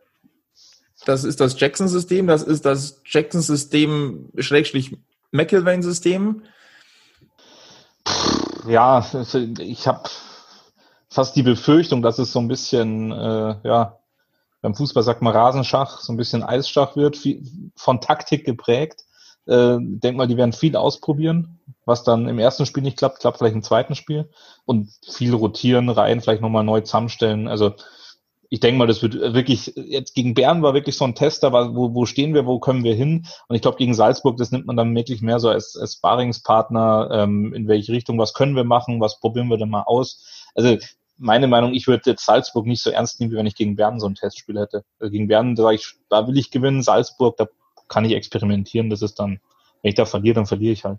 Das 1.07 1.25
ist 1.25 1.41
das 1.41 1.59
Jackson-System, 1.59 2.27
das 2.27 2.43
ist 2.43 2.67
das 2.67 3.01
Jackson-System 3.07 4.31
Schrägstrich 4.39 4.97
McIlvain-System. 5.31 6.43
Ja, 8.69 9.07
ich 9.59 9.87
habe 9.87 10.11
fast 11.09 11.37
die 11.37 11.43
Befürchtung, 11.43 12.03
dass 12.03 12.19
es 12.19 12.33
so 12.33 12.41
ein 12.41 12.49
bisschen, 12.49 13.13
äh, 13.13 13.57
ja, 13.65 13.99
beim 14.61 14.75
Fußball 14.75 15.03
sagt 15.03 15.23
man 15.23 15.35
Rasenschach, 15.35 16.01
so 16.01 16.13
ein 16.13 16.19
bisschen 16.19 16.43
Eisschach 16.43 16.97
wird, 16.97 17.17
viel, 17.17 17.43
von 17.77 18.03
Taktik 18.03 18.45
geprägt. 18.45 19.05
Äh, 19.47 19.79
denk 19.81 20.19
mal, 20.19 20.27
die 20.27 20.37
werden 20.37 20.53
viel 20.53 20.77
ausprobieren, 20.77 21.59
was 21.91 22.05
dann 22.05 22.29
im 22.29 22.39
ersten 22.39 22.65
Spiel 22.65 22.83
nicht 22.83 22.97
klappt, 22.97 23.21
klappt 23.21 23.39
vielleicht 23.39 23.55
im 23.55 23.63
zweiten 23.63 23.95
Spiel. 23.95 24.31
Und 24.65 24.91
viel 25.07 25.35
rotieren, 25.35 25.91
rein, 25.91 26.21
vielleicht 26.23 26.41
nochmal 26.41 26.65
neu 26.65 26.81
zusammenstellen. 26.81 27.49
Also 27.49 27.75
ich 28.53 28.59
denke 28.59 28.79
mal, 28.79 28.87
das 28.89 29.01
wird 29.01 29.15
wirklich, 29.15 29.73
jetzt 29.77 30.15
gegen 30.15 30.35
Bern 30.35 30.63
war 30.63 30.75
wirklich 30.75 30.97
so 30.97 31.05
ein 31.05 31.15
Tester, 31.15 31.53
wo, 31.53 31.95
wo 31.95 32.05
stehen 32.05 32.35
wir, 32.35 32.47
wo 32.47 32.59
können 32.59 32.83
wir 32.83 32.95
hin? 32.95 33.27
Und 33.47 33.57
ich 33.57 33.63
glaube, 33.63 33.79
gegen 33.79 33.95
Salzburg, 33.95 34.37
das 34.39 34.51
nimmt 34.51 34.67
man 34.67 34.77
dann 34.77 34.95
wirklich 34.95 35.23
mehr 35.23 35.39
so 35.39 35.49
als, 35.49 35.77
als 35.77 35.95
Sparingspartner, 35.95 37.11
ähm, 37.13 37.55
in 37.55 37.69
welche 37.69 37.93
Richtung, 37.93 38.19
was 38.19 38.35
können 38.35 38.57
wir 38.57 38.65
machen, 38.65 39.01
was 39.01 39.21
probieren 39.21 39.49
wir 39.49 39.57
denn 39.57 39.71
mal 39.71 39.85
aus? 39.85 40.51
Also 40.57 40.77
meine 41.17 41.47
Meinung, 41.47 41.75
ich 41.75 41.87
würde 41.87 42.11
jetzt 42.11 42.25
Salzburg 42.25 42.67
nicht 42.67 42.83
so 42.83 42.91
ernst 42.91 43.21
nehmen, 43.21 43.31
wie 43.31 43.37
wenn 43.37 43.47
ich 43.47 43.55
gegen 43.55 43.77
Bern 43.77 44.01
so 44.01 44.07
ein 44.07 44.17
Testspiel 44.17 44.59
hätte. 44.59 44.85
Also 44.99 45.13
gegen 45.13 45.29
Bern, 45.29 45.55
da, 45.55 45.71
ich, 45.71 45.95
da 46.09 46.27
will 46.27 46.37
ich 46.37 46.51
gewinnen, 46.51 46.83
Salzburg, 46.83 47.37
da 47.37 47.47
kann 47.87 48.05
ich 48.05 48.15
experimentieren, 48.15 48.91
das 48.91 49.03
ist 49.03 49.21
dann, 49.21 49.41
wenn 49.83 49.91
ich 49.91 49.95
da 49.95 50.07
verliere, 50.07 50.35
dann 50.35 50.47
verliere 50.47 50.73
ich 50.73 50.85
halt. 50.85 50.99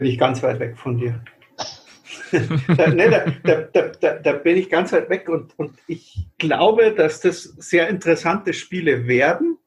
Bin 0.00 0.08
ich 0.08 0.18
ganz 0.18 0.42
weit 0.42 0.58
weg 0.58 0.78
von 0.78 0.96
dir 0.96 1.22
da, 2.76 2.88
ne, 2.88 3.38
da, 3.42 3.60
da, 4.00 4.14
da, 4.14 4.32
bin 4.32 4.56
ich 4.56 4.70
ganz 4.70 4.92
weit 4.92 5.10
weg 5.10 5.28
und, 5.28 5.58
und 5.58 5.76
ich 5.86 6.26
glaube, 6.38 6.92
dass 6.92 7.20
das 7.20 7.42
sehr 7.42 7.88
interessante 7.88 8.52
Spiele 8.52 9.06
werden. 9.06 9.58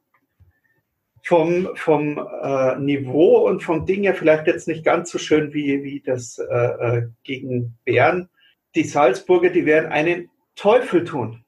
Vom, 1.22 1.70
vom 1.76 2.18
äh, 2.18 2.76
Niveau 2.80 3.46
und 3.48 3.62
vom 3.62 3.86
Ding 3.86 4.02
her 4.02 4.14
vielleicht 4.14 4.46
jetzt 4.46 4.68
nicht 4.68 4.84
ganz 4.84 5.10
so 5.10 5.18
schön 5.18 5.54
wie, 5.54 5.82
wie 5.82 6.00
das 6.00 6.38
äh, 6.38 6.54
äh, 6.54 7.02
gegen 7.22 7.78
Bern. 7.84 8.28
Die 8.74 8.84
Salzburger, 8.84 9.48
die 9.48 9.64
werden 9.64 9.90
einen 9.90 10.30
Teufel 10.54 11.04
tun. 11.04 11.44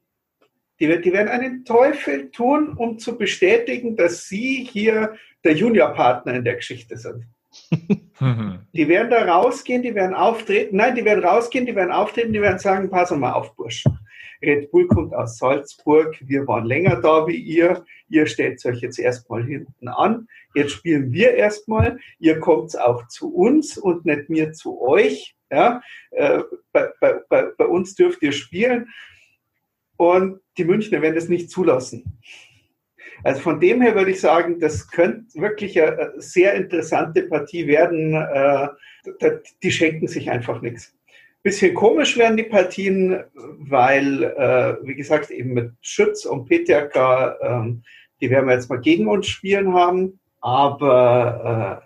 Die, 0.81 1.01
die 1.03 1.13
werden 1.13 1.29
einen 1.29 1.65
Teufel 1.67 2.31
tun, 2.31 2.75
um 2.75 2.99
zu 2.99 3.19
bestätigen, 3.19 3.97
dass 3.97 4.25
sie 4.29 4.67
hier 4.71 5.17
der 5.45 5.55
Juniorpartner 5.55 6.35
in 6.35 6.45
der 6.45 6.55
Geschichte 6.55 6.97
sind. 6.97 7.27
die 8.21 8.89
werden 8.89 9.11
da 9.11 9.25
rausgehen, 9.25 9.83
die 9.83 9.95
werden 9.95 10.15
auftreten. 10.15 10.77
Nein, 10.77 10.95
die 10.95 11.05
werden 11.05 11.25
rausgehen, 11.25 11.67
die 11.67 11.75
werden 11.75 11.93
auftreten, 11.93 12.33
die 12.33 12.41
werden 12.41 12.59
sagen, 12.59 12.91
pass 12.91 13.11
mal 13.11 13.33
auf, 13.33 13.55
Burschen. 13.57 13.99
Red 14.43 14.71
Bull 14.71 14.87
kommt 14.87 15.15
aus 15.15 15.39
Salzburg, 15.39 16.17
wir 16.21 16.47
waren 16.47 16.67
länger 16.67 17.01
da 17.01 17.27
wie 17.27 17.37
ihr, 17.37 17.85
ihr 18.09 18.27
stellt 18.27 18.65
euch 18.67 18.81
jetzt 18.81 18.99
erstmal 18.99 19.45
hinten 19.45 19.89
an, 19.89 20.29
jetzt 20.55 20.73
spielen 20.73 21.13
wir 21.13 21.35
erstmal, 21.35 21.99
ihr 22.19 22.39
kommt 22.39 22.79
auch 22.79 23.07
zu 23.09 23.35
uns 23.35 23.79
und 23.79 24.05
nicht 24.05 24.29
mir 24.29 24.53
zu 24.53 24.81
euch. 24.81 25.37
Ja? 25.51 25.81
Äh, 26.11 26.41
bei, 26.73 26.91
bei, 27.01 27.45
bei 27.57 27.67
uns 27.67 27.95
dürft 27.95 28.23
ihr 28.23 28.33
spielen 28.33 28.89
und 29.97 30.41
die 30.59 30.65
Münchner 30.65 31.03
werden 31.03 31.15
das 31.15 31.29
nicht 31.29 31.51
zulassen. 31.51 32.19
Also 33.25 33.41
von 33.41 33.61
dem 33.61 33.81
her 33.81 33.95
würde 33.95 34.11
ich 34.11 34.21
sagen, 34.21 34.61
das 34.61 34.91
könnte 34.91 35.41
wirklich 35.41 35.81
eine 35.81 36.13
sehr 36.17 36.55
interessante 36.55 37.23
Partie 37.23 37.67
werden. 37.67 38.15
Äh, 38.15 38.69
die 39.63 39.71
schenken 39.71 40.09
sich 40.09 40.31
einfach 40.31 40.63
nichts. 40.63 40.95
Bisschen 41.43 41.75
komisch 41.75 42.17
werden 42.17 42.37
die 42.37 42.43
Partien, 42.43 43.23
weil, 43.35 44.25
äh, 44.25 44.77
wie 44.85 44.97
gesagt, 44.97 45.31
eben 45.31 45.55
mit 45.55 45.71
Schütz 45.81 46.25
und 46.25 46.47
Peterka, 46.47 47.37
ähm, 47.41 47.83
die 48.21 48.31
werden 48.31 48.47
wir 48.47 48.55
jetzt 48.55 48.69
mal 48.69 48.81
gegen 48.81 49.07
uns 49.07 49.29
spielen 49.29 49.73
haben. 49.73 50.19
Aber 50.41 51.83
äh, 51.83 51.86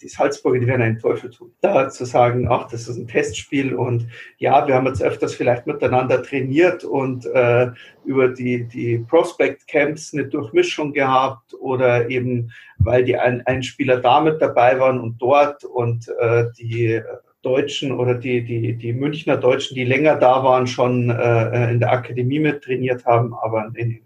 die 0.00 0.08
Salzburger, 0.08 0.60
die 0.60 0.66
werden 0.66 0.82
einen 0.82 0.98
Teufel 0.98 1.30
tun. 1.30 1.52
Da 1.60 1.88
zu 1.88 2.04
sagen, 2.04 2.48
ach, 2.48 2.68
das 2.68 2.88
ist 2.88 2.96
ein 2.96 3.06
Testspiel 3.06 3.74
und 3.74 4.06
ja, 4.38 4.66
wir 4.66 4.74
haben 4.74 4.86
jetzt 4.86 5.02
öfters 5.02 5.34
vielleicht 5.34 5.66
miteinander 5.66 6.22
trainiert 6.22 6.84
und 6.84 7.26
äh, 7.26 7.70
über 8.04 8.28
die, 8.28 8.64
die 8.64 8.98
Prospect 8.98 9.66
Camps 9.68 10.12
eine 10.12 10.26
Durchmischung 10.26 10.92
gehabt 10.92 11.54
oder 11.60 12.10
eben, 12.10 12.52
weil 12.78 13.04
die 13.04 13.16
ein, 13.16 13.42
ein 13.46 13.62
Spieler 13.62 13.98
da 13.98 14.20
mit 14.20 14.40
dabei 14.40 14.78
waren 14.78 15.00
und 15.00 15.20
dort 15.20 15.64
und 15.64 16.08
äh, 16.18 16.46
die 16.58 17.00
Deutschen 17.42 17.92
oder 17.92 18.14
die, 18.14 18.42
die, 18.42 18.74
die 18.74 18.92
Münchner 18.92 19.36
Deutschen, 19.36 19.74
die 19.74 19.84
länger 19.84 20.16
da 20.16 20.42
waren, 20.42 20.66
schon 20.66 21.10
äh, 21.10 21.70
in 21.70 21.78
der 21.78 21.92
Akademie 21.92 22.40
mit 22.40 22.64
trainiert 22.64 23.04
haben, 23.04 23.34
aber 23.34 23.70
in, 23.74 24.00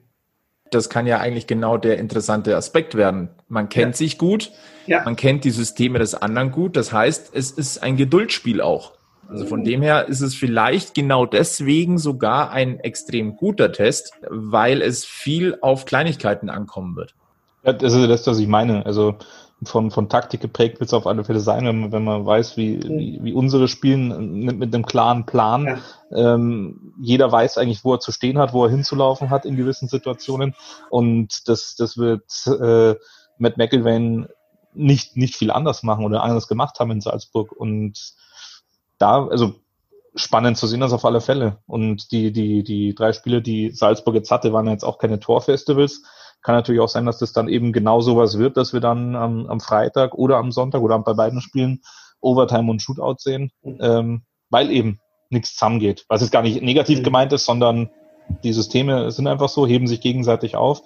das 0.71 0.89
kann 0.89 1.07
ja 1.07 1.19
eigentlich 1.19 1.47
genau 1.47 1.77
der 1.77 1.99
interessante 1.99 2.57
Aspekt 2.57 2.95
werden. 2.95 3.31
Man 3.49 3.69
kennt 3.69 3.95
ja. 3.95 3.99
sich 3.99 4.19
gut, 4.19 4.53
ja. 4.87 5.03
man 5.05 5.17
kennt 5.17 5.45
die 5.45 5.51
Systeme 5.51 5.99
des 5.99 6.15
anderen 6.15 6.51
gut. 6.51 6.77
Das 6.77 6.93
heißt, 6.93 7.31
es 7.35 7.51
ist 7.51 7.83
ein 7.83 7.97
Geduldsspiel 7.97 8.61
auch. 8.61 8.93
Also 9.29 9.45
von 9.45 9.63
dem 9.63 9.83
her 9.83 10.09
ist 10.09 10.23
es 10.23 10.35
vielleicht 10.35 10.95
genau 10.95 11.27
deswegen 11.27 11.99
sogar 11.99 12.51
ein 12.51 12.81
extrem 12.81 13.37
guter 13.37 13.73
Test, 13.73 14.13
weil 14.31 14.81
es 14.81 15.05
viel 15.05 15.59
auf 15.61 15.85
Kleinigkeiten 15.85 16.49
ankommen 16.49 16.97
wird. 16.97 17.15
Ja, 17.63 17.75
das 17.75 17.93
ist 17.93 18.09
das, 18.09 18.27
was 18.27 18.39
ich 18.39 18.47
meine. 18.47 18.87
Also 18.87 19.17
von, 19.63 19.91
von 19.91 20.09
Taktik 20.09 20.41
geprägt 20.41 20.79
wird 20.79 20.89
es 20.89 20.95
auf 20.95 21.07
alle 21.07 21.25
Fälle 21.25 21.41
sein, 21.41 21.67
wenn 21.67 21.81
man, 21.81 21.93
wenn 21.93 22.05
man 22.05 22.25
weiß, 22.25 22.57
wie, 22.57 22.77
mhm. 22.77 22.99
wie, 22.99 23.19
wie 23.23 23.33
unsere 23.33 23.69
spielen 23.69 24.41
mit, 24.45 24.59
mit 24.59 24.75
einem 24.75 24.87
klaren 24.87 25.27
Plan. 25.27 25.81
Ja. 26.11 26.35
Ähm, 26.35 26.95
jeder 27.01 27.31
weiß 27.31 27.59
eigentlich, 27.59 27.85
wo 27.85 27.95
er 27.95 28.01
zu 28.01 28.13
stehen 28.13 28.39
hat, 28.39 28.53
wo 28.53 28.65
er 28.65 28.71
hinzulaufen 28.71 29.31
hat 29.31 29.45
in 29.45 29.57
gewissen 29.57 29.89
Situationen. 29.89 30.55
Und 30.91 31.49
das, 31.49 31.75
das 31.77 31.99
wird 31.99 32.25
äh, 32.47 32.95
Matt 33.39 33.57
McIlvain 33.57 34.29
nicht, 34.75 35.17
nicht 35.17 35.35
viel 35.35 35.51
anders 35.51 35.83
machen 35.83 36.05
oder 36.05 36.23
anders 36.23 36.47
gemacht 36.47 36.79
haben 36.79 36.93
in 36.93 37.01
Salzburg. 37.01 37.53
Und 37.53 38.15
da, 38.99 39.27
also 39.27 39.57
spannend 40.15 40.57
zu 40.57 40.67
sehen, 40.67 40.81
das 40.81 40.93
auf 40.93 41.05
alle 41.05 41.21
Fälle. 41.21 41.59
Und 41.67 42.13
die, 42.13 42.33
die, 42.33 42.63
die 42.63 42.95
drei 42.95 43.13
Spiele, 43.13 43.43
die 43.43 43.71
Salzburg 43.71 44.15
jetzt 44.15 44.31
hatte, 44.31 44.53
waren 44.53 44.69
jetzt 44.69 44.85
auch 44.85 44.99
keine 44.99 45.19
Torfestivals 45.19 46.03
kann 46.43 46.55
natürlich 46.55 46.81
auch 46.81 46.89
sein, 46.89 47.07
dass 47.07 47.19
das 47.19 47.33
dann 47.33 47.49
eben 47.49 47.73
genau 47.73 48.01
sowas 48.01 48.39
wird, 48.39 48.57
dass 48.57 48.73
wir 48.73 48.81
dann 48.81 49.17
am, 49.17 49.47
am 49.47 49.61
Freitag 49.61 50.15
oder 50.15 50.37
am 50.37 50.53
Sonntag 50.53 50.83
oder 50.83 50.99
bei 50.99 51.15
beiden 51.15 51.41
Spielen 51.41 51.81
Overtime 52.21 52.71
und 52.71 52.83
Shootout 52.83 53.17
sehen, 53.19 53.51
ähm, 53.63 54.23
weil 54.51 54.71
eben 54.71 55.01
nichts 55.31 55.55
zusammengeht. 55.55 56.05
Was 56.09 56.21
jetzt 56.21 56.31
gar 56.31 56.43
nicht 56.43 56.63
negativ 56.63 57.01
mhm. 57.01 57.05
gemeint 57.05 57.33
ist, 57.33 57.45
sondern 57.45 57.91
die 58.43 58.53
Systeme 58.53 59.11
sind 59.11 59.27
einfach 59.27 59.49
so, 59.49 59.67
heben 59.67 59.87
sich 59.87 60.01
gegenseitig 60.01 60.57
auf 60.57 60.83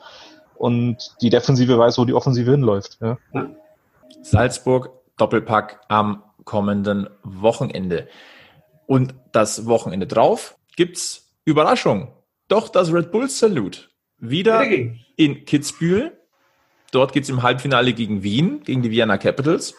und 0.56 1.16
die 1.20 1.30
Defensive 1.30 1.78
weiß, 1.78 1.98
wo 1.98 2.04
die 2.04 2.14
Offensive 2.14 2.50
hinläuft. 2.50 2.98
Ja. 3.00 3.18
Salzburg, 4.22 4.90
Doppelpack 5.16 5.80
am 5.88 6.22
kommenden 6.44 7.08
Wochenende. 7.22 8.08
Und 8.86 9.14
das 9.32 9.66
Wochenende 9.66 10.06
drauf 10.06 10.56
gibt's 10.76 11.32
Überraschung. 11.44 12.12
Doch 12.48 12.68
das 12.68 12.92
Red 12.92 13.10
Bull 13.10 13.28
Salute. 13.28 13.91
Wieder 14.24 14.64
in 15.16 15.44
Kitzbühel. 15.44 16.16
Dort 16.92 17.12
geht 17.12 17.24
es 17.24 17.28
im 17.28 17.42
Halbfinale 17.42 17.92
gegen 17.92 18.22
Wien, 18.22 18.62
gegen 18.62 18.80
die 18.80 18.92
Vienna 18.92 19.18
Capitals 19.18 19.74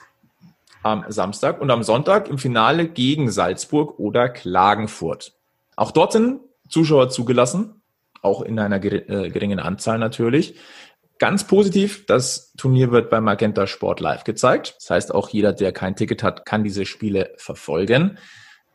am 0.83 1.05
Samstag 1.07 1.61
und 1.61 1.71
am 1.71 1.81
Sonntag 1.81 2.27
im 2.27 2.37
Finale 2.37 2.89
gegen 2.89 3.31
Salzburg 3.31 3.99
oder 3.99 4.27
Klagenfurt. 4.27 5.33
Auch 5.77 5.91
dort 5.91 6.11
sind 6.11 6.41
Zuschauer 6.67 7.09
zugelassen, 7.09 7.81
auch 8.21 8.41
in 8.41 8.59
einer 8.59 8.83
äh, 8.83 9.29
geringen 9.29 9.59
Anzahl 9.59 9.97
natürlich. 9.97 10.55
Ganz 11.19 11.47
positiv, 11.47 12.05
das 12.05 12.51
Turnier 12.57 12.91
wird 12.91 13.09
bei 13.09 13.21
Magenta 13.21 13.65
Sport 13.65 14.01
live 14.01 14.25
gezeigt. 14.25 14.75
Das 14.77 14.89
heißt, 14.89 15.15
auch 15.15 15.29
jeder, 15.29 15.53
der 15.53 15.71
kein 15.71 15.95
Ticket 15.95 16.21
hat, 16.21 16.45
kann 16.45 16.65
diese 16.65 16.85
Spiele 16.85 17.33
verfolgen. 17.37 18.17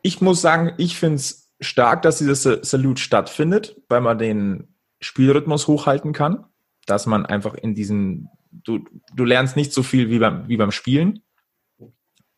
Ich 0.00 0.22
muss 0.22 0.40
sagen, 0.40 0.72
ich 0.78 0.96
finde 0.96 1.16
es 1.16 1.50
stark, 1.60 2.00
dass 2.00 2.18
dieses 2.18 2.42
Salute 2.42 3.02
stattfindet, 3.02 3.76
weil 3.90 4.00
man 4.00 4.16
den 4.16 4.77
Spielrhythmus 5.00 5.66
hochhalten 5.66 6.12
kann 6.12 6.44
dass 6.88 7.06
man 7.06 7.26
einfach 7.26 7.54
in 7.54 7.74
diesen, 7.74 8.30
du, 8.50 8.84
du 9.14 9.24
lernst 9.24 9.56
nicht 9.56 9.72
so 9.72 9.82
viel 9.82 10.10
wie 10.10 10.18
beim, 10.18 10.48
wie 10.48 10.56
beim 10.56 10.70
Spielen. 10.70 11.22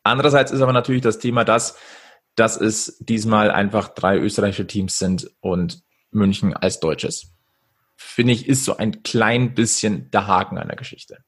Andererseits 0.03 0.51
ist 0.51 0.61
aber 0.61 0.73
natürlich 0.73 1.01
das 1.01 1.19
Thema 1.19 1.43
das, 1.43 1.77
dass 2.35 2.59
es 2.59 2.97
diesmal 2.99 3.51
einfach 3.51 3.89
drei 3.89 4.17
österreichische 4.17 4.67
Teams 4.67 4.97
sind 4.97 5.31
und 5.41 5.83
München 6.11 6.53
als 6.53 6.79
deutsches. 6.79 7.33
finde 7.95 8.33
ich, 8.33 8.49
ist 8.49 8.65
so 8.65 8.77
ein 8.77 9.03
klein 9.03 9.53
bisschen 9.53 10.09
der 10.11 10.27
Haken 10.27 10.57
einer 10.57 10.75
Geschichte. 10.75 11.19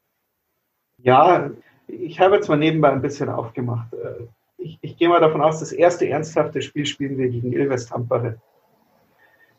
Ja, 0.98 1.52
ich 1.88 2.20
habe 2.20 2.36
jetzt 2.36 2.50
mal 2.50 2.58
nebenbei 2.58 2.92
ein 2.92 3.02
bisschen 3.02 3.30
aufgemacht. 3.30 3.90
Ich, 4.58 4.80
ich 4.82 4.98
gehe 4.98 5.08
mal 5.08 5.20
davon 5.20 5.42
aus, 5.42 5.60
das 5.60 5.72
erste 5.72 6.08
ernsthafte 6.08 6.62
Spiel 6.62 6.86
spielen 6.86 7.18
wir 7.18 7.30
gegen 7.30 7.54
Ilves 7.54 7.86
Tampere. 7.86 8.42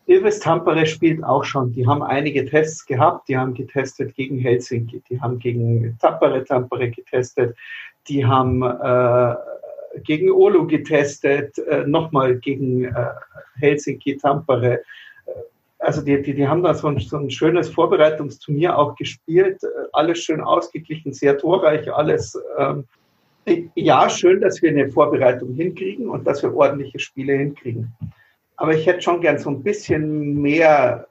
Ilves 0.06 0.40
Tampere 0.40 0.86
spielt 0.86 1.24
auch 1.24 1.44
schon. 1.44 1.72
Die 1.72 1.86
haben 1.86 2.02
einige 2.02 2.44
Tests 2.44 2.84
gehabt. 2.84 3.28
Die 3.28 3.36
haben 3.36 3.54
getestet 3.54 4.14
gegen 4.14 4.38
Helsinki. 4.38 5.02
Die 5.08 5.20
haben 5.20 5.38
gegen 5.38 5.96
Tampere 5.98 6.44
Tampere 6.44 6.90
getestet. 6.90 7.56
Die 8.08 8.24
haben 8.24 8.62
äh, 8.62 9.34
gegen 10.02 10.30
Olu 10.30 10.66
getestet. 10.66 11.58
Äh, 11.58 11.84
Nochmal 11.86 12.36
gegen 12.36 12.84
äh, 12.84 13.06
Helsinki 13.58 14.18
Tampere. 14.18 14.80
Äh, 15.26 15.32
also 15.78 16.02
die, 16.02 16.20
die, 16.20 16.34
die 16.34 16.46
haben 16.46 16.62
da 16.62 16.74
so 16.74 16.88
ein, 16.88 16.98
so 16.98 17.16
ein 17.16 17.30
schönes 17.30 17.70
Vorbereitungsturnier 17.70 18.76
auch 18.76 18.96
gespielt. 18.96 19.62
Äh, 19.62 19.68
alles 19.94 20.18
schön 20.18 20.42
ausgeglichen, 20.42 21.14
sehr 21.14 21.38
torreich, 21.38 21.90
alles. 21.92 22.38
Ähm, 22.58 22.84
ja, 23.74 24.08
schön, 24.08 24.40
dass 24.40 24.62
wir 24.62 24.70
eine 24.70 24.90
Vorbereitung 24.90 25.54
hinkriegen 25.54 26.08
und 26.08 26.26
dass 26.26 26.42
wir 26.42 26.54
ordentliche 26.54 26.98
Spiele 26.98 27.34
hinkriegen. 27.34 27.94
Aber 28.56 28.74
ich 28.74 28.86
hätte 28.86 29.02
schon 29.02 29.20
gern 29.20 29.38
so 29.38 29.50
ein 29.50 29.62
bisschen 29.62 30.40
mehr 30.40 31.08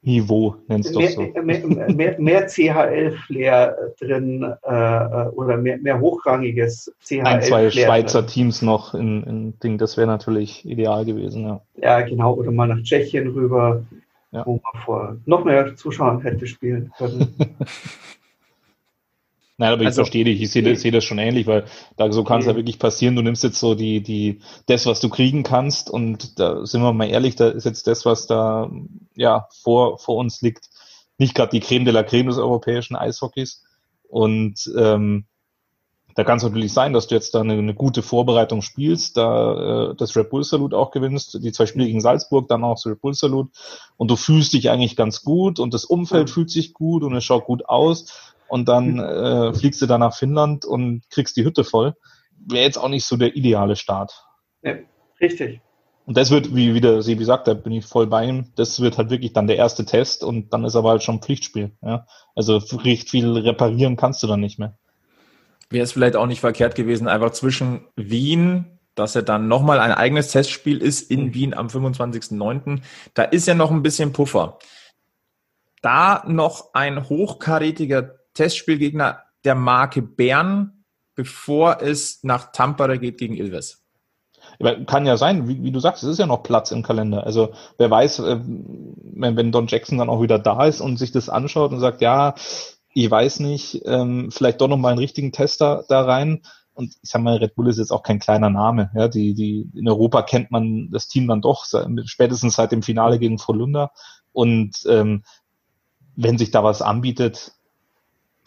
Niveau, 0.00 0.54
nennst 0.68 0.94
du 0.94 1.06
so. 1.06 1.22
Mehr, 1.42 1.66
mehr, 1.66 2.20
mehr 2.20 2.46
CHL-Flair 2.46 3.76
drin 4.00 4.42
äh, 4.62 5.26
oder 5.34 5.56
mehr, 5.56 5.78
mehr 5.78 6.00
hochrangiges 6.00 6.94
CHL. 7.04 7.26
Ein, 7.26 7.42
zwei 7.42 7.70
Schweizer 7.70 8.22
drin. 8.22 8.30
Teams 8.30 8.62
noch 8.62 8.94
in, 8.94 9.24
in 9.24 9.58
Ding, 9.58 9.76
das 9.76 9.96
wäre 9.96 10.06
natürlich 10.06 10.64
ideal 10.64 11.04
gewesen, 11.04 11.42
ja. 11.42 11.60
Ja, 11.74 12.00
genau, 12.02 12.34
oder 12.34 12.52
mal 12.52 12.68
nach 12.68 12.82
Tschechien 12.82 13.28
rüber, 13.28 13.84
ja. 14.30 14.46
wo 14.46 14.60
man 14.62 14.82
vor 14.84 15.16
noch 15.26 15.44
mehr 15.44 15.74
Zuschauern 15.74 16.20
hätte 16.22 16.46
spielen 16.46 16.92
können. 16.96 17.34
Nein, 19.60 19.72
aber 19.72 19.82
ich 19.82 19.88
also, 19.88 20.02
verstehe 20.02 20.24
dich, 20.24 20.40
ich 20.40 20.52
sehe 20.52 20.62
das, 20.62 20.80
seh 20.80 20.92
das 20.92 21.02
schon 21.02 21.18
ähnlich, 21.18 21.48
weil 21.48 21.64
da 21.96 22.12
so 22.12 22.22
kann 22.22 22.40
es 22.40 22.46
ja 22.46 22.54
wirklich 22.54 22.78
passieren, 22.78 23.16
du 23.16 23.22
nimmst 23.22 23.42
jetzt 23.42 23.58
so 23.58 23.74
die, 23.74 24.00
die, 24.00 24.38
das, 24.66 24.86
was 24.86 25.00
du 25.00 25.08
kriegen 25.08 25.42
kannst 25.42 25.90
und 25.90 26.38
da 26.38 26.64
sind 26.64 26.80
wir 26.80 26.92
mal 26.92 27.08
ehrlich, 27.08 27.34
da 27.34 27.48
ist 27.48 27.64
jetzt 27.64 27.88
das, 27.88 28.04
was 28.06 28.28
da 28.28 28.70
ja 29.16 29.48
vor, 29.62 29.98
vor 29.98 30.14
uns 30.14 30.42
liegt, 30.42 30.70
nicht 31.18 31.34
gerade 31.34 31.50
die 31.50 31.58
Creme 31.58 31.84
de 31.84 31.92
la 31.92 32.04
Creme 32.04 32.28
des 32.28 32.38
europäischen 32.38 32.94
Eishockeys. 32.94 33.64
Und 34.08 34.70
ähm, 34.78 35.26
da 36.14 36.22
kann 36.22 36.38
es 36.38 36.44
natürlich 36.44 36.72
sein, 36.72 36.92
dass 36.92 37.08
du 37.08 37.16
jetzt 37.16 37.34
da 37.34 37.40
eine, 37.40 37.54
eine 37.54 37.74
gute 37.74 38.02
Vorbereitung 38.02 38.62
spielst, 38.62 39.16
da 39.16 39.90
äh, 39.90 39.94
das 39.96 40.16
Red 40.16 40.30
Bull 40.30 40.44
Salut 40.44 40.72
auch 40.72 40.92
gewinnst, 40.92 41.36
die 41.42 41.50
zwei 41.50 41.66
Spiele 41.66 41.86
gegen 41.86 42.00
Salzburg, 42.00 42.46
dann 42.46 42.62
auch 42.62 42.74
das 42.74 42.86
Red 42.86 43.00
Bull 43.00 43.14
Salut. 43.14 43.50
Und 43.96 44.08
du 44.08 44.14
fühlst 44.14 44.52
dich 44.52 44.70
eigentlich 44.70 44.94
ganz 44.94 45.22
gut 45.22 45.58
und 45.58 45.74
das 45.74 45.84
Umfeld 45.84 46.30
fühlt 46.30 46.50
sich 46.50 46.74
gut 46.74 47.02
und 47.02 47.14
es 47.16 47.24
schaut 47.24 47.44
gut 47.44 47.68
aus 47.68 48.34
und 48.48 48.68
dann 48.68 48.98
äh, 48.98 49.52
fliegst 49.54 49.80
du 49.82 49.86
dann 49.86 50.00
nach 50.00 50.16
Finnland 50.16 50.64
und 50.64 51.02
kriegst 51.10 51.36
die 51.36 51.44
Hütte 51.44 51.64
voll. 51.64 51.94
Wäre 52.46 52.64
jetzt 52.64 52.78
auch 52.78 52.88
nicht 52.88 53.04
so 53.04 53.16
der 53.16 53.36
ideale 53.36 53.76
Start. 53.76 54.24
Ja, 54.62 54.74
richtig. 55.20 55.60
Und 56.08 56.16
das 56.16 56.30
wird, 56.30 56.54
wie 56.54 56.72
wieder 56.72 57.02
Sebi 57.02 57.22
sagt, 57.24 57.48
da 57.48 57.54
bin 57.54 57.72
ich 57.72 57.84
voll 57.84 58.06
bei 58.06 58.24
ihm, 58.24 58.46
das 58.56 58.80
wird 58.80 58.96
halt 58.96 59.10
wirklich 59.10 59.34
dann 59.34 59.46
der 59.46 59.56
erste 59.56 59.84
Test 59.84 60.24
und 60.24 60.54
dann 60.54 60.64
ist 60.64 60.74
aber 60.74 60.88
halt 60.88 61.02
schon 61.02 61.20
Pflichtspiel. 61.20 61.72
Ja? 61.82 62.06
Also 62.34 62.56
recht 62.78 63.10
viel 63.10 63.30
reparieren 63.36 63.96
kannst 63.96 64.22
du 64.22 64.26
dann 64.26 64.40
nicht 64.40 64.58
mehr. 64.58 64.78
Wäre 65.68 65.84
es 65.84 65.92
vielleicht 65.92 66.16
auch 66.16 66.26
nicht 66.26 66.40
verkehrt 66.40 66.74
gewesen, 66.76 67.08
einfach 67.08 67.32
zwischen 67.32 67.88
Wien, 67.94 68.78
dass 68.94 69.16
er 69.16 69.22
dann 69.22 69.48
nochmal 69.48 69.80
ein 69.80 69.92
eigenes 69.92 70.28
Testspiel 70.28 70.78
ist 70.78 71.10
in 71.10 71.26
mhm. 71.26 71.34
Wien 71.34 71.54
am 71.54 71.66
25.09. 71.66 72.80
Da 73.12 73.24
ist 73.24 73.46
ja 73.46 73.54
noch 73.54 73.70
ein 73.70 73.82
bisschen 73.82 74.14
Puffer. 74.14 74.58
Da 75.82 76.24
noch 76.26 76.72
ein 76.72 77.08
hochkarätiger 77.08 78.17
Testspielgegner 78.38 79.24
der 79.44 79.56
Marke 79.56 80.00
Bern, 80.00 80.84
bevor 81.16 81.82
es 81.82 82.22
nach 82.22 82.52
Tampere 82.52 83.00
geht 83.00 83.18
gegen 83.18 83.36
Ilves. 83.36 83.84
Kann 84.86 85.06
ja 85.06 85.16
sein, 85.16 85.48
wie, 85.48 85.60
wie, 85.64 85.72
du 85.72 85.80
sagst, 85.80 86.04
es 86.04 86.10
ist 86.10 86.18
ja 86.18 86.26
noch 86.26 86.44
Platz 86.44 86.70
im 86.70 86.84
Kalender. 86.84 87.24
Also 87.24 87.52
wer 87.78 87.90
weiß, 87.90 88.20
äh, 88.20 88.40
wenn, 88.44 89.36
wenn 89.36 89.50
Don 89.50 89.66
Jackson 89.66 89.98
dann 89.98 90.08
auch 90.08 90.22
wieder 90.22 90.38
da 90.38 90.66
ist 90.66 90.80
und 90.80 90.98
sich 90.98 91.10
das 91.10 91.28
anschaut 91.28 91.72
und 91.72 91.80
sagt, 91.80 92.00
ja, 92.00 92.36
ich 92.94 93.10
weiß 93.10 93.40
nicht, 93.40 93.82
ähm, 93.86 94.30
vielleicht 94.30 94.60
doch 94.60 94.68
noch 94.68 94.76
mal 94.76 94.90
einen 94.90 95.00
richtigen 95.00 95.32
Tester 95.32 95.84
da 95.88 96.02
rein. 96.02 96.42
Und 96.74 96.94
ich 97.02 97.10
sag 97.10 97.22
mal, 97.22 97.38
Red 97.38 97.56
Bull 97.56 97.68
ist 97.68 97.78
jetzt 97.78 97.90
auch 97.90 98.04
kein 98.04 98.20
kleiner 98.20 98.50
Name. 98.50 98.92
Ja, 98.94 99.08
die, 99.08 99.34
die, 99.34 99.68
in 99.74 99.88
Europa 99.88 100.22
kennt 100.22 100.52
man 100.52 100.90
das 100.92 101.08
Team 101.08 101.26
dann 101.26 101.42
doch, 101.42 101.66
spätestens 102.04 102.54
seit 102.54 102.70
dem 102.70 102.82
Finale 102.82 103.18
gegen 103.18 103.40
Volunda. 103.40 103.90
Und 104.32 104.76
ähm, 104.88 105.24
wenn 106.14 106.38
sich 106.38 106.52
da 106.52 106.62
was 106.62 106.82
anbietet, 106.82 107.57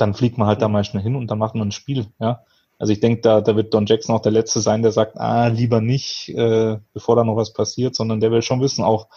dann 0.01 0.13
fliegt 0.13 0.37
man 0.37 0.47
halt 0.47 0.61
da 0.61 0.67
mal 0.67 0.83
schnell 0.83 1.03
hin 1.03 1.15
und 1.15 1.29
dann 1.29 1.37
macht 1.37 1.55
man 1.55 1.69
ein 1.69 1.71
Spiel, 1.71 2.07
ja. 2.19 2.41
Also 2.79 2.93
ich 2.93 2.99
denke, 2.99 3.21
da, 3.21 3.41
da 3.41 3.55
wird 3.55 3.75
Don 3.75 3.85
Jackson 3.85 4.15
auch 4.15 4.23
der 4.23 4.31
Letzte 4.31 4.59
sein, 4.59 4.81
der 4.81 4.91
sagt, 4.91 5.15
ah, 5.19 5.47
lieber 5.47 5.81
nicht, 5.81 6.29
äh, 6.29 6.79
bevor 6.93 7.15
da 7.15 7.23
noch 7.23 7.35
was 7.35 7.53
passiert, 7.53 7.93
sondern 7.95 8.19
der 8.19 8.31
will 8.31 8.41
schon 8.41 8.59
wissen 8.59 8.83
auch, 8.83 9.07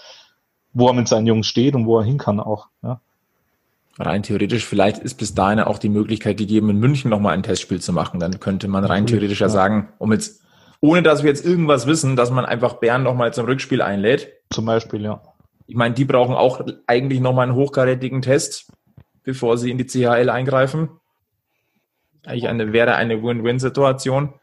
wo 0.74 0.89
er 0.89 0.93
mit 0.93 1.09
seinen 1.09 1.26
Jungs 1.26 1.47
steht 1.47 1.74
und 1.74 1.87
wo 1.87 1.99
er 1.99 2.05
hin 2.05 2.18
kann 2.18 2.41
auch, 2.41 2.68
ja. 2.82 3.01
Rein 3.99 4.24
theoretisch, 4.24 4.66
vielleicht 4.66 4.99
ist 4.99 5.14
bis 5.14 5.35
dahin 5.35 5.61
auch 5.61 5.78
die 5.78 5.89
Möglichkeit 5.89 6.37
gegeben, 6.37 6.68
in 6.68 6.78
München 6.78 7.11
nochmal 7.11 7.32
ein 7.35 7.45
Testspiel 7.45 7.80
zu 7.80 7.93
machen. 7.93 8.18
Dann 8.18 8.41
könnte 8.41 8.66
man 8.66 8.85
rein 8.85 9.07
theoretisch 9.07 9.41
ja 9.41 9.49
sagen, 9.49 9.89
um 9.99 10.12
jetzt, 10.12 10.43
ohne 10.80 11.03
dass 11.03 11.22
wir 11.22 11.30
jetzt 11.30 11.47
irgendwas 11.47 11.87
wissen, 11.87 12.16
dass 12.16 12.32
man 12.32 12.45
einfach 12.45 12.74
Bern 12.74 13.05
nochmal 13.05 13.32
zum 13.32 13.47
Rückspiel 13.47 13.80
einlädt. 13.80 14.32
Zum 14.51 14.64
Beispiel, 14.64 15.03
ja. 15.03 15.22
Ich 15.68 15.76
meine, 15.76 15.95
die 15.95 16.05
brauchen 16.05 16.35
auch 16.35 16.61
eigentlich 16.89 17.20
nochmal 17.20 17.45
einen 17.45 17.55
hochkarätigen 17.55 18.20
Test 18.20 18.66
bevor 19.25 19.59
sie 19.59 19.70
in 19.70 19.79
die 19.79 19.87
CHL 19.87 20.31
eingreifen. 20.31 20.89
Eigentlich 22.25 22.49
eine, 22.49 22.72
wäre 22.72 22.95
eine 22.95 23.22
Win-Win-Situation. 23.22 24.35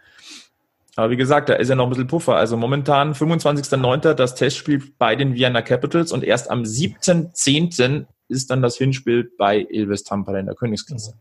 Aber 0.96 1.10
wie 1.10 1.18
gesagt, 1.18 1.50
da 1.50 1.54
ist 1.54 1.70
ja 1.70 1.76
noch 1.76 1.86
ein 1.86 1.90
bisschen 1.90 2.08
Puffer. 2.08 2.36
Also 2.36 2.58
momentan 2.58 3.14
25.09. 3.14 4.14
das 4.14 4.36
Testspiel 4.36 4.84
bei 4.98 5.16
den 5.16 5.36
Vienna 5.36 5.62
Capitals 5.62 6.12
und 6.12 6.24
erst 6.24 6.52
am 6.52 6.64
17.10. 6.64 8.06
ist 8.28 8.52
dann 8.52 8.62
das 8.62 8.78
Hinspiel 8.78 9.32
bei 9.38 9.66
Ilves 9.70 10.04
Tampere 10.04 10.40
in 10.40 10.48
der 10.48 10.56
Königsklasse. 10.56 11.14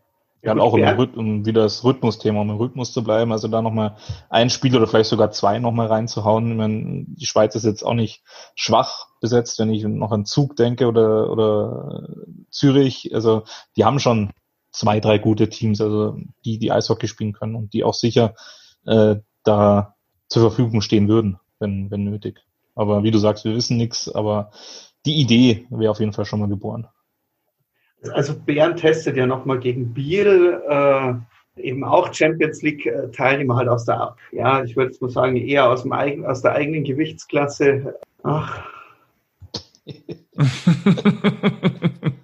Ja, 0.43 0.53
und 0.53 0.61
auch 0.61 0.73
um, 0.73 1.15
um 1.17 1.47
wieder 1.47 1.63
das 1.63 1.85
Rhythmusthema, 1.85 2.41
um 2.41 2.51
im 2.51 2.57
Rhythmus 2.57 2.93
zu 2.93 3.05
bleiben, 3.05 3.31
also 3.31 3.49
da 3.49 3.61
nochmal 3.61 3.97
ein 4.31 4.49
Spiel 4.49 4.75
oder 4.75 4.87
vielleicht 4.87 5.11
sogar 5.11 5.31
zwei 5.33 5.59
nochmal 5.59 5.89
reinzuhauen. 5.89 6.51
Ich 6.51 6.57
meine, 6.57 7.05
die 7.07 7.27
Schweiz 7.27 7.55
ist 7.57 7.67
jetzt 7.67 7.83
auch 7.83 7.95
nicht 7.95 8.23
schwach 8.55 9.09
besetzt, 9.21 9.59
wenn 9.59 9.71
ich 9.71 9.85
noch 9.85 10.13
an 10.13 10.25
Zug 10.25 10.57
denke 10.57 10.87
oder, 10.87 11.31
oder 11.31 12.09
Zürich. 12.51 13.15
Also 13.15 13.43
die 13.77 13.85
haben 13.85 13.99
schon 13.99 14.31
zwei, 14.73 15.01
drei 15.01 15.19
gute 15.19 15.51
Teams, 15.51 15.81
also 15.81 16.17
die, 16.45 16.59
die 16.59 16.73
Eishockey 16.73 17.07
spielen 17.07 17.35
können 17.35 17.55
und 17.55 17.75
die 17.75 17.85
auch 17.85 17.95
sicher 17.95 18.35
äh, 18.87 19.17
da 19.45 19.97
zur 20.29 20.43
Verfügung 20.43 20.81
stehen 20.81 21.09
würden, 21.09 21.39
wenn, 21.59 21.91
wenn 21.91 22.05
nötig. 22.05 22.41
Aber 22.75 23.03
wie 23.03 23.11
du 23.11 23.19
sagst, 23.19 23.45
wir 23.45 23.55
wissen 23.55 23.77
nichts, 23.77 24.11
aber 24.11 24.53
die 25.05 25.21
Idee 25.21 25.67
wäre 25.71 25.91
auf 25.91 26.01
jeden 26.01 26.13
Fall 26.13 26.25
schon 26.25 26.41
mal 26.41 26.49
geboren. 26.49 26.87
Also 28.13 28.35
Bern 28.35 28.77
testet 28.77 29.17
ja 29.17 29.27
nochmal 29.27 29.59
gegen 29.59 29.93
Biel, 29.93 30.61
äh, 30.69 31.15
eben 31.61 31.85
auch 31.85 32.15
Champions 32.15 32.63
League 32.63 32.87
äh, 32.87 33.11
Teilnehmer 33.11 33.57
halt 33.57 33.69
aus 33.69 33.85
der, 33.85 34.17
ja, 34.33 34.63
ich 34.63 34.77
würde 34.77 34.91
jetzt 34.91 35.03
mal 35.03 35.11
sagen, 35.11 35.37
eher 35.37 35.69
aus, 35.69 35.83
dem 35.83 35.93
eigen, 35.93 36.25
aus 36.25 36.43
der 36.43 36.53
eigenen 36.53 36.85
Gewichtsklasse. 36.85 37.99
Ach. 38.23 38.63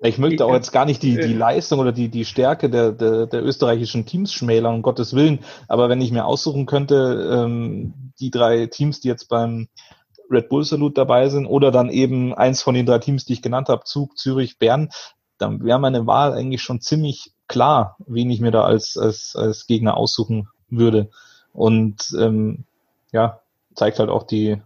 Ich 0.00 0.18
möchte 0.18 0.44
auch 0.44 0.54
jetzt 0.54 0.70
gar 0.70 0.84
nicht 0.84 1.02
die, 1.02 1.16
die 1.16 1.32
Leistung 1.32 1.80
oder 1.80 1.90
die, 1.90 2.08
die 2.08 2.24
Stärke 2.24 2.70
der, 2.70 2.92
der, 2.92 3.26
der 3.26 3.42
österreichischen 3.42 4.06
Teams 4.06 4.32
schmälern, 4.32 4.76
um 4.76 4.82
Gottes 4.82 5.14
Willen. 5.14 5.40
Aber 5.66 5.88
wenn 5.88 6.00
ich 6.00 6.12
mir 6.12 6.24
aussuchen 6.24 6.66
könnte, 6.66 7.28
ähm, 7.32 8.12
die 8.20 8.30
drei 8.30 8.66
Teams, 8.66 9.00
die 9.00 9.08
jetzt 9.08 9.28
beim 9.28 9.66
Red 10.30 10.48
Bull 10.48 10.64
Salut 10.64 10.98
dabei 10.98 11.28
sind 11.28 11.46
oder 11.46 11.70
dann 11.70 11.90
eben 11.90 12.34
eins 12.34 12.62
von 12.62 12.74
den 12.74 12.86
drei 12.86 12.98
Teams, 12.98 13.24
die 13.24 13.34
ich 13.34 13.42
genannt 13.42 13.68
habe, 13.68 13.84
Zug, 13.84 14.18
Zürich, 14.18 14.58
Bern, 14.58 14.90
dann 15.38 15.64
wäre 15.64 15.78
meine 15.78 16.06
Wahl 16.06 16.32
eigentlich 16.32 16.62
schon 16.62 16.80
ziemlich 16.80 17.32
klar, 17.46 17.96
wen 18.06 18.30
ich 18.30 18.40
mir 18.40 18.50
da 18.50 18.64
als, 18.64 18.96
als, 18.98 19.36
als 19.36 19.66
Gegner 19.66 19.96
aussuchen 19.96 20.48
würde. 20.68 21.10
Und 21.52 22.14
ähm, 22.18 22.64
ja, 23.12 23.40
zeigt 23.74 23.98
halt 23.98 24.10
auch 24.10 24.24
die, 24.24 24.60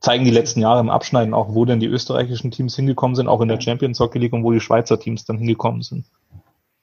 zeigen 0.00 0.24
die 0.24 0.30
letzten 0.30 0.60
Jahre 0.60 0.80
im 0.80 0.90
Abschneiden 0.90 1.32
auch, 1.32 1.54
wo 1.54 1.64
denn 1.64 1.80
die 1.80 1.86
österreichischen 1.86 2.50
Teams 2.50 2.76
hingekommen 2.76 3.16
sind, 3.16 3.28
auch 3.28 3.40
in 3.40 3.48
der 3.48 3.60
Champions 3.60 4.00
Hockey 4.00 4.18
League 4.18 4.32
und 4.32 4.44
wo 4.44 4.52
die 4.52 4.60
Schweizer 4.60 5.00
Teams 5.00 5.24
dann 5.24 5.38
hingekommen 5.38 5.82
sind. 5.82 6.06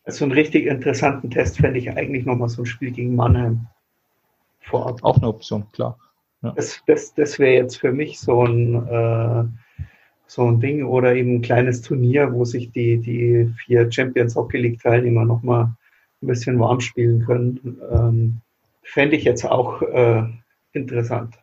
Also 0.04 0.26
einen 0.26 0.32
richtig 0.32 0.66
interessanten 0.66 1.30
Test 1.30 1.58
fände 1.58 1.78
ich 1.78 1.92
eigentlich 1.92 2.26
nochmal 2.26 2.50
so 2.50 2.64
ein 2.64 2.66
Spiel 2.66 2.92
gegen 2.92 3.16
Mannheim 3.16 3.68
vorab. 4.60 5.04
Auch 5.04 5.18
eine 5.18 5.28
Option, 5.28 5.72
klar. 5.72 5.98
Ja. 6.42 6.52
Das, 6.52 6.82
das, 6.88 7.14
das 7.14 7.40
wäre 7.40 7.54
jetzt 7.54 7.78
für 7.78 7.92
mich 7.92 8.20
so 8.20 8.44
ein, 8.44 8.88
äh, 8.88 9.44
so 10.28 10.48
ein 10.48 10.60
Ding 10.60 10.86
oder 10.86 11.14
eben 11.14 11.36
ein 11.36 11.42
kleines 11.42 11.82
Turnier, 11.82 12.34
wo 12.34 12.46
sich 12.46 12.72
die, 12.72 12.98
die 12.98 13.54
vier 13.66 13.92
Champions 13.92 14.36
Hockey 14.36 14.58
League 14.58 14.82
Teilnehmer 14.82 15.26
nochmal 15.26 15.72
ein 16.22 16.28
bisschen 16.28 16.60
warm 16.60 16.80
spielen 16.80 17.26
können. 17.26 17.80
Ähm, 17.92 18.42
Fände 18.84 19.16
ich 19.16 19.24
jetzt 19.24 19.46
auch 19.46 19.82
äh, 19.82 20.24
interessant. 20.74 21.36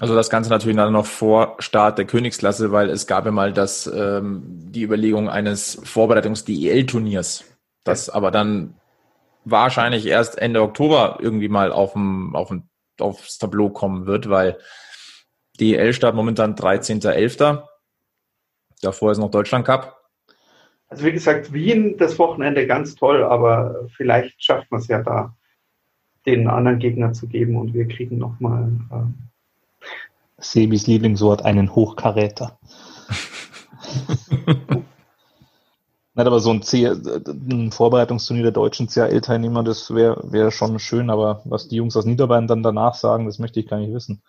Also 0.00 0.14
das 0.14 0.30
Ganze 0.30 0.50
natürlich 0.50 0.76
dann 0.76 0.92
noch 0.92 1.06
vor 1.06 1.56
Start 1.58 1.98
der 1.98 2.04
Königsklasse, 2.04 2.70
weil 2.70 2.88
es 2.88 3.06
gab 3.06 3.24
ja 3.24 3.32
mal 3.32 3.52
das, 3.52 3.90
ähm, 3.92 4.42
die 4.46 4.82
Überlegung 4.82 5.28
eines 5.28 5.80
Vorbereitungs-DEL-Turniers, 5.82 7.44
das 7.84 8.08
aber 8.08 8.30
dann 8.30 8.74
wahrscheinlich 9.44 10.06
erst 10.06 10.38
Ende 10.38 10.62
Oktober 10.62 11.18
irgendwie 11.20 11.48
mal 11.48 11.72
auf 11.72 11.94
dem, 11.94 12.36
auf 12.36 12.48
dem, 12.48 12.64
aufs 13.00 13.38
Tableau 13.38 13.70
kommen 13.70 14.06
wird, 14.06 14.28
weil 14.28 14.58
DEL-Start 15.60 16.14
momentan 16.14 16.54
13.11. 16.54 17.62
Davor 18.82 19.12
ist 19.12 19.18
noch 19.18 19.30
Deutschland 19.30 19.66
Cup. 19.66 19.98
Also 20.88 21.04
wie 21.04 21.12
gesagt, 21.12 21.52
Wien 21.52 21.96
das 21.98 22.18
Wochenende 22.18 22.66
ganz 22.66 22.94
toll, 22.94 23.22
aber 23.22 23.88
vielleicht 23.96 24.42
schafft 24.42 24.70
man 24.70 24.80
es 24.80 24.88
ja 24.88 25.02
da, 25.02 25.36
den 26.24 26.48
anderen 26.48 26.78
Gegner 26.78 27.12
zu 27.12 27.26
geben 27.26 27.56
und 27.56 27.74
wir 27.74 27.86
kriegen 27.88 28.18
nochmal. 28.18 28.70
Ähm 28.90 29.14
Sebis 30.38 30.86
Lieblingswort, 30.86 31.44
einen 31.44 31.74
Hochkaräter. 31.74 32.58
Nein, 36.18 36.26
aber 36.26 36.40
so 36.40 36.50
ein, 36.50 36.62
C 36.62 36.84
ein 36.84 37.70
Vorbereitungsturnier 37.70 38.42
der 38.42 38.50
deutschen 38.50 38.88
CAL-Teilnehmer, 38.88 39.62
das 39.62 39.94
wäre 39.94 40.20
wär 40.32 40.50
schon 40.50 40.80
schön, 40.80 41.10
aber 41.10 41.42
was 41.44 41.68
die 41.68 41.76
Jungs 41.76 41.96
aus 41.96 42.06
Niederbayern 42.06 42.48
dann 42.48 42.64
danach 42.64 42.94
sagen, 42.94 43.26
das 43.26 43.38
möchte 43.38 43.60
ich 43.60 43.68
gar 43.68 43.78
nicht 43.78 43.94
wissen. 43.94 44.20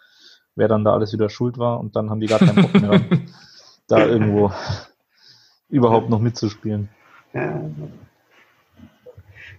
Wer 0.53 0.67
dann 0.67 0.83
da 0.83 0.93
alles 0.93 1.13
wieder 1.13 1.31
schuld 1.31 1.57
war 1.57 1.79
und 1.79 1.95
dann 1.95 2.11
haben 2.11 2.19
die 2.19 2.27
gar 2.27 2.37
keinen 2.37 2.61
Bock 2.61 2.79
mehr, 2.79 3.01
da 3.87 4.05
irgendwo 4.05 4.51
überhaupt 5.67 6.11
noch 6.11 6.19
mitzuspielen. 6.19 6.89
Ja. 7.33 7.59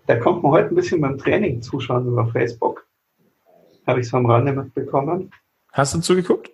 Da 0.06 0.16
kommt 0.20 0.44
man 0.44 0.52
heute 0.52 0.68
ein 0.68 0.76
bisschen 0.76 1.00
beim 1.00 1.18
Training 1.18 1.62
zuschauen 1.62 2.06
über 2.06 2.28
Facebook. 2.28 2.86
Habe 3.88 3.98
ich 3.98 4.08
so 4.08 4.18
am 4.18 4.26
Rande 4.26 4.52
mitbekommen. 4.52 5.32
Hast 5.72 5.96
du 5.96 6.00
zugeguckt? 6.00 6.52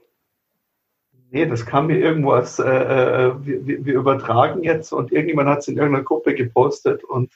Nee, 1.36 1.44
das 1.44 1.66
kam 1.66 1.88
mir 1.88 1.98
irgendwo 1.98 2.30
als, 2.30 2.58
äh, 2.58 2.64
äh 2.64 3.34
wir, 3.40 3.84
wir, 3.84 3.94
übertragen 3.94 4.62
jetzt 4.62 4.90
und 4.90 5.12
irgendjemand 5.12 5.50
hat 5.50 5.58
es 5.58 5.68
in 5.68 5.76
irgendeiner 5.76 6.02
Gruppe 6.02 6.34
gepostet 6.34 7.04
und 7.04 7.30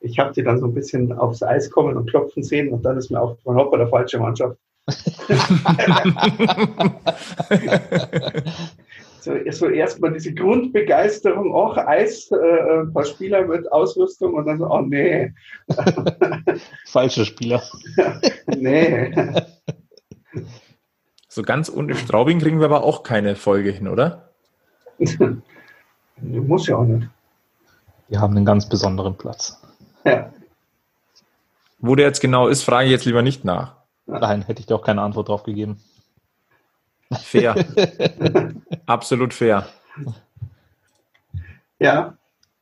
ich 0.00 0.18
habe 0.18 0.32
die 0.32 0.42
dann 0.42 0.58
so 0.58 0.66
ein 0.66 0.74
bisschen 0.74 1.12
aufs 1.12 1.40
Eis 1.40 1.70
kommen 1.70 1.96
und 1.96 2.10
klopfen 2.10 2.42
sehen 2.42 2.72
und 2.72 2.84
dann 2.84 2.98
ist 2.98 3.12
mir 3.12 3.20
aufgefallen, 3.20 3.58
hopp, 3.58 3.70
der 3.76 3.86
falsche 3.86 4.18
Mannschaft. 4.18 4.58
so, 9.20 9.32
so 9.50 9.68
erstmal 9.68 10.12
diese 10.12 10.34
Grundbegeisterung, 10.34 11.54
auch 11.54 11.76
Eis, 11.76 12.32
äh, 12.32 12.80
ein 12.80 12.92
paar 12.92 13.04
Spieler 13.04 13.46
mit 13.46 13.70
Ausrüstung 13.70 14.34
und 14.34 14.46
dann 14.46 14.58
so, 14.58 14.68
oh 14.68 14.80
nee. 14.80 15.32
Falscher 16.86 17.24
Spieler. 17.24 17.62
nee. 18.56 19.14
So 21.34 21.42
ganz 21.42 21.68
ohne 21.68 21.96
Straubing 21.96 22.38
kriegen 22.38 22.60
wir 22.60 22.66
aber 22.66 22.84
auch 22.84 23.02
keine 23.02 23.34
Folge 23.34 23.72
hin, 23.72 23.88
oder? 23.88 24.28
Muss 26.20 26.68
ja 26.68 26.76
auch 26.76 26.84
nicht. 26.84 27.08
Wir 28.06 28.20
haben 28.20 28.36
einen 28.36 28.46
ganz 28.46 28.68
besonderen 28.68 29.18
Platz. 29.18 29.60
Ja. 30.04 30.32
Wo 31.80 31.96
der 31.96 32.06
jetzt 32.06 32.20
genau 32.20 32.46
ist, 32.46 32.62
frage 32.62 32.84
ich 32.84 32.92
jetzt 32.92 33.04
lieber 33.04 33.22
nicht 33.22 33.44
nach. 33.44 33.78
Nein, 34.06 34.42
hätte 34.42 34.60
ich 34.60 34.66
dir 34.66 34.76
auch 34.76 34.84
keine 34.84 35.02
Antwort 35.02 35.28
drauf 35.28 35.42
gegeben. 35.42 35.82
Fair. 37.10 37.56
Absolut 38.86 39.34
fair. 39.34 39.66
Ja. 41.80 42.16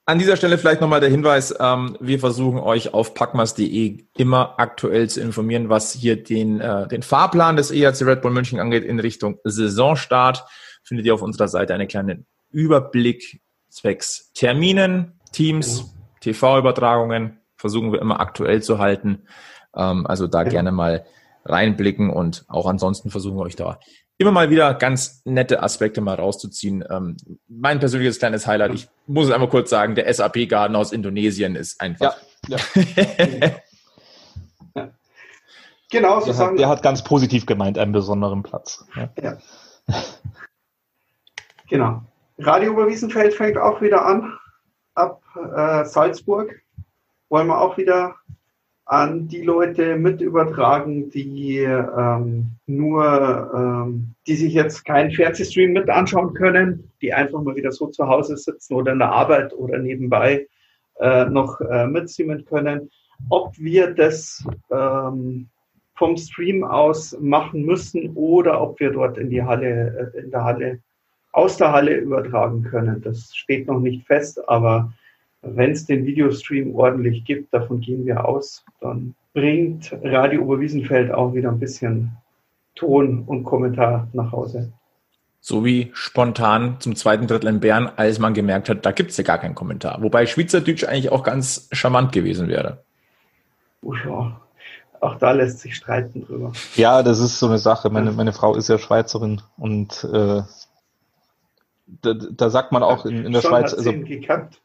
An 0.04 0.18
dieser 0.18 0.36
Stelle 0.36 0.58
vielleicht 0.58 0.80
nochmal 0.80 0.98
der 0.98 1.10
Hinweis, 1.10 1.54
ähm, 1.60 1.96
wir 2.00 2.18
versuchen 2.18 2.58
euch 2.58 2.92
auf 2.92 3.14
packmas.de 3.14 4.04
immer 4.16 4.54
aktuell 4.58 5.08
zu 5.08 5.20
informieren, 5.20 5.68
was 5.68 5.92
hier 5.92 6.20
den, 6.20 6.60
äh, 6.60 6.88
den 6.88 7.02
Fahrplan 7.02 7.56
des 7.56 7.70
ERC 7.70 8.02
Red 8.02 8.22
Bull 8.22 8.32
München 8.32 8.58
angeht 8.58 8.84
in 8.84 8.98
Richtung 8.98 9.38
Saisonstart. 9.44 10.44
Findet 10.82 11.06
ihr 11.06 11.14
auf 11.14 11.22
unserer 11.22 11.46
Seite 11.46 11.74
einen 11.74 11.86
kleinen 11.86 12.26
Überblick 12.50 13.40
zwecks 13.68 14.32
Terminen, 14.34 15.20
Teams, 15.30 15.94
TV-Übertragungen. 16.20 17.38
Versuchen 17.56 17.92
wir 17.92 18.00
immer 18.00 18.18
aktuell 18.18 18.60
zu 18.60 18.78
halten. 18.78 19.28
Ähm, 19.76 20.04
also 20.08 20.26
da 20.26 20.42
gerne 20.42 20.72
mal 20.72 21.06
reinblicken 21.44 22.10
und 22.10 22.44
auch 22.48 22.66
ansonsten 22.66 23.10
versuchen 23.10 23.36
wir 23.36 23.42
euch 23.42 23.56
da 23.56 23.78
immer 24.22 24.32
mal 24.32 24.50
wieder 24.50 24.74
ganz 24.74 25.22
nette 25.24 25.62
Aspekte 25.62 26.00
mal 26.00 26.14
rauszuziehen. 26.14 26.84
Ähm, 26.88 27.16
mein 27.48 27.78
persönliches 27.78 28.18
kleines 28.18 28.46
Highlight, 28.46 28.74
ich 28.74 28.88
muss 29.06 29.26
es 29.26 29.32
einmal 29.32 29.48
kurz 29.48 29.70
sagen, 29.70 29.94
der 29.94 30.12
SAP-Garten 30.12 30.74
aus 30.74 30.92
Indonesien 30.92 31.56
ist 31.56 31.80
einfach. 31.80 32.16
Ja, 32.48 32.58
ja. 32.74 33.50
genau, 35.90 36.20
so 36.20 36.26
der 36.26 36.34
sagen 36.34 36.52
hat, 36.52 36.58
Der 36.58 36.68
hat 36.68 36.82
ganz 36.82 37.04
positiv 37.04 37.44
gemeint, 37.46 37.78
einen 37.78 37.92
besonderen 37.92 38.42
Platz. 38.42 38.86
Ja. 38.96 39.10
ja. 39.20 39.38
genau. 41.68 42.02
Radio 42.38 42.72
Oberwiesenfeld 42.72 43.34
fängt 43.34 43.58
auch 43.58 43.82
wieder 43.82 44.06
an. 44.06 44.38
Ab 44.94 45.22
äh, 45.36 45.84
Salzburg 45.84 46.62
wollen 47.28 47.46
wir 47.46 47.60
auch 47.60 47.76
wieder 47.76 48.16
an 48.84 49.28
die 49.28 49.42
Leute 49.42 49.96
mit 49.96 50.20
übertragen, 50.20 51.10
die 51.10 51.58
ähm, 51.58 52.46
nur, 52.66 53.52
ähm, 53.54 54.14
die 54.26 54.34
sich 54.34 54.52
jetzt 54.52 54.84
keinen 54.84 55.12
Fernsehstream 55.12 55.72
mit 55.72 55.88
anschauen 55.88 56.34
können, 56.34 56.90
die 57.00 57.12
einfach 57.12 57.40
mal 57.42 57.56
wieder 57.56 57.72
so 57.72 57.86
zu 57.86 58.06
Hause 58.08 58.36
sitzen 58.36 58.74
oder 58.74 58.92
in 58.92 58.98
der 58.98 59.12
Arbeit 59.12 59.54
oder 59.54 59.78
nebenbei 59.78 60.46
äh, 61.00 61.24
noch 61.26 61.60
äh, 61.60 61.86
mitstreamen 61.86 62.44
können. 62.44 62.90
Ob 63.30 63.56
wir 63.56 63.94
das 63.94 64.44
ähm, 64.70 65.48
vom 65.94 66.16
Stream 66.16 66.64
aus 66.64 67.16
machen 67.20 67.64
müssen 67.64 68.10
oder 68.14 68.60
ob 68.60 68.80
wir 68.80 68.90
dort 68.90 69.16
in 69.18 69.30
die 69.30 69.42
Halle, 69.42 70.12
äh, 70.14 70.18
in 70.20 70.30
der 70.32 70.44
Halle, 70.44 70.80
aus 71.32 71.56
der 71.56 71.72
Halle 71.72 71.94
übertragen 71.94 72.64
können, 72.64 73.00
das 73.00 73.34
steht 73.34 73.68
noch 73.68 73.80
nicht 73.80 74.06
fest, 74.06 74.40
aber 74.48 74.92
wenn 75.42 75.72
es 75.72 75.86
den 75.86 76.06
Videostream 76.06 76.74
ordentlich 76.74 77.24
gibt, 77.24 77.52
davon 77.52 77.80
gehen 77.80 78.06
wir 78.06 78.24
aus, 78.24 78.64
dann 78.80 79.14
bringt 79.34 79.92
Radio 80.02 80.42
Oberwiesenfeld 80.42 81.12
auch 81.12 81.34
wieder 81.34 81.50
ein 81.50 81.58
bisschen 81.58 82.12
Ton 82.74 83.24
und 83.26 83.44
Kommentar 83.44 84.08
nach 84.12 84.32
Hause. 84.32 84.72
So 85.40 85.64
wie 85.64 85.90
spontan 85.92 86.76
zum 86.78 86.94
zweiten 86.94 87.26
Drittel 87.26 87.48
in 87.48 87.60
Bern, 87.60 87.90
als 87.96 88.20
man 88.20 88.32
gemerkt 88.32 88.68
hat, 88.68 88.86
da 88.86 88.92
gibt 88.92 89.10
es 89.10 89.16
ja 89.16 89.24
gar 89.24 89.38
keinen 89.38 89.56
Kommentar. 89.56 90.00
Wobei 90.00 90.26
Schweizerdeutsch 90.26 90.84
eigentlich 90.84 91.10
auch 91.10 91.24
ganz 91.24 91.68
charmant 91.72 92.12
gewesen 92.12 92.46
wäre. 92.46 92.84
Oh 93.82 93.94
ja, 93.94 94.40
auch 95.00 95.16
da 95.16 95.32
lässt 95.32 95.58
sich 95.58 95.74
streiten 95.74 96.24
drüber. 96.24 96.52
Ja, 96.76 97.02
das 97.02 97.18
ist 97.18 97.40
so 97.40 97.46
eine 97.46 97.58
Sache. 97.58 97.90
Meine, 97.90 98.12
meine 98.12 98.32
Frau 98.32 98.54
ist 98.54 98.68
ja 98.68 98.78
Schweizerin 98.78 99.42
und 99.58 100.04
äh, 100.04 100.42
da, 102.02 102.14
da 102.14 102.50
sagt 102.50 102.70
man 102.70 102.84
auch 102.84 103.04
in, 103.04 103.24
in 103.24 103.32
der 103.32 103.40
Schon 103.40 103.50
Schweiz. 103.50 103.74
also, 103.74 103.92
gekannt. 103.92 104.60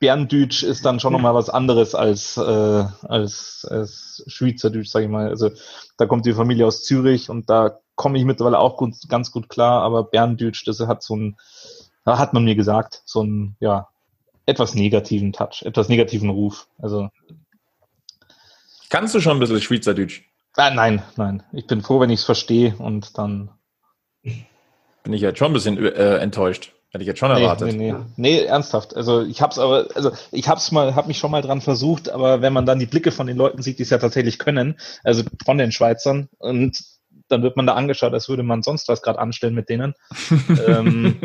Berndeutsch 0.00 0.62
ist 0.62 0.84
dann 0.84 1.00
schon 1.00 1.12
nochmal 1.12 1.34
was 1.34 1.50
anderes 1.50 1.94
als, 1.94 2.36
äh, 2.36 2.40
als, 2.40 3.66
als 3.68 4.22
Schweizerdeutsch, 4.26 4.88
sage 4.88 5.06
ich 5.06 5.10
mal. 5.10 5.28
Also 5.28 5.50
da 5.96 6.06
kommt 6.06 6.24
die 6.24 6.34
Familie 6.34 6.66
aus 6.66 6.84
Zürich 6.84 7.30
und 7.30 7.50
da 7.50 7.80
komme 7.96 8.18
ich 8.18 8.24
mittlerweile 8.24 8.58
auch 8.58 8.76
gut, 8.76 8.94
ganz 9.08 9.32
gut 9.32 9.48
klar, 9.48 9.82
aber 9.82 10.04
Berndeutsch, 10.04 10.66
das 10.66 10.80
hat 10.80 11.02
so 11.02 11.16
ein, 11.16 11.36
hat 12.06 12.32
man 12.32 12.44
mir 12.44 12.54
gesagt, 12.54 13.02
so 13.04 13.22
ein, 13.22 13.56
ja, 13.60 13.88
etwas 14.46 14.74
negativen 14.74 15.32
Touch, 15.32 15.62
etwas 15.64 15.88
negativen 15.88 16.30
Ruf. 16.30 16.68
Also. 16.78 17.10
Kannst 18.88 19.14
du 19.14 19.20
schon 19.20 19.36
ein 19.36 19.40
bisschen 19.40 19.60
Schweizerdeutsch? 19.60 20.22
Ah, 20.56 20.70
nein, 20.70 21.02
nein. 21.16 21.42
Ich 21.52 21.66
bin 21.66 21.82
froh, 21.82 22.00
wenn 22.00 22.10
ich 22.10 22.20
es 22.20 22.24
verstehe 22.24 22.74
und 22.78 23.18
dann. 23.18 23.50
Bin 24.22 25.12
ich 25.12 25.20
jetzt 25.20 25.38
schon 25.38 25.48
ein 25.48 25.54
bisschen 25.54 25.76
äh, 25.78 26.16
enttäuscht. 26.16 26.72
Hätte 26.90 27.02
ich 27.02 27.08
jetzt 27.08 27.18
schon 27.18 27.30
erwartet. 27.30 27.68
Nee, 27.68 27.92
nee, 27.92 27.92
nee. 27.92 28.04
nee 28.16 28.44
ernsthaft. 28.44 28.96
Also 28.96 29.22
ich 29.22 29.42
hab's 29.42 29.58
aber, 29.58 29.88
also 29.94 30.10
ich 30.32 30.48
hab's 30.48 30.72
mal, 30.72 30.94
hab 30.94 31.06
mich 31.06 31.18
schon 31.18 31.30
mal 31.30 31.42
dran 31.42 31.60
versucht, 31.60 32.08
aber 32.08 32.40
wenn 32.40 32.54
man 32.54 32.64
dann 32.64 32.78
die 32.78 32.86
Blicke 32.86 33.12
von 33.12 33.26
den 33.26 33.36
Leuten 33.36 33.62
sieht, 33.62 33.78
die 33.78 33.82
es 33.82 33.90
ja 33.90 33.98
tatsächlich 33.98 34.38
können, 34.38 34.78
also 35.04 35.22
von 35.44 35.58
den 35.58 35.70
Schweizern, 35.70 36.28
und 36.38 36.82
dann 37.28 37.42
wird 37.42 37.56
man 37.56 37.66
da 37.66 37.74
angeschaut, 37.74 38.14
als 38.14 38.30
würde 38.30 38.42
man 38.42 38.62
sonst 38.62 38.88
was 38.88 39.02
gerade 39.02 39.18
anstellen 39.18 39.54
mit 39.54 39.68
denen. 39.68 39.94
ähm, 40.66 41.16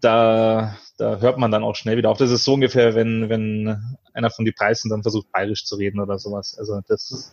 da, 0.00 0.76
da 0.98 1.16
hört 1.18 1.38
man 1.38 1.50
dann 1.50 1.64
auch 1.64 1.74
schnell 1.74 1.96
wieder 1.96 2.10
auf. 2.10 2.18
Das 2.18 2.30
ist 2.30 2.44
so 2.44 2.54
ungefähr, 2.54 2.94
wenn, 2.94 3.28
wenn 3.28 3.98
einer 4.12 4.30
von 4.30 4.44
die 4.44 4.52
Preisen 4.52 4.88
dann 4.88 5.02
versucht, 5.02 5.32
bayerisch 5.32 5.64
zu 5.64 5.74
reden 5.74 5.98
oder 5.98 6.18
sowas. 6.18 6.56
Also 6.56 6.80
das 6.86 7.32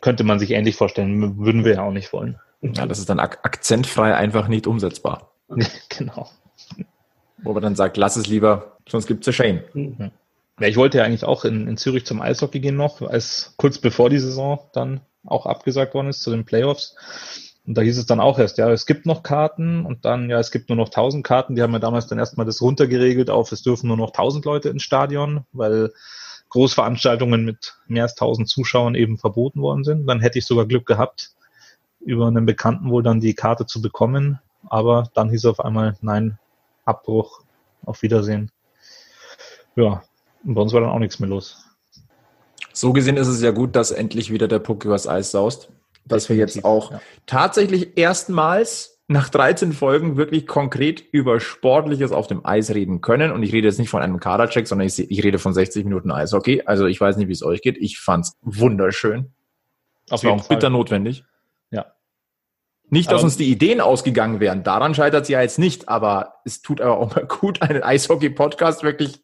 könnte 0.00 0.24
man 0.24 0.38
sich 0.40 0.50
ähnlich 0.50 0.74
vorstellen, 0.74 1.38
würden 1.38 1.64
wir 1.64 1.74
ja 1.74 1.82
auch 1.82 1.92
nicht 1.92 2.12
wollen. 2.12 2.40
Ja, 2.62 2.86
das 2.86 2.98
ist 2.98 3.08
dann 3.08 3.20
ak 3.20 3.38
akzentfrei 3.44 4.14
einfach 4.14 4.48
nicht 4.48 4.66
umsetzbar. 4.66 5.30
genau. 5.88 6.28
Wo 7.42 7.52
man 7.52 7.62
dann 7.62 7.76
sagt, 7.76 7.96
lass 7.96 8.16
es 8.16 8.26
lieber, 8.26 8.76
sonst 8.88 9.06
gibt 9.06 9.20
es 9.20 9.26
ja 9.26 9.32
Shane. 9.32 9.64
Mhm. 9.74 10.10
Ja, 10.60 10.66
ich 10.66 10.76
wollte 10.76 10.98
ja 10.98 11.04
eigentlich 11.04 11.24
auch 11.24 11.44
in, 11.44 11.68
in 11.68 11.76
Zürich 11.76 12.04
zum 12.04 12.20
Eishockey 12.20 12.60
gehen 12.60 12.76
noch, 12.76 13.00
als 13.02 13.54
kurz 13.56 13.78
bevor 13.78 14.10
die 14.10 14.18
Saison 14.18 14.58
dann 14.72 15.00
auch 15.24 15.46
abgesagt 15.46 15.94
worden 15.94 16.08
ist 16.08 16.22
zu 16.22 16.30
den 16.30 16.44
Playoffs. 16.44 16.96
Und 17.66 17.76
da 17.76 17.82
hieß 17.82 17.98
es 17.98 18.06
dann 18.06 18.18
auch 18.18 18.38
erst, 18.38 18.58
ja, 18.58 18.70
es 18.70 18.86
gibt 18.86 19.04
noch 19.04 19.22
Karten 19.22 19.84
und 19.84 20.04
dann, 20.04 20.30
ja, 20.30 20.40
es 20.40 20.50
gibt 20.50 20.70
nur 20.70 20.76
noch 20.76 20.88
1000 20.88 21.24
Karten. 21.24 21.54
Die 21.54 21.62
haben 21.62 21.74
ja 21.74 21.78
damals 21.78 22.06
dann 22.06 22.18
erstmal 22.18 22.46
das 22.46 22.62
runtergeregelt 22.62 23.30
auf, 23.30 23.52
es 23.52 23.62
dürfen 23.62 23.88
nur 23.88 23.98
noch 23.98 24.08
1000 24.08 24.44
Leute 24.46 24.70
ins 24.70 24.82
Stadion, 24.82 25.44
weil 25.52 25.92
Großveranstaltungen 26.48 27.44
mit 27.44 27.76
mehr 27.86 28.04
als 28.04 28.12
1000 28.12 28.48
Zuschauern 28.48 28.94
eben 28.94 29.18
verboten 29.18 29.60
worden 29.60 29.84
sind. 29.84 30.06
Dann 30.06 30.20
hätte 30.20 30.38
ich 30.38 30.46
sogar 30.46 30.66
Glück 30.66 30.86
gehabt, 30.86 31.32
über 32.00 32.26
einen 32.26 32.46
Bekannten 32.46 32.90
wohl 32.90 33.02
dann 33.02 33.20
die 33.20 33.34
Karte 33.34 33.66
zu 33.66 33.82
bekommen. 33.82 34.40
Aber 34.68 35.10
dann 35.14 35.28
hieß 35.28 35.44
auf 35.44 35.60
einmal, 35.60 35.96
nein, 36.00 36.38
Abbruch, 36.88 37.42
auf 37.84 38.02
Wiedersehen. 38.02 38.50
Ja, 39.76 40.02
und 40.44 40.54
bei 40.54 40.62
uns 40.62 40.72
war 40.72 40.80
dann 40.80 40.90
auch 40.90 40.98
nichts 40.98 41.20
mehr 41.20 41.28
los. 41.28 41.64
So 42.72 42.92
gesehen 42.92 43.16
ist 43.16 43.28
es 43.28 43.42
ja 43.42 43.50
gut, 43.50 43.76
dass 43.76 43.90
endlich 43.90 44.32
wieder 44.32 44.48
der 44.48 44.60
Puck 44.60 44.84
übers 44.84 45.06
Eis 45.06 45.30
saust. 45.30 45.70
Dass 46.04 46.28
wir 46.28 46.36
jetzt 46.36 46.64
auch 46.64 46.92
ja. 46.92 47.00
tatsächlich 47.26 47.98
erstmals 47.98 48.98
nach 49.08 49.30
13 49.30 49.72
Folgen 49.72 50.16
wirklich 50.16 50.46
konkret 50.46 51.02
über 51.12 51.40
Sportliches 51.40 52.12
auf 52.12 52.26
dem 52.26 52.44
Eis 52.44 52.74
reden 52.74 53.00
können. 53.00 53.32
Und 53.32 53.42
ich 53.42 53.52
rede 53.52 53.66
jetzt 53.66 53.78
nicht 53.78 53.88
von 53.88 54.02
einem 54.02 54.20
Kadercheck, 54.20 54.68
sondern 54.68 54.86
ich, 54.86 54.98
ich 54.98 55.24
rede 55.24 55.38
von 55.38 55.54
60 55.54 55.84
Minuten 55.84 56.10
Eishockey. 56.10 56.62
Also 56.66 56.86
ich 56.86 57.00
weiß 57.00 57.16
nicht, 57.16 57.28
wie 57.28 57.32
es 57.32 57.42
euch 57.42 57.62
geht. 57.62 57.78
Ich 57.78 57.98
fand's 57.98 58.36
wunderschön. 58.42 59.32
Auf 60.10 60.22
jeden 60.22 60.38
Fall. 60.38 60.56
bitter 60.56 60.70
notwendig. 60.70 61.24
Nicht, 62.90 63.10
dass 63.12 63.22
uns 63.22 63.36
die 63.36 63.50
Ideen 63.50 63.80
ausgegangen 63.80 64.40
wären. 64.40 64.64
Daran 64.64 64.94
scheitert 64.94 65.24
es 65.24 65.28
ja 65.28 65.42
jetzt 65.42 65.58
nicht. 65.58 65.88
Aber 65.88 66.34
es 66.44 66.62
tut 66.62 66.80
aber 66.80 66.98
auch 66.98 67.14
mal 67.14 67.26
gut, 67.26 67.62
einen 67.62 67.82
Eishockey-Podcast 67.82 68.82
wirklich 68.82 69.20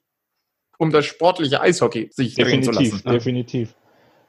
um 0.78 0.90
das 0.90 1.06
sportliche 1.06 1.60
Eishockey 1.60 2.10
sich 2.12 2.34
definitiv, 2.34 2.72
zu 2.72 2.80
lassen. 2.80 3.02
Definitiv. 3.08 3.74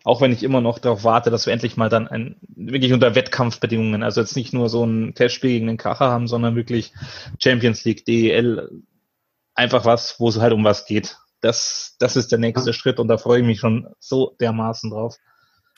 Auch 0.04 0.22
wenn 0.22 0.32
ich 0.32 0.44
immer 0.44 0.62
noch 0.62 0.78
darauf 0.78 1.04
warte, 1.04 1.32
dass 1.32 1.48
wir 1.48 1.54
endlich 1.54 1.78
mal 1.78 1.90
dann 1.90 2.08
ein, 2.08 2.36
wirklich 2.56 2.94
unter 2.94 3.16
Wettkampfbedingungen, 3.16 4.04
also 4.04 4.22
jetzt 4.22 4.36
nicht 4.36 4.54
nur 4.54 4.70
so 4.70 4.86
ein 4.86 5.16
Testspiel 5.16 5.50
gegen 5.50 5.68
den 5.68 5.78
Kracher 5.78 6.10
haben, 6.10 6.28
sondern 6.28 6.56
wirklich 6.56 6.94
Champions 7.40 7.84
League, 7.86 8.06
DEL, 8.06 8.70
einfach 9.56 9.86
was, 9.86 10.20
wo 10.20 10.30
es 10.30 10.40
halt 10.40 10.54
um 10.54 10.64
was 10.64 10.86
geht. 10.86 11.18
Das, 11.42 11.96
das 12.00 12.16
ist 12.16 12.32
der 12.32 12.40
nächste 12.40 12.70
ja. 12.70 12.74
Schritt 12.74 13.00
und 13.00 13.08
da 13.08 13.18
freue 13.18 13.40
ich 13.40 13.46
mich 13.46 13.60
schon 13.60 13.88
so 14.00 14.36
dermaßen 14.40 14.92
drauf. 14.92 15.18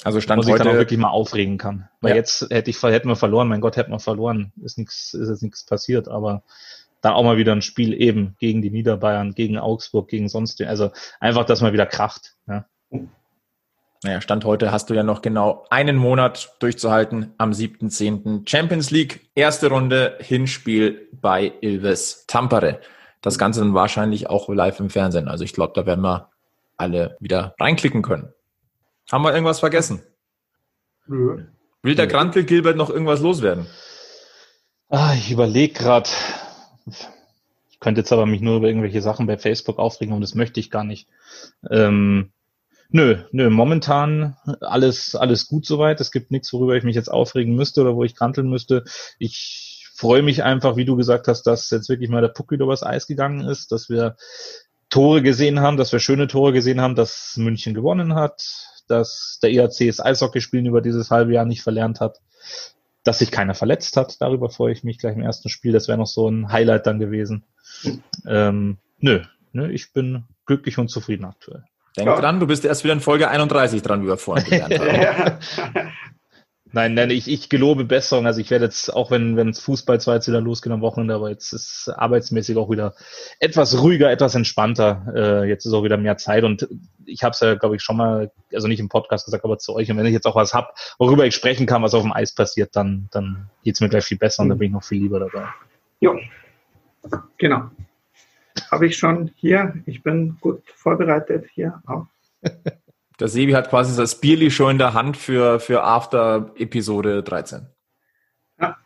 Also 0.04 0.22
stand 0.22 0.44
wo 0.44 0.48
heute, 0.48 0.58
ich 0.58 0.64
dann 0.64 0.76
auch 0.76 0.80
wirklich 0.80 1.00
mal 1.00 1.10
aufregen 1.10 1.58
kann. 1.58 1.90
Weil 2.02 2.12
ja. 2.12 2.18
jetzt 2.18 2.48
hätte 2.50 2.70
ich, 2.70 2.82
hätten 2.82 3.10
wir 3.10 3.16
verloren, 3.16 3.48
mein 3.48 3.62
Gott, 3.62 3.78
hätten 3.78 3.92
wir 3.92 4.00
verloren. 4.00 4.52
Ist 4.62 4.78
nichts, 4.78 5.14
ist 5.14 5.30
jetzt 5.30 5.44
nichts 5.44 5.66
passiert, 5.66 6.08
aber 6.08 6.44
dann 7.02 7.14
auch 7.14 7.24
mal 7.24 7.38
wieder 7.38 7.54
ein 7.54 7.62
Spiel 7.62 8.00
eben 8.00 8.36
gegen 8.40 8.62
die 8.62 8.70
Niederbayern, 8.70 9.34
gegen 9.34 9.58
Augsburg, 9.58 10.08
gegen 10.08 10.30
sonst, 10.30 10.62
also 10.62 10.92
einfach, 11.20 11.46
dass 11.46 11.62
man 11.62 11.74
wieder 11.74 11.86
kracht. 11.86 12.36
Ja. 12.48 12.66
Naja, 14.04 14.22
Stand 14.22 14.46
heute 14.46 14.72
hast 14.72 14.90
du 14.90 14.94
ja 14.94 15.04
noch 15.04 15.22
genau 15.22 15.66
einen 15.70 15.96
Monat 15.96 16.56
durchzuhalten 16.60 17.34
am 17.38 17.52
7.10. 17.52 18.48
Champions 18.48 18.92
League, 18.92 19.30
erste 19.34 19.70
Runde, 19.70 20.18
Hinspiel 20.20 21.08
bei 21.12 21.52
Ilves 21.62 22.26
Tampere. 22.28 22.80
Das 23.22 23.40
Ganze 23.40 23.62
dann 23.62 23.74
wahrscheinlich 23.74 24.30
auch 24.30 24.50
live 24.50 24.80
im 24.80 24.92
Fernsehen. 24.92 25.28
Also 25.28 25.44
ich 25.44 25.54
glaube, 25.54 25.74
da 25.76 25.88
werden 25.88 26.02
wir 26.02 26.30
alle 26.78 27.18
wieder 27.20 27.56
reinklicken 27.60 28.04
können. 28.04 28.34
Haben 29.12 29.24
wir 29.24 29.34
irgendwas 29.34 29.60
vergessen? 29.60 30.04
Nö. 31.08 31.46
Will 31.82 31.96
der 31.96 32.08
Grantel 32.08 32.44
Gilbert 32.44 32.76
noch 32.76 32.90
irgendwas 32.90 33.22
loswerden? 33.22 33.68
Ah, 34.90 35.14
ich 35.16 35.32
überlege 35.32 35.74
gerade. 35.74 36.10
Ich 37.70 37.80
könnte 37.80 38.02
jetzt 38.02 38.12
aber 38.12 38.26
mich 38.26 38.42
nur 38.42 38.58
über 38.58 38.68
irgendwelche 38.68 39.02
Sachen 39.02 39.28
bei 39.28 39.38
Facebook 39.38 39.80
aufregen 39.80 40.14
und 40.14 40.22
das 40.22 40.36
möchte 40.36 40.60
ich 40.60 40.72
gar 40.72 40.84
nicht. 40.84 41.08
Ähm, 41.70 42.32
nö, 42.90 43.18
nö, 43.32 43.50
momentan 43.50 44.36
alles, 44.62 45.16
alles 45.16 45.48
gut 45.48 45.66
soweit. 45.66 46.02
Es 46.02 46.12
gibt 46.12 46.32
nichts, 46.32 46.52
worüber 46.52 46.76
ich 46.76 46.84
mich 46.84 46.96
jetzt 46.96 47.12
aufregen 47.12 47.56
müsste 47.56 47.82
oder 47.82 47.96
wo 47.96 48.04
ich 48.04 48.16
kranteln 48.16 48.50
müsste. 48.50 48.84
Ich 49.20 49.90
freue 49.94 50.22
mich 50.22 50.44
einfach, 50.44 50.76
wie 50.76 50.86
du 50.86 50.96
gesagt 50.96 51.28
hast, 51.28 51.44
dass 51.44 51.70
jetzt 51.70 51.90
wirklich 51.90 52.10
mal 52.10 52.22
der 52.22 52.30
Puck 52.30 52.52
wieder 52.52 52.66
übers 52.66 52.84
Eis 52.84 53.08
gegangen 53.08 53.42
ist, 53.42 53.72
dass 53.72 53.90
wir 53.90 54.16
Tore 54.90 55.22
gesehen 55.22 55.60
haben, 55.60 55.78
dass 55.78 55.92
wir 55.92 56.00
schöne 56.00 56.28
Tore 56.28 56.54
gesehen 56.54 56.82
haben, 56.82 56.96
dass 56.96 57.36
München 57.38 57.74
gewonnen 57.74 58.16
hat, 58.16 58.44
dass 58.88 59.40
der 59.42 59.52
ERC 59.52 59.88
das 59.88 60.00
Eishockeyspielen 60.00 60.66
über 60.66 60.82
dieses 60.82 61.12
halbe 61.12 61.34
Jahr 61.34 61.46
nicht 61.46 61.62
verlernt 61.62 62.00
hat 62.00 62.20
dass 63.08 63.20
sich 63.20 63.32
keiner 63.32 63.56
verletzt 63.56 63.96
hat. 63.96 64.22
Darüber 64.22 64.50
freue 64.50 64.74
ich 64.74 64.84
mich 64.84 65.00
gleich 65.00 65.16
im 65.16 65.22
ersten 65.22 65.50
Spiel. 65.50 65.72
Das 65.72 65.88
wäre 65.88 65.98
noch 65.98 66.08
so 66.08 66.28
ein 66.28 66.52
Highlight 66.52 66.86
dann 66.86 67.00
gewesen. 67.00 67.46
Ähm, 68.28 68.78
nö, 69.00 69.22
nö, 69.54 69.72
ich 69.72 69.94
bin 69.94 70.26
glücklich 70.46 70.78
und 70.78 70.90
zufrieden 70.90 71.26
aktuell. 71.26 71.64
Denk 71.96 72.08
ja. 72.08 72.20
dran, 72.20 72.40
du 72.40 72.48
bist 72.48 72.66
erst 72.66 72.84
wieder 72.84 72.94
in 72.94 73.00
Folge 73.00 73.30
31 73.30 73.82
dran, 73.82 74.04
wie 74.04 74.08
wir 74.08 74.18
vorhin 74.18 74.46
gelernt 74.46 74.78
haben. 74.78 75.92
Nein, 76.74 76.96
nein, 76.96 77.12
ich, 77.12 77.30
ich 77.30 77.50
gelobe 77.50 77.86
Besserung. 77.86 78.26
Also 78.26 78.42
ich 78.42 78.52
werde 78.52 78.66
jetzt, 78.66 78.94
auch 78.94 79.10
wenn 79.10 79.38
wenn 79.38 79.54
Fußball 79.54 80.02
zwar 80.02 80.16
jetzt 80.16 80.28
wieder 80.28 80.42
losgeht 80.42 80.74
am 80.74 80.82
Wochenende, 80.82 81.16
aber 81.16 81.30
jetzt 81.30 81.54
ist 81.54 81.90
arbeitsmäßig 81.90 82.58
auch 82.58 82.70
wieder 82.70 82.94
etwas 83.40 83.82
ruhiger, 83.82 84.12
etwas 84.12 84.36
entspannter. 84.36 85.06
Äh, 85.16 85.50
jetzt 85.50 85.66
ist 85.66 85.74
auch 85.74 85.84
wieder 85.84 85.98
mehr 85.98 86.18
Zeit 86.18 86.44
und 86.44 86.68
ich 87.06 87.24
habe 87.24 87.32
es 87.32 87.40
ja, 87.40 87.56
glaube 87.56 87.78
ich, 87.78 87.82
schon 87.82 87.98
mal, 87.98 88.32
also 88.54 88.68
nicht 88.68 88.82
im 88.82 88.90
Podcast 88.90 89.26
gesagt, 89.26 89.46
aber 89.46 89.58
zu 89.58 89.76
euch. 89.76 89.90
Und 89.90 89.98
wenn 89.98 90.06
ich 90.06 90.14
jetzt 90.14 90.28
auch 90.28 90.36
was 90.36 90.54
hab, 90.54 90.76
worüber 91.00 91.26
ich 91.26 91.36
sprechen 91.36 91.66
kann, 91.66 91.84
was 91.84 91.94
auf 91.94 92.04
dem 92.04 92.12
Eis 92.12 92.36
passiert, 92.36 92.76
dann, 92.76 93.08
dann 93.12 93.50
geht's 93.64 93.80
mir 93.80 93.90
gleich 93.90 94.04
viel 94.04 94.18
besser 94.18 94.44
und 94.44 94.50
dann 94.50 94.58
bin 94.58 94.68
ich 94.68 94.74
noch 94.74 94.84
viel 94.84 95.02
lieber 95.02 95.20
dabei. 95.20 95.48
Ja, 96.02 96.12
genau. 97.38 97.70
Habe 98.70 98.88
ich 98.88 98.98
schon 98.98 99.32
hier. 99.36 99.74
Ich 99.86 100.04
bin 100.04 100.38
gut 100.42 100.64
vorbereitet 100.76 101.46
hier 101.54 101.82
auch. 101.86 102.08
Der 103.20 103.28
Sebi 103.28 103.54
hat 103.54 103.70
quasi 103.70 103.98
das 103.98 104.20
Bierli 104.20 104.52
schon 104.52 104.72
in 104.72 104.78
der 104.78 104.94
Hand 104.94 105.18
für, 105.18 105.60
für 105.60 105.84
After 105.84 106.52
Episode 106.56 107.24
13. 107.24 107.68
Ja, 108.60 108.78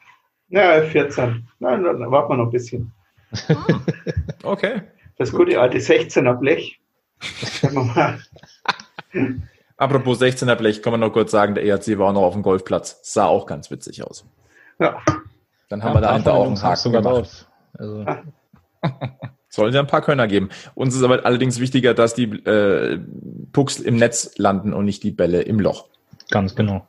ja 0.47 0.81
14. 0.83 1.47
Nein, 1.59 1.83
dann 1.83 2.11
warten 2.11 2.31
wir 2.31 2.37
noch 2.37 2.45
ein 2.45 2.51
bisschen. 2.51 2.93
okay. 4.43 4.83
Das 5.17 5.31
gute 5.31 5.59
alte 5.59 5.79
16er 5.79 6.33
Blech. 6.33 6.79
Apropos 9.77 10.21
16er 10.21 10.55
Blech, 10.55 10.81
kann 10.81 10.91
man 10.91 10.99
noch 11.01 11.11
kurz 11.11 11.31
sagen, 11.31 11.55
der 11.55 11.65
ERC 11.65 11.97
war 11.97 12.09
auch 12.09 12.13
noch 12.13 12.23
auf 12.23 12.33
dem 12.33 12.43
Golfplatz. 12.43 12.99
Sah 13.03 13.25
auch 13.25 13.45
ganz 13.45 13.69
witzig 13.69 14.03
aus. 14.03 14.25
Ja. 14.79 15.01
Dann 15.69 15.83
haben 15.83 15.89
ja, 15.89 15.95
wir 15.95 16.01
dahinter 16.01 16.33
auch 16.33 16.47
einen 16.47 16.61
Haken 16.61 16.75
sogar 16.77 17.01
drauf. 17.01 17.47
Also. 17.73 18.05
Sollen 19.53 19.73
ja 19.73 19.81
ein 19.81 19.87
paar 19.87 20.01
Könner 20.01 20.27
geben. 20.27 20.49
Uns 20.75 20.95
ist 20.95 21.03
aber 21.03 21.25
allerdings 21.25 21.59
wichtiger, 21.59 21.93
dass 21.93 22.13
die 22.13 22.23
äh, 22.23 22.97
Pucks 23.51 23.79
im 23.79 23.97
Netz 23.97 24.31
landen 24.37 24.73
und 24.73 24.85
nicht 24.85 25.03
die 25.03 25.11
Bälle 25.11 25.41
im 25.41 25.59
Loch. 25.59 25.89
Ganz 26.29 26.55
genau. 26.55 26.87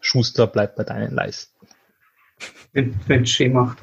Schuster 0.00 0.46
bleibt 0.46 0.76
bei 0.76 0.84
deinen 0.84 1.14
Leisten. 1.14 1.66
Wenn 2.72 3.22
es 3.22 3.30
schön 3.30 3.54
macht. 3.54 3.78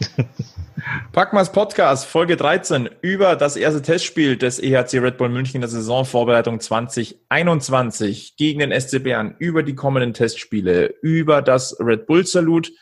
Packmas 1.12 1.52
Podcast, 1.52 2.06
Folge 2.06 2.36
13, 2.36 2.88
über 3.00 3.36
das 3.36 3.54
erste 3.54 3.80
Testspiel 3.80 4.36
des 4.36 4.58
EHC 4.58 4.94
Red 4.94 5.18
Bull 5.18 5.28
München 5.28 5.56
in 5.56 5.60
der 5.60 5.70
Saisonvorbereitung 5.70 6.58
2021 6.58 8.34
gegen 8.36 8.58
den 8.58 8.80
SC 8.80 9.04
Bern, 9.04 9.36
über 9.38 9.62
die 9.62 9.76
kommenden 9.76 10.14
Testspiele, 10.14 10.94
über 11.02 11.42
das 11.42 11.76
Red 11.78 12.06
Bull 12.06 12.26
Salut 12.26 12.72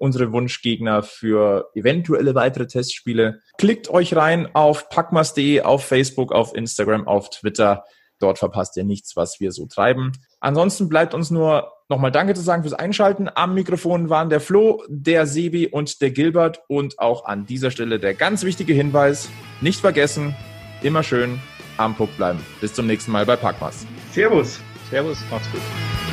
unsere 0.00 0.32
Wunschgegner 0.32 1.02
für 1.02 1.70
eventuelle 1.74 2.34
weitere 2.34 2.66
Testspiele. 2.66 3.42
Klickt 3.58 3.90
euch 3.90 4.16
rein 4.16 4.48
auf 4.54 4.88
packmas.de, 4.88 5.60
auf 5.60 5.84
Facebook, 5.84 6.32
auf 6.32 6.54
Instagram, 6.54 7.06
auf 7.06 7.30
Twitter. 7.30 7.84
Dort 8.18 8.38
verpasst 8.38 8.76
ihr 8.76 8.84
nichts, 8.84 9.16
was 9.16 9.40
wir 9.40 9.52
so 9.52 9.66
treiben. 9.66 10.12
Ansonsten 10.40 10.88
bleibt 10.88 11.14
uns 11.14 11.30
nur 11.30 11.72
nochmal 11.88 12.10
Danke 12.10 12.34
zu 12.34 12.42
sagen 12.42 12.62
fürs 12.62 12.74
Einschalten. 12.74 13.28
Am 13.34 13.54
Mikrofon 13.54 14.08
waren 14.08 14.30
der 14.30 14.40
Flo, 14.40 14.82
der 14.88 15.26
Sebi 15.26 15.66
und 15.66 16.00
der 16.00 16.10
Gilbert. 16.10 16.60
Und 16.68 16.98
auch 16.98 17.26
an 17.26 17.46
dieser 17.46 17.70
Stelle 17.70 17.98
der 17.98 18.14
ganz 18.14 18.42
wichtige 18.42 18.72
Hinweis, 18.72 19.28
nicht 19.60 19.80
vergessen, 19.80 20.34
immer 20.82 21.02
schön 21.02 21.40
am 21.76 21.94
Puck 21.94 22.14
bleiben. 22.16 22.40
Bis 22.60 22.72
zum 22.72 22.86
nächsten 22.86 23.10
Mal 23.10 23.26
bei 23.26 23.36
Packmas. 23.36 23.86
Servus. 24.12 24.60
Servus, 24.90 25.18
macht's 25.30 25.50
gut. 25.52 26.09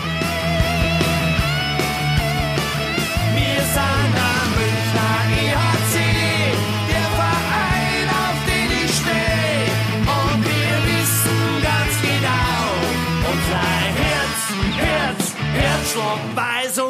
Schwarz, 15.98 16.20
weiß 16.36 16.78
und 16.80 16.86
blau. 16.86 16.87